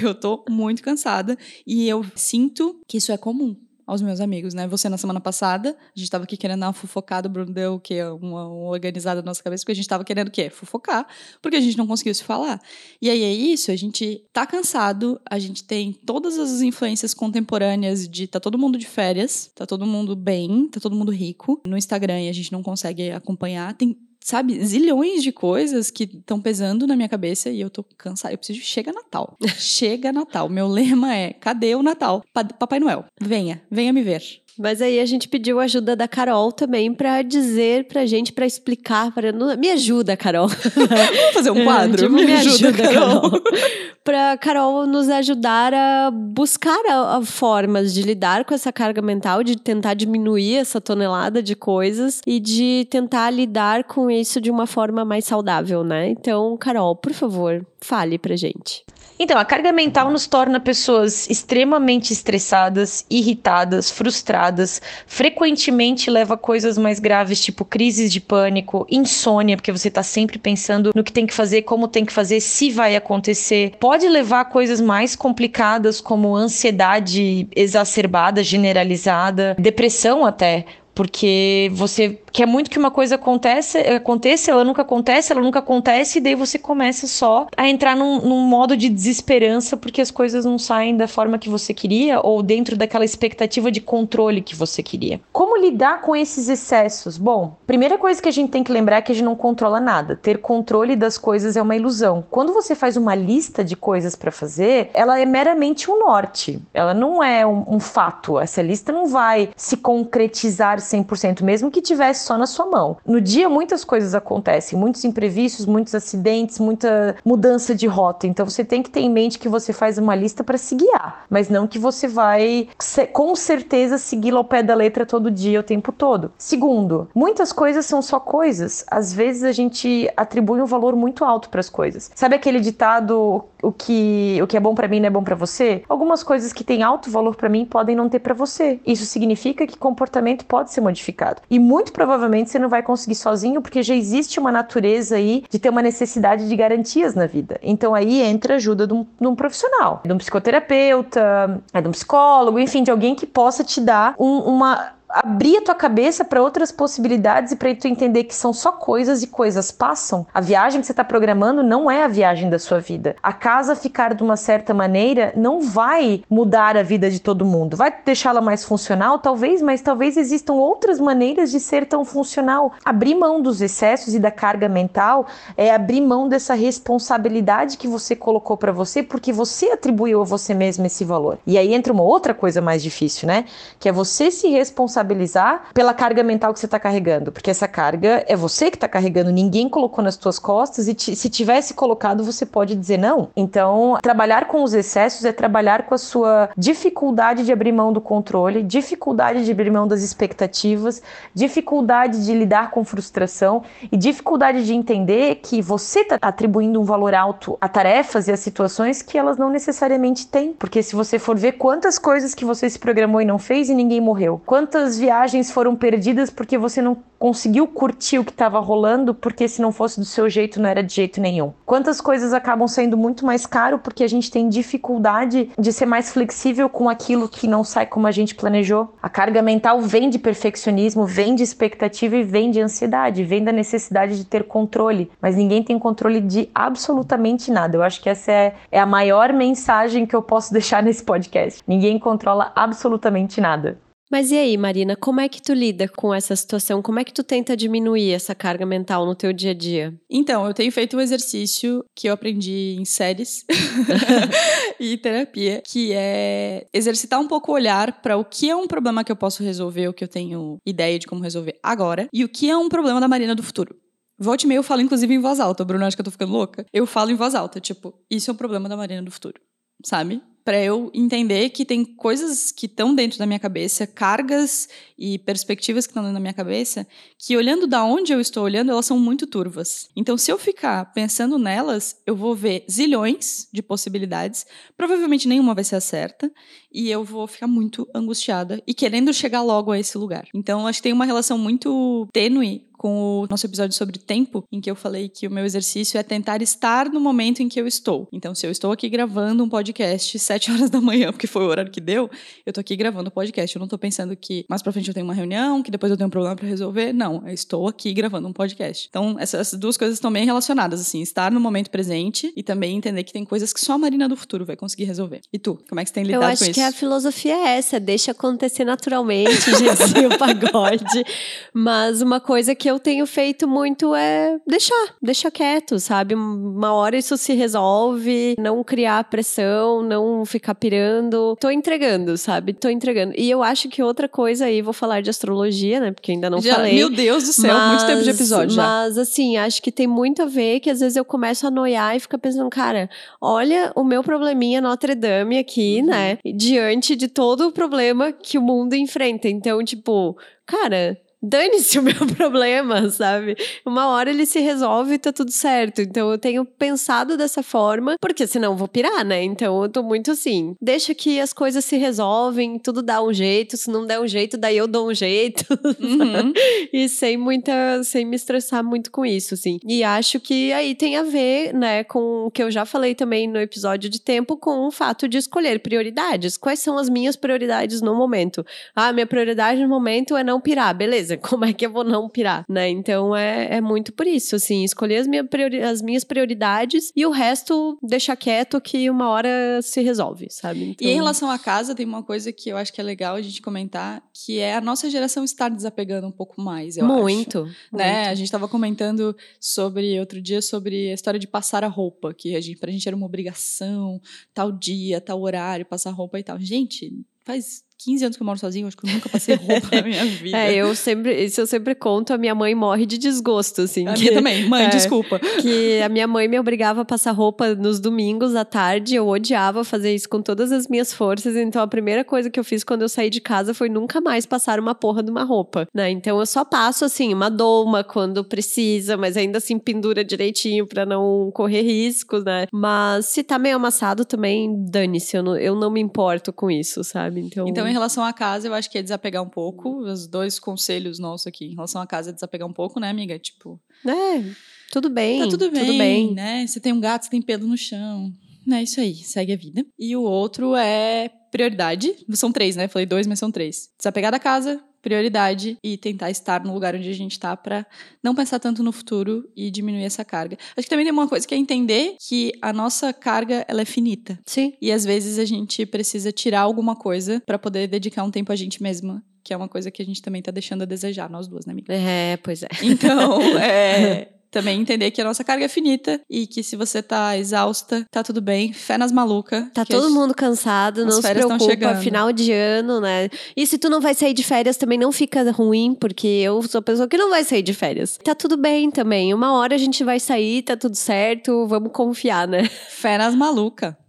eu 0.00 0.14
tô 0.14 0.44
muito 0.48 0.82
cansada 0.82 1.36
e 1.66 1.88
eu 1.88 2.04
sinto 2.14 2.80
que 2.88 2.98
isso 2.98 3.12
é 3.12 3.16
comum 3.16 3.56
aos 3.90 4.00
meus 4.00 4.20
amigos, 4.20 4.54
né? 4.54 4.68
Você 4.68 4.88
na 4.88 4.96
semana 4.96 5.20
passada, 5.20 5.76
a 5.94 5.98
gente 5.98 6.08
tava 6.08 6.22
aqui 6.22 6.36
querendo 6.36 6.60
dar 6.60 6.68
uma 6.68 6.72
fofocada, 6.72 7.26
o 7.26 7.30
Bruno 7.30 7.52
deu 7.52 7.74
o 7.74 7.80
quê? 7.80 8.04
Uma, 8.04 8.46
uma 8.46 8.70
organizada 8.70 9.20
na 9.20 9.26
nossa 9.26 9.42
cabeça, 9.42 9.62
porque 9.62 9.72
a 9.72 9.74
gente 9.74 9.88
tava 9.88 10.04
querendo 10.04 10.28
o 10.28 10.30
quê? 10.30 10.48
Fofocar, 10.48 11.06
porque 11.42 11.56
a 11.56 11.60
gente 11.60 11.76
não 11.76 11.88
conseguiu 11.88 12.14
se 12.14 12.22
falar. 12.22 12.60
E 13.02 13.10
aí 13.10 13.22
é 13.22 13.32
isso, 13.32 13.72
a 13.72 13.76
gente 13.76 14.24
tá 14.32 14.46
cansado, 14.46 15.20
a 15.28 15.40
gente 15.40 15.64
tem 15.64 15.92
todas 15.92 16.38
as 16.38 16.60
influências 16.60 17.12
contemporâneas 17.12 18.08
de 18.08 18.28
tá 18.28 18.38
todo 18.38 18.56
mundo 18.56 18.78
de 18.78 18.86
férias, 18.86 19.50
tá 19.56 19.66
todo 19.66 19.84
mundo 19.84 20.14
bem, 20.14 20.68
tá 20.68 20.78
todo 20.78 20.94
mundo 20.94 21.10
rico. 21.10 21.60
No 21.66 21.76
Instagram 21.76 22.28
a 22.28 22.32
gente 22.32 22.52
não 22.52 22.62
consegue 22.62 23.10
acompanhar, 23.10 23.74
tem 23.74 23.96
sabe, 24.22 24.64
zilhões 24.64 25.22
de 25.22 25.32
coisas 25.32 25.90
que 25.90 26.04
estão 26.04 26.40
pesando 26.40 26.86
na 26.86 26.96
minha 26.96 27.08
cabeça 27.08 27.50
e 27.50 27.60
eu 27.60 27.70
tô 27.70 27.82
cansada. 27.82 28.34
Eu 28.34 28.38
preciso. 28.38 28.60
Chega 28.60 28.92
Natal. 28.92 29.36
Chega 29.58 30.12
Natal. 30.12 30.48
Meu 30.48 30.68
lema 30.68 31.14
é: 31.14 31.32
cadê 31.32 31.74
o 31.74 31.82
Natal? 31.82 32.22
Papai 32.32 32.80
Noel, 32.80 33.04
venha, 33.20 33.62
venha 33.70 33.92
me 33.92 34.02
ver. 34.02 34.22
Mas 34.58 34.82
aí 34.82 35.00
a 35.00 35.06
gente 35.06 35.28
pediu 35.28 35.60
ajuda 35.60 35.96
da 35.96 36.06
Carol 36.06 36.52
também 36.52 36.92
para 36.92 37.22
dizer 37.22 37.84
pra 37.84 38.06
gente, 38.06 38.32
para 38.32 38.46
explicar, 38.46 39.12
para 39.12 39.32
me 39.56 39.70
ajuda, 39.70 40.16
Carol. 40.16 40.48
Vamos 40.74 41.34
fazer 41.34 41.50
um 41.50 41.64
quadro? 41.64 42.04
É, 42.04 42.06
tipo, 42.06 42.14
me, 42.14 42.26
me, 42.26 42.32
ajuda, 42.32 42.68
ajuda 42.68 42.82
Carol. 42.82 43.20
Carol. 43.22 43.42
para 44.04 44.36
Carol 44.38 44.86
nos 44.86 45.08
ajudar 45.08 45.72
a 45.74 46.10
buscar 46.10 46.80
a, 46.88 47.18
a 47.18 47.22
formas 47.22 47.94
de 47.94 48.02
lidar 48.02 48.44
com 48.44 48.54
essa 48.54 48.72
carga 48.72 49.00
mental, 49.00 49.42
de 49.42 49.56
tentar 49.56 49.94
diminuir 49.94 50.56
essa 50.56 50.80
tonelada 50.80 51.42
de 51.42 51.54
coisas 51.54 52.20
e 52.26 52.40
de 52.40 52.86
tentar 52.90 53.30
lidar 53.30 53.84
com 53.84 54.10
isso 54.10 54.40
de 54.40 54.50
uma 54.50 54.66
forma 54.66 55.04
mais 55.04 55.24
saudável, 55.24 55.84
né? 55.84 56.08
Então, 56.08 56.56
Carol, 56.56 56.96
por 56.96 57.12
favor, 57.12 57.64
fale 57.80 58.18
pra 58.18 58.36
gente. 58.36 58.84
Então, 59.22 59.38
a 59.38 59.44
carga 59.44 59.70
mental 59.70 60.10
nos 60.10 60.26
torna 60.26 60.58
pessoas 60.58 61.28
extremamente 61.28 62.10
estressadas, 62.10 63.04
irritadas, 63.10 63.90
frustradas, 63.90 64.80
frequentemente 65.06 66.08
leva 66.08 66.34
a 66.34 66.38
coisas 66.38 66.78
mais 66.78 66.98
graves, 66.98 67.38
tipo 67.38 67.62
crises 67.62 68.10
de 68.10 68.18
pânico, 68.18 68.86
insônia, 68.90 69.58
porque 69.58 69.72
você 69.72 69.88
está 69.88 70.02
sempre 70.02 70.38
pensando 70.38 70.92
no 70.94 71.04
que 71.04 71.12
tem 71.12 71.26
que 71.26 71.34
fazer, 71.34 71.62
como 71.62 71.86
tem 71.86 72.06
que 72.06 72.14
fazer, 72.14 72.40
se 72.40 72.70
vai 72.70 72.96
acontecer. 72.96 73.72
Pode 73.78 74.08
levar 74.08 74.40
a 74.40 74.44
coisas 74.46 74.80
mais 74.80 75.14
complicadas, 75.14 76.00
como 76.00 76.34
ansiedade 76.34 77.46
exacerbada, 77.54 78.42
generalizada, 78.42 79.54
depressão 79.58 80.24
até 80.24 80.64
porque 80.94 81.70
você 81.72 82.18
quer 82.32 82.46
muito 82.46 82.70
que 82.70 82.78
uma 82.78 82.90
coisa 82.90 83.16
aconteça, 83.16 83.78
aconteça, 83.78 84.50
ela 84.50 84.64
nunca 84.64 84.82
acontece, 84.82 85.32
ela 85.32 85.40
nunca 85.40 85.58
acontece, 85.58 86.18
e 86.18 86.20
daí 86.20 86.34
você 86.34 86.58
começa 86.58 87.06
só 87.06 87.46
a 87.56 87.68
entrar 87.68 87.96
num, 87.96 88.20
num, 88.20 88.40
modo 88.40 88.76
de 88.76 88.88
desesperança 88.88 89.76
porque 89.76 90.00
as 90.00 90.10
coisas 90.10 90.44
não 90.44 90.58
saem 90.58 90.96
da 90.96 91.06
forma 91.06 91.38
que 91.38 91.48
você 91.48 91.72
queria 91.72 92.20
ou 92.20 92.42
dentro 92.42 92.76
daquela 92.76 93.04
expectativa 93.04 93.70
de 93.70 93.80
controle 93.80 94.40
que 94.40 94.56
você 94.56 94.82
queria. 94.82 95.20
Como 95.32 95.56
lidar 95.56 96.00
com 96.00 96.14
esses 96.16 96.48
excessos? 96.48 97.16
Bom, 97.16 97.56
primeira 97.66 97.96
coisa 97.96 98.20
que 98.20 98.28
a 98.28 98.32
gente 98.32 98.50
tem 98.50 98.64
que 98.64 98.72
lembrar 98.72 98.96
é 98.96 99.02
que 99.02 99.12
a 99.12 99.14
gente 99.14 99.24
não 99.24 99.36
controla 99.36 99.80
nada. 99.80 100.16
Ter 100.16 100.38
controle 100.38 100.96
das 100.96 101.16
coisas 101.16 101.56
é 101.56 101.62
uma 101.62 101.76
ilusão. 101.76 102.24
Quando 102.30 102.52
você 102.52 102.74
faz 102.74 102.96
uma 102.96 103.14
lista 103.14 103.64
de 103.64 103.76
coisas 103.76 104.16
para 104.16 104.30
fazer, 104.32 104.90
ela 104.94 105.18
é 105.18 105.24
meramente 105.24 105.90
um 105.90 105.98
norte. 105.98 106.60
Ela 106.74 106.94
não 106.94 107.22
é 107.22 107.46
um, 107.46 107.64
um 107.68 107.80
fato. 107.80 108.38
Essa 108.38 108.62
lista 108.62 108.92
não 108.92 109.06
vai 109.06 109.50
se 109.56 109.76
concretizar 109.76 110.79
100%, 110.80 111.42
mesmo 111.42 111.70
que 111.70 111.80
tivesse 111.82 112.24
só 112.26 112.36
na 112.36 112.46
sua 112.46 112.66
mão. 112.66 112.96
No 113.06 113.20
dia, 113.20 113.48
muitas 113.48 113.84
coisas 113.84 114.14
acontecem, 114.14 114.78
muitos 114.78 115.04
imprevistos, 115.04 115.66
muitos 115.66 115.94
acidentes, 115.94 116.58
muita 116.58 117.16
mudança 117.24 117.74
de 117.74 117.86
rota. 117.86 118.26
Então, 118.26 118.46
você 118.48 118.64
tem 118.64 118.82
que 118.82 118.90
ter 118.90 119.00
em 119.00 119.10
mente 119.10 119.38
que 119.38 119.48
você 119.48 119.72
faz 119.72 119.98
uma 119.98 120.14
lista 120.14 120.42
para 120.44 120.58
se 120.58 120.74
guiar, 120.74 121.24
mas 121.28 121.48
não 121.48 121.66
que 121.66 121.78
você 121.78 122.08
vai 122.08 122.68
com 123.12 123.34
certeza 123.34 123.98
segui-la 123.98 124.38
ao 124.38 124.44
pé 124.44 124.62
da 124.62 124.74
letra 124.74 125.06
todo 125.06 125.30
dia, 125.30 125.60
o 125.60 125.62
tempo 125.62 125.92
todo. 125.92 126.32
Segundo, 126.38 127.08
muitas 127.14 127.52
coisas 127.52 127.86
são 127.86 128.02
só 128.02 128.18
coisas. 128.18 128.84
Às 128.90 129.12
vezes 129.12 129.44
a 129.44 129.52
gente 129.52 130.10
atribui 130.16 130.60
um 130.60 130.66
valor 130.66 130.96
muito 130.96 131.24
alto 131.24 131.48
para 131.48 131.60
as 131.60 131.68
coisas. 131.68 132.10
Sabe 132.14 132.34
aquele 132.34 132.60
ditado 132.60 133.44
o 133.62 133.72
que 133.72 134.38
o 134.42 134.46
que 134.46 134.56
é 134.56 134.60
bom 134.60 134.74
para 134.74 134.88
mim 134.88 135.00
não 135.00 135.06
é 135.06 135.10
bom 135.10 135.22
para 135.22 135.34
você? 135.34 135.82
Algumas 135.88 136.22
coisas 136.22 136.52
que 136.52 136.64
têm 136.64 136.82
alto 136.82 137.10
valor 137.10 137.36
para 137.36 137.48
mim 137.48 137.64
podem 137.64 137.96
não 137.96 138.08
ter 138.08 138.20
para 138.20 138.34
você. 138.34 138.80
Isso 138.86 139.04
significa 139.04 139.66
que 139.66 139.76
comportamento 139.76 140.44
pode 140.44 140.72
ser 140.72 140.80
modificado. 140.80 141.42
E 141.50 141.58
muito 141.58 141.92
provavelmente 141.92 142.50
você 142.50 142.58
não 142.58 142.68
vai 142.68 142.82
conseguir 142.82 143.14
sozinho, 143.14 143.60
porque 143.60 143.82
já 143.82 143.94
existe 143.94 144.38
uma 144.38 144.52
natureza 144.52 145.16
aí 145.16 145.44
de 145.48 145.58
ter 145.58 145.68
uma 145.68 145.82
necessidade 145.82 146.48
de 146.48 146.56
garantias 146.56 147.14
na 147.14 147.26
vida. 147.26 147.58
Então 147.62 147.94
aí 147.94 148.22
entra 148.22 148.54
a 148.54 148.56
ajuda 148.56 148.86
de 148.86 148.94
um, 148.94 149.06
de 149.20 149.26
um 149.26 149.34
profissional, 149.34 150.00
de 150.04 150.12
um 150.12 150.18
psicoterapeuta, 150.18 151.62
de 151.72 151.88
um 151.88 151.92
psicólogo, 151.92 152.58
enfim, 152.58 152.82
de 152.82 152.90
alguém 152.90 153.14
que 153.14 153.26
possa 153.26 153.64
te 153.64 153.80
dar 153.80 154.14
um, 154.18 154.38
uma 154.38 154.92
abrir 155.12 155.58
a 155.58 155.62
tua 155.62 155.74
cabeça 155.74 156.24
para 156.24 156.42
outras 156.42 156.70
possibilidades 156.70 157.52
e 157.52 157.56
para 157.56 157.74
tu 157.74 157.88
entender 157.88 158.24
que 158.24 158.34
são 158.34 158.52
só 158.52 158.72
coisas 158.72 159.22
e 159.22 159.26
coisas 159.26 159.70
passam. 159.70 160.26
A 160.32 160.40
viagem 160.40 160.80
que 160.80 160.86
você 160.86 160.92
está 160.92 161.04
programando 161.04 161.62
não 161.62 161.90
é 161.90 162.04
a 162.04 162.08
viagem 162.08 162.48
da 162.48 162.58
sua 162.58 162.80
vida. 162.80 163.16
A 163.22 163.32
casa 163.32 163.74
ficar 163.74 164.14
de 164.14 164.22
uma 164.22 164.36
certa 164.36 164.72
maneira 164.72 165.32
não 165.36 165.60
vai 165.60 166.22
mudar 166.30 166.76
a 166.76 166.82
vida 166.82 167.10
de 167.10 167.20
todo 167.20 167.44
mundo. 167.44 167.76
Vai 167.76 167.92
deixá-la 168.04 168.40
mais 168.40 168.64
funcional, 168.64 169.18
talvez, 169.18 169.60
mas 169.60 169.80
talvez 169.80 170.16
existam 170.16 170.54
outras 170.54 171.00
maneiras 171.00 171.50
de 171.50 171.58
ser 171.58 171.86
tão 171.86 172.04
funcional. 172.04 172.72
Abrir 172.84 173.14
mão 173.14 173.42
dos 173.42 173.60
excessos 173.60 174.14
e 174.14 174.18
da 174.18 174.30
carga 174.30 174.68
mental 174.68 175.26
é 175.56 175.74
abrir 175.74 176.00
mão 176.00 176.28
dessa 176.28 176.54
responsabilidade 176.54 177.76
que 177.76 177.88
você 177.88 178.14
colocou 178.14 178.56
para 178.56 178.72
você 178.72 179.02
porque 179.02 179.32
você 179.32 179.66
atribuiu 179.66 180.22
a 180.22 180.24
você 180.24 180.54
mesmo 180.54 180.86
esse 180.86 181.04
valor. 181.04 181.38
E 181.46 181.58
aí 181.58 181.74
entra 181.74 181.92
uma 181.92 182.02
outra 182.02 182.32
coisa 182.32 182.60
mais 182.60 182.82
difícil, 182.82 183.26
né? 183.26 183.44
Que 183.78 183.88
é 183.88 183.92
você 183.92 184.30
se 184.30 184.48
responsabilizar 184.48 184.99
responsabilizar 185.00 185.64
pela 185.74 185.94
carga 185.94 186.22
mental 186.22 186.52
que 186.52 186.60
você 186.60 186.66
está 186.66 186.78
carregando, 186.78 187.32
porque 187.32 187.50
essa 187.50 187.66
carga 187.66 188.24
é 188.26 188.36
você 188.36 188.70
que 188.70 188.76
está 188.76 188.88
carregando, 188.88 189.30
ninguém 189.30 189.68
colocou 189.68 190.02
nas 190.04 190.14
suas 190.14 190.38
costas 190.38 190.88
e 190.88 190.96
se 190.98 191.30
tivesse 191.30 191.74
colocado, 191.74 192.22
você 192.22 192.44
pode 192.44 192.74
dizer 192.74 192.98
não. 192.98 193.30
Então, 193.36 193.98
trabalhar 194.02 194.46
com 194.46 194.62
os 194.62 194.74
excessos 194.74 195.24
é 195.24 195.32
trabalhar 195.32 195.86
com 195.86 195.94
a 195.94 195.98
sua 195.98 196.50
dificuldade 196.56 197.44
de 197.44 197.52
abrir 197.52 197.72
mão 197.72 197.92
do 197.92 198.00
controle, 198.00 198.62
dificuldade 198.62 199.44
de 199.44 199.50
abrir 199.50 199.70
mão 199.70 199.86
das 199.86 200.02
expectativas, 200.02 201.02
dificuldade 201.34 202.24
de 202.24 202.34
lidar 202.34 202.70
com 202.70 202.84
frustração 202.84 203.62
e 203.90 203.96
dificuldade 203.96 204.64
de 204.64 204.74
entender 204.74 205.36
que 205.36 205.62
você 205.62 206.00
está 206.00 206.18
atribuindo 206.20 206.80
um 206.80 206.84
valor 206.84 207.14
alto 207.14 207.56
a 207.60 207.68
tarefas 207.68 208.28
e 208.28 208.32
a 208.32 208.36
situações 208.36 209.02
que 209.02 209.18
elas 209.18 209.36
não 209.36 209.50
necessariamente 209.50 210.26
têm. 210.26 210.52
Porque 210.52 210.82
se 210.82 210.94
você 210.94 211.18
for 211.18 211.36
ver 211.36 211.52
quantas 211.52 211.98
coisas 211.98 212.34
que 212.34 212.44
você 212.44 212.68
se 212.68 212.78
programou 212.78 213.20
e 213.20 213.24
não 213.24 213.38
fez 213.38 213.68
e 213.68 213.74
ninguém 213.74 214.00
morreu, 214.00 214.40
quantas 214.44 214.89
quantas 214.90 214.98
viagens 214.98 215.50
foram 215.52 215.76
perdidas 215.76 216.30
porque 216.30 216.58
você 216.58 216.82
não 216.82 216.96
conseguiu 217.16 217.68
curtir 217.68 218.18
o 218.18 218.24
que 218.24 218.32
estava 218.32 218.58
rolando, 218.58 219.14
porque 219.14 219.46
se 219.46 219.62
não 219.62 219.70
fosse 219.70 220.00
do 220.00 220.06
seu 220.06 220.28
jeito 220.28 220.60
não 220.60 220.68
era 220.68 220.82
de 220.82 220.92
jeito 220.92 221.20
nenhum. 221.20 221.52
Quantas 221.64 222.00
coisas 222.00 222.32
acabam 222.32 222.66
sendo 222.66 222.96
muito 222.96 223.24
mais 223.24 223.46
caro 223.46 223.78
porque 223.78 224.02
a 224.02 224.08
gente 224.08 224.30
tem 224.30 224.48
dificuldade 224.48 225.50
de 225.56 225.72
ser 225.72 225.86
mais 225.86 226.12
flexível 226.12 226.68
com 226.68 226.88
aquilo 226.88 227.28
que 227.28 227.46
não 227.46 227.62
sai 227.62 227.86
como 227.86 228.06
a 228.06 228.10
gente 228.10 228.34
planejou. 228.34 228.92
A 229.00 229.08
carga 229.08 229.42
mental 229.42 229.80
vem 229.80 230.10
de 230.10 230.18
perfeccionismo, 230.18 231.06
vem 231.06 231.36
de 231.36 231.44
expectativa 231.44 232.16
e 232.16 232.24
vem 232.24 232.50
de 232.50 232.60
ansiedade, 232.60 233.22
vem 233.22 233.44
da 233.44 233.52
necessidade 233.52 234.16
de 234.16 234.24
ter 234.24 234.44
controle, 234.44 235.08
mas 235.20 235.36
ninguém 235.36 235.62
tem 235.62 235.78
controle 235.78 236.20
de 236.20 236.48
absolutamente 236.52 237.52
nada. 237.52 237.76
Eu 237.76 237.82
acho 237.82 238.00
que 238.00 238.08
essa 238.08 238.32
é, 238.32 238.54
é 238.72 238.80
a 238.80 238.86
maior 238.86 239.32
mensagem 239.32 240.04
que 240.04 240.16
eu 240.16 240.22
posso 240.22 240.52
deixar 240.52 240.82
nesse 240.82 241.04
podcast. 241.04 241.62
Ninguém 241.68 241.96
controla 241.96 242.50
absolutamente 242.56 243.40
nada. 243.40 243.78
Mas 244.10 244.32
e 244.32 244.36
aí, 244.36 244.56
Marina, 244.56 244.96
como 244.96 245.20
é 245.20 245.28
que 245.28 245.40
tu 245.40 245.52
lida 245.52 245.86
com 245.88 246.12
essa 246.12 246.34
situação? 246.34 246.82
Como 246.82 246.98
é 246.98 247.04
que 247.04 247.12
tu 247.12 247.22
tenta 247.22 247.56
diminuir 247.56 248.10
essa 248.10 248.34
carga 248.34 248.66
mental 248.66 249.06
no 249.06 249.14
teu 249.14 249.32
dia 249.32 249.52
a 249.52 249.54
dia? 249.54 249.94
Então, 250.10 250.44
eu 250.48 250.52
tenho 250.52 250.72
feito 250.72 250.96
um 250.96 251.00
exercício 251.00 251.84
que 251.94 252.08
eu 252.08 252.12
aprendi 252.12 252.76
em 252.76 252.84
séries 252.84 253.44
e 254.80 254.96
terapia, 254.96 255.62
que 255.64 255.92
é 255.92 256.66
exercitar 256.74 257.20
um 257.20 257.28
pouco 257.28 257.52
o 257.52 257.54
olhar 257.54 258.02
para 258.02 258.16
o 258.16 258.24
que 258.24 258.50
é 258.50 258.56
um 258.56 258.66
problema 258.66 259.04
que 259.04 259.12
eu 259.12 259.16
posso 259.16 259.44
resolver, 259.44 259.86
o 259.86 259.92
que 259.92 260.02
eu 260.02 260.08
tenho 260.08 260.58
ideia 260.66 260.98
de 260.98 261.06
como 261.06 261.22
resolver 261.22 261.56
agora, 261.62 262.08
e 262.12 262.24
o 262.24 262.28
que 262.28 262.50
é 262.50 262.56
um 262.56 262.68
problema 262.68 263.00
da 263.00 263.06
Marina 263.06 263.36
do 263.36 263.44
futuro. 263.44 263.76
Volte 264.18 264.42
e 264.42 264.48
meio 264.48 264.58
eu 264.58 264.64
falo 264.64 264.82
inclusive 264.82 265.14
em 265.14 265.20
voz 265.20 265.38
alta. 265.38 265.64
Bruno, 265.64 265.86
acho 265.86 265.96
que 265.96 266.00
eu 266.00 266.04
tô 266.04 266.10
ficando 266.10 266.32
louca. 266.32 266.66
Eu 266.72 266.84
falo 266.84 267.10
em 267.10 267.14
voz 267.14 267.34
alta, 267.34 267.60
tipo, 267.60 267.94
isso 268.10 268.28
é 268.30 268.34
um 268.34 268.36
problema 268.36 268.68
da 268.68 268.76
Marina 268.76 269.02
do 269.02 269.10
futuro, 269.10 269.40
sabe? 269.84 270.20
Para 270.44 270.62
eu 270.62 270.90
entender 270.94 271.50
que 271.50 271.64
tem 271.64 271.84
coisas 271.84 272.50
que 272.50 272.66
estão 272.66 272.94
dentro 272.94 273.18
da 273.18 273.26
minha 273.26 273.38
cabeça, 273.38 273.86
cargas 273.86 274.68
e 274.98 275.18
perspectivas 275.18 275.86
que 275.86 275.90
estão 275.90 276.02
dentro 276.02 276.14
da 276.14 276.20
minha 276.20 276.32
cabeça, 276.32 276.86
que 277.18 277.36
olhando 277.36 277.66
da 277.66 277.84
onde 277.84 278.12
eu 278.12 278.20
estou 278.20 278.44
olhando, 278.44 278.70
elas 278.70 278.86
são 278.86 278.98
muito 278.98 279.26
turvas. 279.26 279.88
Então, 279.94 280.16
se 280.16 280.30
eu 280.30 280.38
ficar 280.38 280.92
pensando 280.92 281.38
nelas, 281.38 281.96
eu 282.06 282.16
vou 282.16 282.34
ver 282.34 282.64
zilhões 282.70 283.48
de 283.52 283.62
possibilidades, 283.62 284.46
provavelmente 284.76 285.28
nenhuma 285.28 285.54
vai 285.54 285.64
ser 285.64 285.76
a 285.76 285.80
certa, 285.80 286.30
e 286.72 286.90
eu 286.90 287.04
vou 287.04 287.26
ficar 287.26 287.46
muito 287.46 287.88
angustiada 287.94 288.62
e 288.66 288.72
querendo 288.72 289.12
chegar 289.12 289.42
logo 289.42 289.72
a 289.72 289.78
esse 289.78 289.96
lugar. 289.98 290.26
Então, 290.34 290.66
acho 290.66 290.78
que 290.78 290.84
tem 290.84 290.92
uma 290.92 291.04
relação 291.04 291.36
muito 291.36 292.08
tênue 292.12 292.69
com 292.80 293.20
o 293.20 293.26
nosso 293.28 293.44
episódio 293.44 293.76
sobre 293.76 293.98
tempo, 293.98 294.42
em 294.50 294.58
que 294.58 294.70
eu 294.70 294.74
falei 294.74 295.06
que 295.06 295.26
o 295.26 295.30
meu 295.30 295.44
exercício 295.44 295.98
é 295.98 296.02
tentar 296.02 296.40
estar 296.40 296.88
no 296.88 296.98
momento 296.98 297.42
em 297.42 297.48
que 297.48 297.60
eu 297.60 297.66
estou. 297.66 298.08
Então, 298.10 298.34
se 298.34 298.46
eu 298.46 298.50
estou 298.50 298.72
aqui 298.72 298.88
gravando 298.88 299.44
um 299.44 299.50
podcast 299.50 300.18
sete 300.18 300.50
horas 300.50 300.70
da 300.70 300.80
manhã, 300.80 301.12
porque 301.12 301.26
foi 301.26 301.42
o 301.42 301.46
horário 301.46 301.70
que 301.70 301.78
deu, 301.78 302.08
eu 302.46 302.54
tô 302.54 302.58
aqui 302.58 302.74
gravando 302.76 303.08
o 303.08 303.12
podcast. 303.12 303.54
Eu 303.54 303.60
não 303.60 303.68
tô 303.68 303.76
pensando 303.76 304.16
que 304.16 304.46
mais 304.48 304.62
pra 304.62 304.72
frente 304.72 304.88
eu 304.88 304.94
tenho 304.94 305.04
uma 305.04 305.12
reunião, 305.12 305.62
que 305.62 305.70
depois 305.70 305.90
eu 305.90 305.96
tenho 305.98 306.06
um 306.06 306.10
problema 306.10 306.34
para 306.34 306.48
resolver. 306.48 306.94
Não, 306.94 307.22
eu 307.26 307.34
estou 307.34 307.68
aqui 307.68 307.92
gravando 307.92 308.26
um 308.26 308.32
podcast. 308.32 308.86
Então, 308.88 309.14
essas 309.18 309.52
duas 309.52 309.76
coisas 309.76 309.98
estão 309.98 310.10
bem 310.10 310.24
relacionadas, 310.24 310.80
assim, 310.80 311.02
estar 311.02 311.30
no 311.30 311.38
momento 311.38 311.68
presente 311.70 312.32
e 312.34 312.42
também 312.42 312.78
entender 312.78 313.04
que 313.04 313.12
tem 313.12 313.26
coisas 313.26 313.52
que 313.52 313.60
só 313.60 313.74
a 313.74 313.78
Marina 313.78 314.08
do 314.08 314.16
futuro 314.16 314.46
vai 314.46 314.56
conseguir 314.56 314.84
resolver. 314.84 315.20
E 315.30 315.38
tu, 315.38 315.58
como 315.68 315.82
é 315.82 315.84
que 315.84 315.90
você 315.90 315.94
tem 315.96 316.04
lidado 316.04 316.22
com 316.22 316.32
isso? 316.32 316.44
Eu 316.44 316.48
acho 316.48 316.54
que 316.54 316.60
a 316.62 316.72
filosofia 316.72 317.34
é 317.34 317.58
essa, 317.58 317.78
deixa 317.78 318.12
acontecer 318.12 318.64
naturalmente, 318.64 319.50
gente, 319.52 320.06
o 320.06 320.16
pagode. 320.16 321.04
Mas 321.52 322.00
uma 322.00 322.20
coisa 322.20 322.54
que 322.54 322.69
eu 322.70 322.78
tenho 322.78 323.06
feito 323.06 323.46
muito 323.48 323.94
é 323.94 324.38
deixar, 324.46 324.94
deixar 325.02 325.30
quieto, 325.30 325.78
sabe? 325.78 326.14
Uma 326.14 326.72
hora 326.72 326.96
isso 326.96 327.16
se 327.16 327.34
resolve, 327.34 328.36
não 328.38 328.62
criar 328.62 329.04
pressão, 329.04 329.82
não 329.82 330.24
ficar 330.24 330.54
pirando. 330.54 331.36
Tô 331.40 331.50
entregando, 331.50 332.16
sabe? 332.16 332.52
Tô 332.52 332.68
entregando. 332.68 333.12
E 333.16 333.28
eu 333.28 333.42
acho 333.42 333.68
que 333.68 333.82
outra 333.82 334.08
coisa 334.08 334.46
aí, 334.46 334.62
vou 334.62 334.72
falar 334.72 335.00
de 335.00 335.10
astrologia, 335.10 335.80
né? 335.80 335.92
Porque 335.92 336.12
ainda 336.12 336.30
não 336.30 336.40
já, 336.40 336.54
falei. 336.54 336.74
Meu 336.74 336.88
Deus 336.88 337.24
do 337.24 337.32
céu, 337.32 337.54
mas, 337.54 337.68
muito 337.68 337.86
tempo 337.86 338.02
de 338.02 338.10
episódio 338.10 338.54
já. 338.54 338.62
Mas 338.62 338.98
assim, 338.98 339.36
acho 339.36 339.60
que 339.60 339.72
tem 339.72 339.86
muito 339.86 340.22
a 340.22 340.26
ver 340.26 340.60
que 340.60 340.70
às 340.70 340.80
vezes 340.80 340.96
eu 340.96 341.04
começo 341.04 341.46
a 341.46 341.50
noiar 341.50 341.96
e 341.96 342.00
ficar 342.00 342.18
pensando, 342.18 342.48
cara, 342.48 342.88
olha 343.20 343.72
o 343.74 343.82
meu 343.82 344.02
probleminha 344.02 344.60
Notre 344.60 344.94
Dame 344.94 345.38
aqui, 345.38 345.80
uhum. 345.80 345.86
né? 345.86 346.18
Diante 346.36 346.94
de 346.94 347.08
todo 347.08 347.48
o 347.48 347.52
problema 347.52 348.12
que 348.12 348.38
o 348.38 348.42
mundo 348.42 348.74
enfrenta. 348.74 349.28
Então, 349.28 349.64
tipo, 349.64 350.16
cara, 350.46 350.96
dane-se 351.22 351.78
o 351.78 351.82
meu 351.82 352.06
problema, 352.16 352.88
sabe? 352.90 353.36
Uma 353.64 353.88
hora 353.88 354.10
ele 354.10 354.26
se 354.26 354.40
resolve 354.40 354.94
e 354.94 354.98
tá 354.98 355.12
tudo 355.12 355.30
certo. 355.30 355.80
Então 355.80 356.10
eu 356.10 356.18
tenho 356.18 356.44
pensado 356.44 357.16
dessa 357.16 357.42
forma, 357.42 357.96
porque 358.00 358.26
senão 358.26 358.52
eu 358.52 358.56
vou 358.56 358.68
pirar, 358.68 359.04
né? 359.04 359.22
Então 359.22 359.62
eu 359.62 359.68
tô 359.68 359.82
muito 359.82 360.10
assim, 360.10 360.56
deixa 360.60 360.94
que 360.94 361.20
as 361.20 361.32
coisas 361.32 361.64
se 361.64 361.76
resolvem, 361.76 362.58
tudo 362.58 362.82
dá 362.82 363.02
um 363.02 363.12
jeito, 363.12 363.56
se 363.56 363.70
não 363.70 363.86
der 363.86 364.00
um 364.00 364.06
jeito, 364.06 364.36
daí 364.36 364.56
eu 364.56 364.66
dou 364.66 364.88
um 364.88 364.94
jeito. 364.94 365.44
Uhum. 365.80 366.32
e 366.72 366.88
sem 366.88 367.16
muita, 367.16 367.82
sem 367.84 368.04
me 368.04 368.14
estressar 368.14 368.62
muito 368.62 368.90
com 368.90 369.04
isso, 369.04 369.34
assim. 369.34 369.58
E 369.66 369.82
acho 369.82 370.20
que 370.20 370.52
aí 370.52 370.74
tem 370.74 370.96
a 370.96 371.02
ver, 371.02 371.52
né, 371.54 371.84
com 371.84 372.26
o 372.26 372.30
que 372.30 372.42
eu 372.42 372.50
já 372.50 372.64
falei 372.64 372.94
também 372.94 373.26
no 373.28 373.38
episódio 373.40 373.88
de 373.88 374.00
tempo, 374.00 374.36
com 374.36 374.66
o 374.66 374.70
fato 374.70 375.08
de 375.08 375.18
escolher 375.18 375.60
prioridades. 375.60 376.36
Quais 376.36 376.60
são 376.60 376.78
as 376.78 376.88
minhas 376.88 377.16
prioridades 377.16 377.80
no 377.80 377.94
momento? 377.94 378.44
Ah, 378.74 378.92
minha 378.92 379.06
prioridade 379.06 379.60
no 379.62 379.68
momento 379.68 380.16
é 380.16 380.24
não 380.24 380.40
pirar, 380.40 380.74
beleza 380.74 381.09
beleza, 381.10 381.16
como 381.18 381.44
é 381.44 381.52
que 381.52 381.66
eu 381.66 381.72
vou 381.72 381.84
não 381.84 382.08
pirar, 382.08 382.44
né? 382.48 382.68
Então 382.68 383.14
é, 383.16 383.56
é 383.56 383.60
muito 383.60 383.92
por 383.92 384.06
isso, 384.06 384.36
assim, 384.36 384.64
escolher 384.64 384.98
as, 384.98 385.06
minha 385.06 385.24
priori 385.24 385.60
as 385.62 385.82
minhas 385.82 386.04
prioridades 386.04 386.92
e 386.94 387.04
o 387.06 387.10
resto 387.10 387.78
deixar 387.82 388.16
quieto 388.16 388.60
que 388.60 388.88
uma 388.90 389.08
hora 389.08 389.60
se 389.62 389.80
resolve, 389.80 390.28
sabe? 390.30 390.70
Então... 390.70 390.86
E 390.86 390.90
em 390.90 390.94
relação 390.94 391.30
à 391.30 391.38
casa, 391.38 391.74
tem 391.74 391.86
uma 391.86 392.02
coisa 392.02 392.32
que 392.32 392.50
eu 392.50 392.56
acho 392.56 392.72
que 392.72 392.80
é 392.80 392.84
legal 392.84 393.16
a 393.16 393.22
gente 393.22 393.40
comentar, 393.42 394.02
que 394.12 394.38
é 394.38 394.54
a 394.54 394.60
nossa 394.60 394.88
geração 394.90 395.24
estar 395.24 395.48
desapegando 395.48 396.06
um 396.06 396.12
pouco 396.12 396.40
mais, 396.40 396.76
eu 396.76 396.86
muito, 396.86 397.42
acho. 397.42 397.56
Né? 397.72 397.94
Muito. 397.94 398.10
A 398.10 398.14
gente 398.14 398.26
estava 398.26 398.48
comentando 398.48 399.16
sobre, 399.40 399.98
outro 399.98 400.20
dia, 400.20 400.42
sobre 400.42 400.90
a 400.90 400.94
história 400.94 401.18
de 401.18 401.26
passar 401.26 401.64
a 401.64 401.68
roupa, 401.68 402.12
que 402.14 402.36
a 402.36 402.40
gente, 402.40 402.58
pra 402.58 402.70
gente 402.70 402.86
era 402.86 402.96
uma 402.96 403.06
obrigação, 403.06 404.00
tal 404.34 404.52
dia, 404.52 405.00
tal 405.00 405.20
horário, 405.20 405.66
passar 405.66 405.90
roupa 405.90 406.18
e 406.18 406.22
tal. 406.22 406.38
Gente, 406.38 406.92
faz 407.24 407.64
15 407.82 408.04
anos 408.04 408.16
que 408.16 408.22
eu 408.22 408.26
moro 408.26 408.38
sozinho, 408.38 408.66
acho 408.66 408.76
que 408.76 408.86
eu 408.86 408.92
nunca 408.92 409.08
passei 409.08 409.34
roupa 409.36 409.68
na 409.72 409.82
minha 409.82 410.04
vida. 410.06 410.36
É, 410.36 410.54
eu 410.54 410.74
sempre, 410.74 411.24
isso 411.24 411.40
eu 411.40 411.46
sempre 411.46 411.74
conto, 411.74 412.12
a 412.12 412.18
minha 412.18 412.34
mãe 412.34 412.54
morre 412.54 412.84
de 412.84 412.98
desgosto, 412.98 413.62
assim. 413.62 413.86
A 413.88 413.94
que, 413.94 414.02
minha 414.02 414.14
também, 414.14 414.48
mãe, 414.48 414.64
é, 414.66 414.68
desculpa. 414.68 415.18
Que 415.40 415.80
a 415.80 415.88
minha 415.88 416.06
mãe 416.06 416.28
me 416.28 416.38
obrigava 416.38 416.82
a 416.82 416.84
passar 416.84 417.12
roupa 417.12 417.54
nos 417.54 417.80
domingos 417.80 418.34
à 418.34 418.44
tarde, 418.44 418.94
eu 418.94 419.08
odiava 419.08 419.64
fazer 419.64 419.94
isso 419.94 420.08
com 420.08 420.20
todas 420.20 420.52
as 420.52 420.68
minhas 420.68 420.92
forças, 420.92 421.34
então 421.36 421.62
a 421.62 421.66
primeira 421.66 422.04
coisa 422.04 422.28
que 422.28 422.38
eu 422.38 422.44
fiz 422.44 422.62
quando 422.62 422.82
eu 422.82 422.88
saí 422.88 423.08
de 423.08 423.20
casa 423.20 423.54
foi 423.54 423.68
nunca 423.68 424.00
mais 424.00 424.26
passar 424.26 424.60
uma 424.60 424.74
porra 424.74 425.02
de 425.02 425.10
uma 425.10 425.24
roupa, 425.24 425.66
né? 425.74 425.90
Então 425.90 426.18
eu 426.18 426.26
só 426.26 426.44
passo, 426.44 426.84
assim, 426.84 427.14
uma 427.14 427.30
doma 427.30 427.82
quando 427.82 428.22
precisa, 428.22 428.96
mas 428.96 429.16
ainda 429.16 429.38
assim 429.38 429.58
pendura 429.58 430.04
direitinho 430.04 430.66
para 430.66 430.84
não 430.84 431.30
correr 431.32 431.62
riscos, 431.62 432.24
né? 432.24 432.46
Mas 432.52 433.06
se 433.06 433.22
tá 433.22 433.38
meio 433.38 433.56
amassado 433.56 434.04
também, 434.04 434.64
dane-se, 434.68 435.16
eu 435.16 435.22
não, 435.22 435.36
eu 435.36 435.54
não 435.54 435.70
me 435.70 435.80
importo 435.80 436.32
com 436.32 436.50
isso, 436.50 436.84
sabe? 436.84 437.20
Então, 437.20 437.48
então 437.48 437.69
em 437.70 437.74
relação 437.74 438.04
à 438.04 438.12
casa, 438.12 438.48
eu 438.48 438.54
acho 438.54 438.70
que 438.70 438.78
é 438.78 438.82
desapegar 438.82 439.22
um 439.22 439.28
pouco. 439.28 439.78
Os 439.78 440.06
dois 440.06 440.38
conselhos 440.38 440.98
nossos 440.98 441.26
aqui 441.26 441.46
em 441.46 441.54
relação 441.54 441.80
à 441.80 441.86
casa 441.86 442.10
é 442.10 442.12
desapegar 442.12 442.46
um 442.48 442.52
pouco, 442.52 442.78
né, 442.80 442.90
amiga? 442.90 443.18
Tipo. 443.18 443.60
É, 443.86 444.22
tudo 444.70 444.88
bem. 444.90 445.20
Tá 445.20 445.28
tudo 445.28 445.50
bem, 445.50 445.66
tudo 445.66 445.78
bem. 445.78 446.14
né? 446.14 446.46
Você 446.46 446.60
tem 446.60 446.72
um 446.72 446.80
gato, 446.80 447.04
você 447.04 447.10
tem 447.10 447.22
pelo 447.22 447.46
no 447.46 447.56
chão. 447.56 448.12
É 448.50 448.62
isso 448.62 448.80
aí, 448.80 448.94
segue 448.96 449.32
a 449.32 449.36
vida. 449.36 449.64
E 449.78 449.94
o 449.96 450.02
outro 450.02 450.56
é 450.56 451.08
prioridade. 451.30 451.94
São 452.14 452.32
três, 452.32 452.56
né? 452.56 452.66
Falei 452.68 452.86
dois, 452.86 453.06
mas 453.06 453.18
são 453.18 453.30
três. 453.30 453.70
Desapegar 453.78 454.10
da 454.10 454.18
casa, 454.18 454.60
prioridade 454.82 455.56
e 455.62 455.76
tentar 455.76 456.10
estar 456.10 456.44
no 456.44 456.52
lugar 456.52 456.74
onde 456.74 456.88
a 456.88 456.94
gente 456.94 457.12
está 457.12 457.36
para 457.36 457.66
não 458.02 458.14
pensar 458.14 458.38
tanto 458.38 458.62
no 458.62 458.72
futuro 458.72 459.28
e 459.36 459.50
diminuir 459.50 459.84
essa 459.84 460.04
carga. 460.04 460.36
Acho 460.56 460.66
que 460.66 460.70
também 460.70 460.84
tem 460.84 460.92
uma 460.92 461.08
coisa 461.08 461.26
que 461.26 461.34
é 461.34 461.38
entender 461.38 461.96
que 462.00 462.32
a 462.40 462.52
nossa 462.52 462.92
carga 462.92 463.44
ela 463.48 463.62
é 463.62 463.64
finita. 463.64 464.18
Sim. 464.26 464.52
E 464.60 464.72
às 464.72 464.84
vezes 464.84 465.18
a 465.18 465.24
gente 465.24 465.64
precisa 465.66 466.12
tirar 466.12 466.40
alguma 466.40 466.74
coisa 466.76 467.22
para 467.26 467.38
poder 467.38 467.66
dedicar 467.66 468.04
um 468.04 468.10
tempo 468.10 468.32
a 468.32 468.36
gente 468.36 468.62
mesma 468.62 469.02
que 469.22 469.34
é 469.34 469.36
uma 469.36 469.48
coisa 469.48 469.70
que 469.70 469.82
a 469.82 469.84
gente 469.84 470.00
também 470.00 470.22
tá 470.22 470.30
deixando 470.30 470.62
a 470.62 470.64
desejar, 470.64 471.10
nós 471.10 471.28
duas, 471.28 471.44
né, 471.44 471.52
amiga? 471.52 471.74
É, 471.74 472.16
pois 472.16 472.42
é. 472.42 472.48
Então, 472.62 473.20
é, 473.38 474.08
também 474.30 474.60
entender 474.60 474.90
que 474.90 475.00
a 475.00 475.04
nossa 475.04 475.24
carga 475.24 475.44
é 475.44 475.48
finita 475.48 476.00
e 476.08 476.26
que 476.26 476.42
se 476.42 476.56
você 476.56 476.82
tá 476.82 477.16
exausta, 477.16 477.84
tá 477.90 478.02
tudo 478.02 478.20
bem. 478.20 478.52
Fé 478.52 478.78
nas 478.78 478.92
malucas. 478.92 479.44
Tá 479.52 479.64
todo 479.64 479.86
as, 479.86 479.92
mundo 479.92 480.14
cansado, 480.14 480.84
não 480.84 480.92
se 480.92 481.02
preocupa, 481.02 481.76
final 481.76 482.12
de 482.12 482.32
ano, 482.32 482.80
né? 482.80 483.08
E 483.36 483.46
se 483.46 483.58
tu 483.58 483.68
não 483.68 483.80
vai 483.80 483.94
sair 483.94 484.14
de 484.14 484.22
férias, 484.22 484.56
também 484.56 484.78
não 484.78 484.92
fica 484.92 485.30
ruim, 485.32 485.74
porque 485.74 486.06
eu 486.06 486.42
sou 486.42 486.60
a 486.60 486.62
pessoa 486.62 486.88
que 486.88 486.96
não 486.96 487.10
vai 487.10 487.24
sair 487.24 487.42
de 487.42 487.54
férias. 487.54 487.98
Tá 488.02 488.14
tudo 488.14 488.36
bem 488.36 488.70
também. 488.70 489.12
Uma 489.12 489.32
hora 489.34 489.54
a 489.54 489.58
gente 489.58 489.82
vai 489.82 489.98
sair, 489.98 490.42
tá 490.42 490.56
tudo 490.56 490.76
certo, 490.76 491.46
vamos 491.46 491.72
confiar, 491.72 492.28
né? 492.28 492.44
Fé 492.68 492.98
nas 492.98 493.14
malucas. 493.14 493.79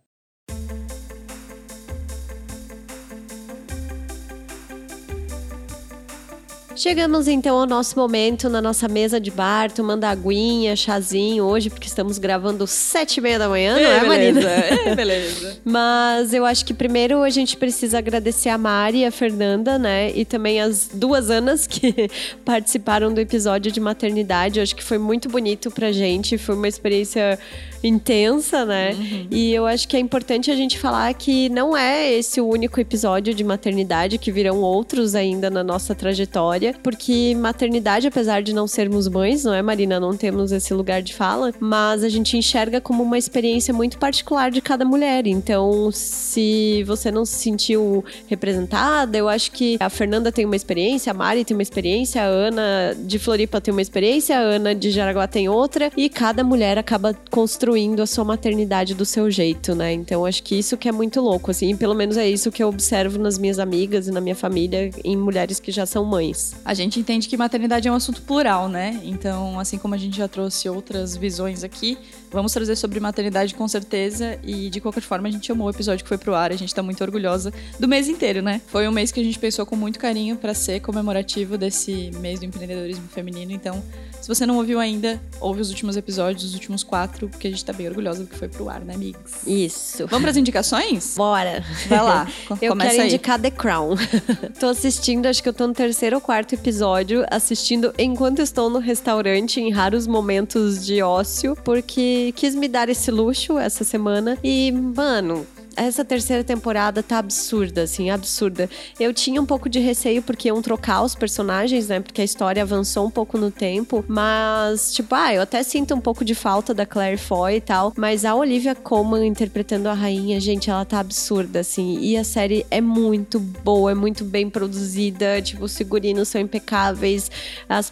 Chegamos 6.82 7.28
então 7.28 7.60
ao 7.60 7.68
nosso 7.68 7.96
momento 7.96 8.50
na 8.50 8.60
nossa 8.60 8.88
mesa 8.88 9.20
de 9.20 9.30
bar, 9.30 9.72
tomando 9.72 10.04
aguinha, 10.04 10.76
chazinho 10.76 11.44
hoje, 11.44 11.70
porque 11.70 11.86
estamos 11.86 12.18
gravando 12.18 12.66
sete 12.66 13.18
e 13.18 13.22
meia 13.22 13.38
da 13.38 13.48
manhã, 13.48 13.76
não 13.76 13.80
é, 13.80 13.98
é 13.98 14.04
Marina? 14.04 14.42
É, 14.42 14.96
beleza. 14.98 15.60
Mas 15.64 16.34
eu 16.34 16.44
acho 16.44 16.66
que 16.66 16.74
primeiro 16.74 17.22
a 17.22 17.30
gente 17.30 17.56
precisa 17.56 18.00
agradecer 18.00 18.50
a 18.50 18.58
Mari 18.58 19.02
e 19.02 19.06
a 19.06 19.12
Fernanda, 19.12 19.78
né? 19.78 20.10
E 20.16 20.26
também 20.26 20.60
as 20.60 20.90
duas 20.92 21.30
Anas 21.30 21.68
que 21.68 22.10
participaram 22.44 23.14
do 23.14 23.22
episódio 23.22 23.72
de 23.72 23.80
maternidade. 23.80 24.58
Eu 24.58 24.64
acho 24.64 24.76
que 24.76 24.84
foi 24.84 24.98
muito 24.98 25.30
bonito 25.30 25.70
pra 25.70 25.92
gente, 25.92 26.36
foi 26.40 26.56
uma 26.56 26.68
experiência 26.68 27.38
intensa, 27.84 28.66
né? 28.66 28.92
Uhum. 28.92 29.28
E 29.32 29.54
eu 29.54 29.66
acho 29.66 29.88
que 29.88 29.98
é 29.98 30.00
importante 30.00 30.52
a 30.52 30.56
gente 30.56 30.78
falar 30.78 31.14
que 31.14 31.50
não 31.50 31.76
é 31.76 32.12
esse 32.12 32.40
o 32.40 32.48
único 32.48 32.80
episódio 32.80 33.34
de 33.34 33.44
maternidade, 33.44 34.18
que 34.18 34.32
virão 34.32 34.62
outros 34.62 35.16
ainda 35.16 35.50
na 35.50 35.64
nossa 35.64 35.96
trajetória, 35.96 36.76
porque 36.84 37.36
maternidade, 37.36 38.08
apesar 38.08 38.42
de 38.42 38.54
não 38.54 38.68
sermos 38.68 39.08
mães, 39.08 39.44
não 39.44 39.54
é, 39.54 39.62
Marina? 39.62 40.00
Não 40.00 40.16
temos 40.16 40.52
esse 40.52 40.74
lugar 40.74 41.02
de 41.02 41.14
fala, 41.14 41.54
mas 41.60 42.04
a 42.04 42.10
gente 42.10 42.38
enxerga 42.38 42.80
como 42.80 43.04
uma 43.04 43.18
experiência 43.18 43.74
muito 43.74 43.98
particular 43.98 44.52
de 44.52 44.62
cada 44.62 44.86
mulher. 44.86 45.26
Então, 45.26 45.90
se 45.92 46.84
você 46.86 47.12
não 47.12 47.26
se 47.26 47.36
sentiu 47.36 48.04
representada, 48.28 49.18
eu 49.18 49.28
acho 49.28 49.52
que 49.52 49.78
a 49.80 49.90
Fernanda 49.90 50.32
tem 50.32 50.46
uma 50.46 50.56
experiência, 50.56 51.12
a 51.12 51.14
Mari 51.14 51.44
tem 51.44 51.56
uma 51.56 51.64
experiência, 51.64 52.22
a 52.22 52.26
Ana 52.26 52.96
de 52.98 53.18
Floripa 53.18 53.60
tem 53.60 53.72
uma 53.72 53.82
experiência, 53.82 54.38
a 54.38 54.42
Ana 54.42 54.76
de 54.76 54.92
Jaraguá 54.92 55.28
tem 55.28 55.50
outra, 55.50 55.92
e 55.98 56.10
cada 56.10 56.44
mulher 56.44 56.78
acaba 56.78 57.16
construindo 57.30 57.71
construindo 57.72 58.02
a 58.02 58.06
sua 58.06 58.26
maternidade 58.26 58.94
do 58.94 59.06
seu 59.06 59.32
jeito, 59.32 59.74
né? 59.74 59.94
Então 59.94 60.26
acho 60.26 60.44
que 60.44 60.60
isso 60.60 60.76
que 60.76 60.90
é 60.90 60.92
muito 60.92 61.22
louco, 61.22 61.52
assim, 61.52 61.74
pelo 61.74 61.96
menos 61.96 62.18
é 62.18 62.30
isso 62.30 62.52
que 62.52 62.62
eu 62.62 62.68
observo 62.68 63.18
nas 63.18 63.38
minhas 63.38 63.60
amigas 63.60 64.10
e 64.10 64.12
na 64.12 64.20
minha 64.20 64.36
família, 64.36 64.92
em 65.06 65.16
mulheres 65.16 65.58
que 65.58 65.72
já 65.72 65.86
são 65.86 66.04
mães. 66.04 66.54
A 66.66 66.74
gente 66.74 67.00
entende 67.00 67.30
que 67.30 67.38
maternidade 67.38 67.88
é 67.88 67.92
um 67.92 67.96
assunto 67.96 68.22
plural, 68.24 68.68
né? 68.68 69.00
Então, 69.06 69.58
assim 69.58 69.78
como 69.78 69.96
a 69.96 69.98
gente 69.98 70.18
já 70.18 70.28
trouxe 70.28 70.68
outras 70.68 71.16
visões 71.16 71.64
aqui, 71.64 71.98
vamos 72.30 72.52
trazer 72.52 72.76
sobre 72.76 73.00
maternidade 73.00 73.56
com 73.56 73.66
certeza. 73.70 74.38
E 74.44 74.70
de 74.70 74.82
qualquer 74.82 75.02
forma, 75.02 75.30
a 75.30 75.32
gente 75.32 75.50
amou 75.50 75.68
o 75.68 75.70
episódio 75.70 76.04
que 76.04 76.10
foi 76.10 76.18
pro 76.18 76.36
ar. 76.36 76.52
A 76.52 76.58
gente 76.58 76.76
tá 76.76 76.84
muito 76.84 77.02
orgulhosa 77.02 77.54
do 77.80 77.88
mês 77.88 78.10
inteiro, 78.10 78.42
né? 78.42 78.60
Foi 78.68 78.86
um 78.86 78.92
mês 78.92 79.14
que 79.14 79.20
a 79.22 79.24
gente 79.24 79.40
pensou 79.40 79.66
com 79.66 79.78
muito 79.78 79.98
carinho 79.98 80.36
para 80.36 80.54
ser 80.54 80.82
comemorativo 80.82 81.58
desse 81.58 82.12
mês 82.20 82.42
do 82.42 82.46
empreendedorismo 82.46 83.08
feminino. 83.08 83.54
Então, 83.54 83.82
se 84.22 84.28
você 84.28 84.46
não 84.46 84.58
ouviu 84.58 84.80
ainda, 84.80 85.20
ouve 85.40 85.62
os 85.62 85.70
últimos 85.70 85.98
episódios, 85.98 86.44
os 86.44 86.54
últimos 86.54 86.84
quatro, 86.84 87.28
porque 87.28 87.48
a 87.48 87.50
gente 87.50 87.66
tá 87.66 87.74
bem 87.74 87.88
orgulhosa 87.88 88.24
do 88.24 88.30
que 88.30 88.38
foi 88.38 88.48
pro 88.48 88.70
ar, 88.70 88.82
né, 88.82 88.94
amigos? 88.94 89.32
Isso. 89.46 90.06
Vamos 90.08 90.24
pras 90.24 90.38
indicações? 90.38 91.16
Bora. 91.18 91.64
Vai 91.88 92.02
lá. 92.02 92.28
eu 92.62 92.70
Começa 92.70 92.92
quero 92.92 93.02
aí. 93.02 93.08
indicar 93.10 93.40
The 93.40 93.52
Crown. 93.52 93.96
tô 94.60 94.68
assistindo, 94.68 95.26
acho 95.26 95.42
que 95.42 95.50
eu 95.50 95.54
tô 95.54 95.66
no 95.68 95.74
terceiro 95.74 96.18
ou 96.18 96.22
quarto 96.22 96.54
episódio, 96.54 97.26
assistindo 97.30 97.94
enquanto 97.98 98.40
estou 98.40 98.70
no 98.70 98.80
restaurante, 98.80 99.60
em 99.60 99.72
raros 99.72 100.06
momentos 100.06 100.86
de 100.86 101.02
ócio, 101.02 101.58
porque 101.64 102.32
quis 102.36 102.54
me 102.54 102.68
dar 102.68 102.90
esse 102.90 103.10
luxo 103.10 103.58
essa 103.58 103.84
semana. 103.84 104.38
E, 104.44 104.72
mano, 104.72 105.46
essa 105.76 106.04
terceira 106.04 106.44
temporada 106.44 107.02
tá 107.02 107.18
absurda, 107.18 107.84
assim, 107.84 108.10
absurda. 108.10 108.70
Eu 109.00 109.14
tinha 109.14 109.42
um 109.42 109.46
pouco 109.46 109.70
de 109.70 109.80
receio 109.80 110.22
porque 110.22 110.48
iam 110.50 110.62
trocar 110.62 111.02
os 111.04 111.16
personagens, 111.16 111.88
né? 111.88 112.00
Porque 112.00 112.22
a 112.22 112.24
história 112.24 112.62
avançou 112.62 113.06
um 113.06 113.10
pouco 113.12 113.38
no 113.38 113.50
tempo. 113.52 114.04
Mas, 114.08 114.94
tipo, 114.94 115.14
ah, 115.16 115.34
eu 115.34 115.42
até 115.42 115.64
sinto 115.64 115.94
um 115.96 116.00
pouco 116.02 116.26
de 116.26 116.36
falta 116.36 116.74
da 116.74 116.86
Claire 116.86 117.18
Foy 117.18 117.56
e 117.56 117.62
tal. 117.62 117.94
Mas 117.98 118.26
a 118.26 118.36
Olivia 118.36 118.76
Colman 118.76 119.26
interpretando 119.26 119.88
a 119.88 119.94
rainha, 119.94 120.40
gente, 120.40 120.70
ela 120.70 120.84
tá 120.86 121.00
absurda, 121.00 121.60
assim. 121.60 122.00
E 122.00 122.18
a 122.18 122.24
série 122.24 122.66
é 122.70 122.82
muito 122.82 123.40
boa, 123.40 123.92
é 123.92 123.96
muito 123.96 124.24
bem 124.24 124.50
produzida. 124.50 125.42
Tipo, 125.42 125.66
os 125.66 125.76
figurinos 125.78 126.28
são 126.30 126.42
impecáveis. 126.42 127.30
As... 127.68 127.92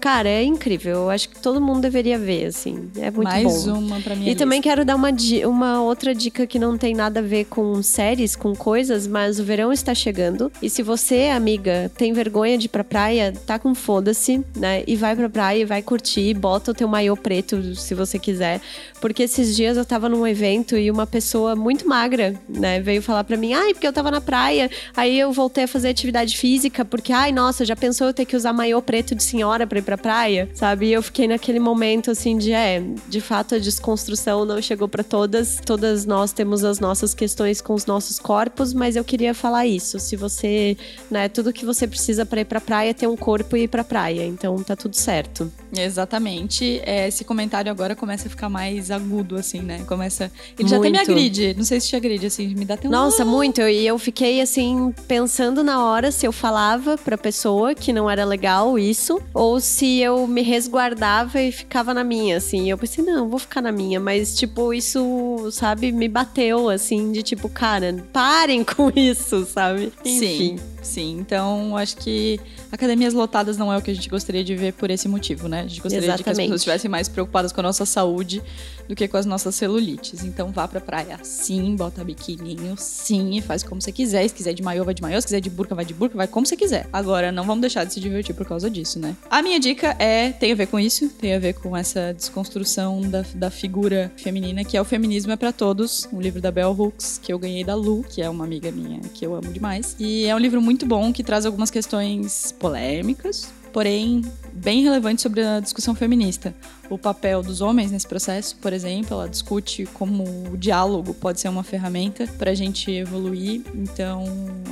Cara, 0.00 0.28
é 0.28 0.42
incrível. 0.42 0.92
Eu 0.96 1.10
acho 1.10 1.28
que 1.28 1.38
todo 1.40 1.60
mundo 1.60 1.80
deveria 1.80 2.18
ver, 2.18 2.46
assim. 2.46 2.90
É 2.96 3.10
muito 3.10 3.24
Mais 3.24 3.64
bom. 3.66 3.78
uma 3.78 4.00
pra 4.00 4.14
minha 4.16 4.30
E 4.32 4.34
também 4.34 4.58
lista. 4.58 4.70
quero 4.70 4.84
dar 4.84 4.96
uma, 4.96 5.10
uma 5.46 5.82
outra 5.82 6.14
dica 6.14 6.46
que 6.46 6.58
não 6.58 6.76
tem 6.76 6.94
nada 6.94 7.19
a 7.20 7.22
ver 7.22 7.44
com 7.46 7.82
séries, 7.82 8.36
com 8.36 8.54
coisas, 8.54 9.06
mas 9.06 9.38
o 9.38 9.44
verão 9.44 9.72
está 9.72 9.94
chegando. 9.94 10.52
E 10.60 10.68
se 10.68 10.82
você, 10.82 11.30
amiga, 11.32 11.90
tem 11.96 12.12
vergonha 12.12 12.58
de 12.58 12.66
ir 12.66 12.68
pra 12.68 12.84
praia, 12.84 13.32
tá 13.46 13.58
com 13.58 13.74
foda-se, 13.74 14.44
né? 14.56 14.82
E 14.86 14.96
vai 14.96 15.14
pra 15.14 15.28
praia 15.28 15.60
vai 15.64 15.82
curtir, 15.82 16.34
bota 16.34 16.72
o 16.72 16.74
teu 16.74 16.88
maiô 16.88 17.16
preto 17.16 17.74
se 17.76 17.94
você 17.94 18.18
quiser. 18.18 18.60
Porque 19.00 19.22
esses 19.22 19.54
dias 19.54 19.76
eu 19.76 19.84
tava 19.84 20.08
num 20.08 20.26
evento 20.26 20.76
e 20.76 20.90
uma 20.90 21.06
pessoa 21.06 21.54
muito 21.54 21.88
magra, 21.88 22.34
né, 22.48 22.80
veio 22.80 23.02
falar 23.02 23.24
pra 23.24 23.36
mim: 23.36 23.52
ai, 23.52 23.72
porque 23.72 23.86
eu 23.86 23.92
tava 23.92 24.10
na 24.10 24.20
praia, 24.20 24.70
aí 24.96 25.18
eu 25.18 25.32
voltei 25.32 25.64
a 25.64 25.68
fazer 25.68 25.88
atividade 25.88 26.36
física, 26.36 26.84
porque, 26.84 27.12
ai, 27.12 27.32
nossa, 27.32 27.64
já 27.64 27.76
pensou 27.76 28.08
eu 28.08 28.14
ter 28.14 28.24
que 28.24 28.36
usar 28.36 28.52
maiô 28.52 28.82
preto 28.82 29.14
de 29.14 29.22
senhora 29.22 29.66
pra 29.66 29.78
ir 29.78 29.82
pra 29.82 29.96
praia? 29.96 30.48
Sabe? 30.54 30.86
E 30.86 30.92
eu 30.92 31.02
fiquei 31.02 31.28
naquele 31.28 31.60
momento 31.60 32.10
assim 32.10 32.36
de, 32.36 32.52
é, 32.52 32.82
de 33.08 33.20
fato 33.20 33.54
a 33.54 33.58
desconstrução 33.58 34.44
não 34.44 34.60
chegou 34.60 34.88
pra 34.88 35.04
todas. 35.04 35.60
Todas 35.64 36.04
nós 36.04 36.32
temos 36.32 36.64
as 36.64 36.80
nossas 36.80 37.09
questões 37.14 37.60
com 37.60 37.74
os 37.74 37.86
nossos 37.86 38.18
corpos, 38.18 38.72
mas 38.72 38.96
eu 38.96 39.04
queria 39.04 39.34
falar 39.34 39.66
isso. 39.66 39.98
Se 39.98 40.16
você, 40.16 40.76
né, 41.10 41.28
tudo 41.28 41.52
que 41.52 41.64
você 41.64 41.86
precisa 41.86 42.24
pra 42.24 42.40
ir 42.40 42.44
pra 42.44 42.60
praia 42.60 42.90
é 42.90 42.94
ter 42.94 43.06
um 43.06 43.16
corpo 43.16 43.56
e 43.56 43.62
ir 43.62 43.68
pra 43.68 43.84
praia. 43.84 44.24
Então 44.24 44.62
tá 44.62 44.76
tudo 44.76 44.96
certo. 44.96 45.50
Exatamente. 45.76 46.80
É, 46.84 47.08
esse 47.08 47.24
comentário 47.24 47.70
agora 47.70 47.94
começa 47.94 48.26
a 48.26 48.30
ficar 48.30 48.48
mais 48.48 48.90
agudo, 48.90 49.36
assim, 49.36 49.60
né? 49.60 49.82
Começa. 49.86 50.30
Ele 50.58 50.68
já 50.68 50.76
até 50.76 50.90
me 50.90 50.96
Muito. 50.96 51.10
agride. 51.10 51.54
Não 51.56 51.64
sei 51.64 51.80
se 51.80 51.88
te 51.88 51.96
agride, 51.96 52.26
assim, 52.26 52.48
me 52.54 52.64
dá 52.64 52.74
até 52.74 52.88
um. 52.88 52.90
Nossa, 52.90 53.24
muito. 53.24 53.60
E 53.62 53.86
eu 53.86 53.98
fiquei 53.98 54.40
assim, 54.40 54.94
pensando 55.06 55.62
na 55.62 55.84
hora 55.84 56.10
se 56.10 56.26
eu 56.26 56.32
falava 56.32 56.96
pra 56.98 57.16
pessoa 57.16 57.74
que 57.74 57.92
não 57.92 58.10
era 58.10 58.24
legal 58.24 58.78
isso, 58.78 59.20
ou 59.32 59.60
se 59.60 59.98
eu 60.00 60.26
me 60.26 60.42
resguardava 60.42 61.40
e 61.40 61.52
ficava 61.52 61.94
na 61.94 62.04
minha, 62.04 62.36
assim. 62.36 62.70
Eu 62.70 62.78
pensei, 62.78 63.04
não, 63.04 63.28
vou 63.28 63.38
ficar 63.38 63.60
na 63.60 63.72
minha. 63.72 64.00
Mas, 64.00 64.36
tipo, 64.36 64.72
isso, 64.74 65.48
sabe, 65.52 65.92
me 65.92 66.08
bateu, 66.08 66.68
assim, 66.68 67.12
de 67.12 67.22
tipo, 67.22 67.48
cara, 67.48 68.04
parem 68.12 68.64
com 68.64 68.90
isso, 68.94 69.46
sabe? 69.46 69.92
Sim, 70.04 70.56
sim. 70.82 71.18
Então, 71.18 71.76
acho 71.76 71.96
que 71.96 72.40
academias 72.70 73.14
lotadas 73.14 73.56
não 73.56 73.72
é 73.72 73.76
o 73.76 73.82
que 73.82 73.90
a 73.90 73.94
gente 73.94 74.08
gostaria 74.08 74.42
de 74.44 74.54
ver 74.54 74.72
por 74.72 74.90
esse 74.90 75.08
motivo, 75.08 75.48
né? 75.48 75.60
A 75.60 75.66
gente 75.66 75.80
gostaria 75.80 76.00
de 76.00 76.06
que 76.06 76.10
as 76.10 76.20
Exatamente. 76.20 76.46
pessoas 76.46 76.60
estivessem 76.60 76.90
mais 76.90 77.08
preocupadas 77.08 77.52
com 77.52 77.60
a 77.60 77.62
nossa 77.62 77.84
saúde 77.84 78.42
do 78.90 78.96
que 78.96 79.06
com 79.06 79.16
as 79.16 79.24
nossas 79.24 79.54
celulites. 79.54 80.24
Então, 80.24 80.50
vá 80.50 80.66
pra 80.66 80.80
praia 80.80 81.20
sim, 81.22 81.76
bota 81.76 82.02
biquininho 82.02 82.74
sim, 82.76 83.36
e 83.36 83.40
faz 83.40 83.62
como 83.62 83.80
você 83.80 83.92
quiser. 83.92 84.26
Se 84.26 84.34
quiser 84.34 84.52
de 84.52 84.64
maiô, 84.64 84.84
vai 84.84 84.92
de 84.92 85.00
maiô. 85.00 85.20
Se 85.20 85.28
quiser 85.28 85.40
de 85.40 85.48
burca, 85.48 85.76
vai 85.76 85.84
de 85.84 85.94
burca, 85.94 86.16
vai 86.16 86.26
como 86.26 86.44
você 86.44 86.56
quiser. 86.56 86.88
Agora, 86.92 87.30
não 87.30 87.44
vamos 87.44 87.60
deixar 87.60 87.84
de 87.84 87.94
se 87.94 88.00
divertir 88.00 88.34
por 88.34 88.44
causa 88.44 88.68
disso, 88.68 88.98
né? 88.98 89.14
A 89.30 89.42
minha 89.42 89.60
dica 89.60 89.94
é, 90.00 90.32
tem 90.32 90.50
a 90.50 90.54
ver 90.56 90.66
com 90.66 90.80
isso, 90.80 91.08
tem 91.08 91.36
a 91.36 91.38
ver 91.38 91.54
com 91.54 91.76
essa 91.76 92.12
desconstrução 92.12 93.00
da, 93.00 93.24
da 93.34 93.48
figura 93.48 94.10
feminina, 94.16 94.64
que 94.64 94.76
é 94.76 94.80
o 94.80 94.84
Feminismo 94.84 95.30
é 95.30 95.36
pra 95.36 95.52
Todos, 95.52 96.08
um 96.12 96.20
livro 96.20 96.40
da 96.40 96.50
Bell 96.50 96.74
Hooks, 96.76 97.20
que 97.22 97.32
eu 97.32 97.38
ganhei 97.38 97.62
da 97.62 97.76
Lu, 97.76 98.02
que 98.02 98.20
é 98.20 98.28
uma 98.28 98.44
amiga 98.44 98.72
minha 98.72 98.98
que 99.14 99.24
eu 99.24 99.36
amo 99.36 99.52
demais. 99.52 99.94
E 100.00 100.26
é 100.26 100.34
um 100.34 100.38
livro 100.38 100.60
muito 100.60 100.84
bom 100.84 101.12
que 101.12 101.22
traz 101.22 101.46
algumas 101.46 101.70
questões 101.70 102.52
polêmicas, 102.58 103.52
porém 103.72 104.22
bem 104.52 104.82
relevantes 104.82 105.22
sobre 105.22 105.40
a 105.42 105.60
discussão 105.60 105.94
feminista. 105.94 106.54
O 106.88 106.98
papel 106.98 107.42
dos 107.42 107.60
homens 107.60 107.92
nesse 107.92 108.06
processo, 108.06 108.56
por 108.56 108.72
exemplo, 108.72 109.14
ela 109.14 109.28
discute 109.28 109.86
como 109.94 110.24
o 110.52 110.56
diálogo 110.56 111.14
pode 111.14 111.40
ser 111.40 111.48
uma 111.48 111.62
ferramenta 111.62 112.26
para 112.36 112.50
a 112.50 112.54
gente 112.54 112.90
evoluir. 112.90 113.62
Então, 113.74 114.24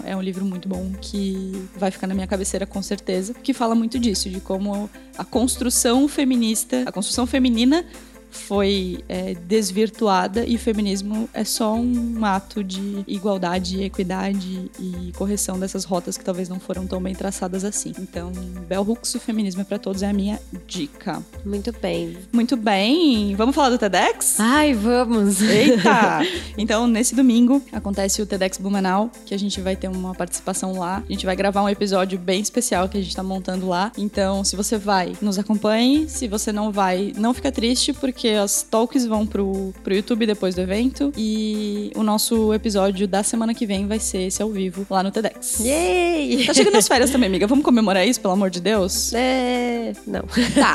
é 0.05 0.16
um 0.16 0.20
livro 0.20 0.44
muito 0.44 0.68
bom 0.68 0.90
que 1.01 1.68
vai 1.76 1.90
ficar 1.90 2.09
na 2.09 2.14
minha 2.14 2.26
cabeceira 2.26 2.66
com 2.66 2.82
certeza, 2.82 3.34
que 3.34 3.55
fala 3.55 3.74
muito 3.74 3.99
disso, 3.99 4.28
de 4.28 4.40
como 4.40 4.90
a 5.16 5.24
construção 5.24 6.09
feminista, 6.09 6.82
a 6.86 6.92
construção 6.92 7.26
feminina 7.26 7.84
foi 8.31 9.05
é, 9.09 9.35
desvirtuada 9.35 10.45
e 10.45 10.57
o 10.57 10.59
feminismo 10.59 11.29
é 11.33 11.45
só 11.45 11.74
um 11.74 12.24
ato 12.24 12.62
de 12.62 13.05
igualdade, 13.07 13.83
equidade 13.83 14.70
e 14.79 15.12
correção 15.16 15.59
dessas 15.59 15.85
rotas 15.85 16.16
que 16.16 16.24
talvez 16.24 16.49
não 16.49 16.61
foram 16.61 16.87
tão 16.87 17.01
bem 17.01 17.14
traçadas 17.14 17.64
assim. 17.64 17.93
Então, 17.99 18.33
Bell 18.68 18.83
Hooks, 18.83 19.14
o 19.14 19.20
feminismo 19.20 19.62
é 19.62 19.64
para 19.64 19.79
todos 19.79 20.03
é 20.03 20.09
a 20.09 20.12
minha 20.12 20.41
dica. 20.66 21.22
Muito 21.45 21.72
bem. 21.81 22.16
Muito 22.33 22.57
bem, 22.57 23.35
vamos 23.35 23.55
falar 23.55 23.70
do 23.70 23.79
TEDx? 23.79 24.37
Ai, 24.39 24.74
vamos! 24.74 25.41
Eita! 25.43 26.20
Então, 26.57 26.89
nesse 26.89 27.14
domingo, 27.14 27.62
acontece 27.70 28.20
o 28.20 28.26
TEDx 28.26 28.59
Blumenau, 28.59 29.11
que 29.24 29.33
a 29.33 29.39
gente 29.39 29.61
vai 29.61 29.76
ter 29.76 29.89
uma 29.89 30.12
participação 30.12 30.76
lá. 30.79 31.03
A 31.09 31.12
gente 31.12 31.24
vai 31.24 31.37
gravar 31.37 31.62
um 31.62 31.68
episódio 31.68 32.18
bem 32.18 32.41
especial 32.41 32.89
que 32.89 32.99
a 32.99 33.01
gente 33.01 33.14
tá 33.14 33.22
montando 33.22 33.68
lá. 33.68 33.93
Então, 33.97 34.43
se 34.43 34.57
você 34.57 34.76
vai, 34.76 35.12
nos 35.22 35.39
acompanhe. 35.39 36.09
Se 36.09 36.26
você 36.26 36.51
não 36.51 36.72
vai, 36.72 37.12
não 37.16 37.33
fica 37.33 37.53
triste, 37.53 37.93
porque 37.93 38.18
as 38.27 38.62
talks 38.62 39.07
vão 39.07 39.27
pro, 39.27 39.73
pro 39.85 39.95
YouTube 39.95 40.27
depois 40.27 40.55
do 40.55 40.61
evento. 40.61 41.12
E 41.16 41.93
o 41.95 42.03
nosso 42.03 42.53
episódio 42.53 43.07
da 43.07 43.23
semana 43.23 43.55
que 43.55 43.66
vem 43.66 43.87
vai 43.87 44.01
ser 44.01 44.23
esse 44.23 44.43
ao 44.43 44.51
vivo, 44.51 44.87
lá 44.91 45.03
no 45.03 45.11
TEDx. 45.11 45.61
Yay! 45.61 46.09
Tá 46.49 46.55
chegando 46.55 46.77
as 46.77 46.89
férias 46.89 47.11
também, 47.11 47.29
amiga. 47.29 47.47
Vamos 47.47 47.64
comemorar 47.64 48.07
isso, 48.07 48.21
pelo 48.21 48.33
amor 48.33 48.49
de 48.49 48.61
Deus? 48.61 49.12
É... 49.12 49.93
Não. 50.07 50.25
Tá. 50.55 50.75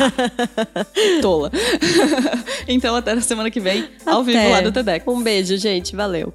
Tola. 1.22 1.52
então, 2.68 2.96
até 2.96 3.16
na 3.16 3.22
semana 3.22 3.50
que 3.50 3.60
vem, 3.60 3.90
ao 4.06 4.24
vivo 4.24 4.38
Até. 4.38 4.50
lá 4.50 4.62
do 4.62 4.72
TEDx. 4.72 5.08
Um 5.08 5.22
beijo, 5.22 5.58
gente. 5.58 5.96
Valeu. 5.96 6.32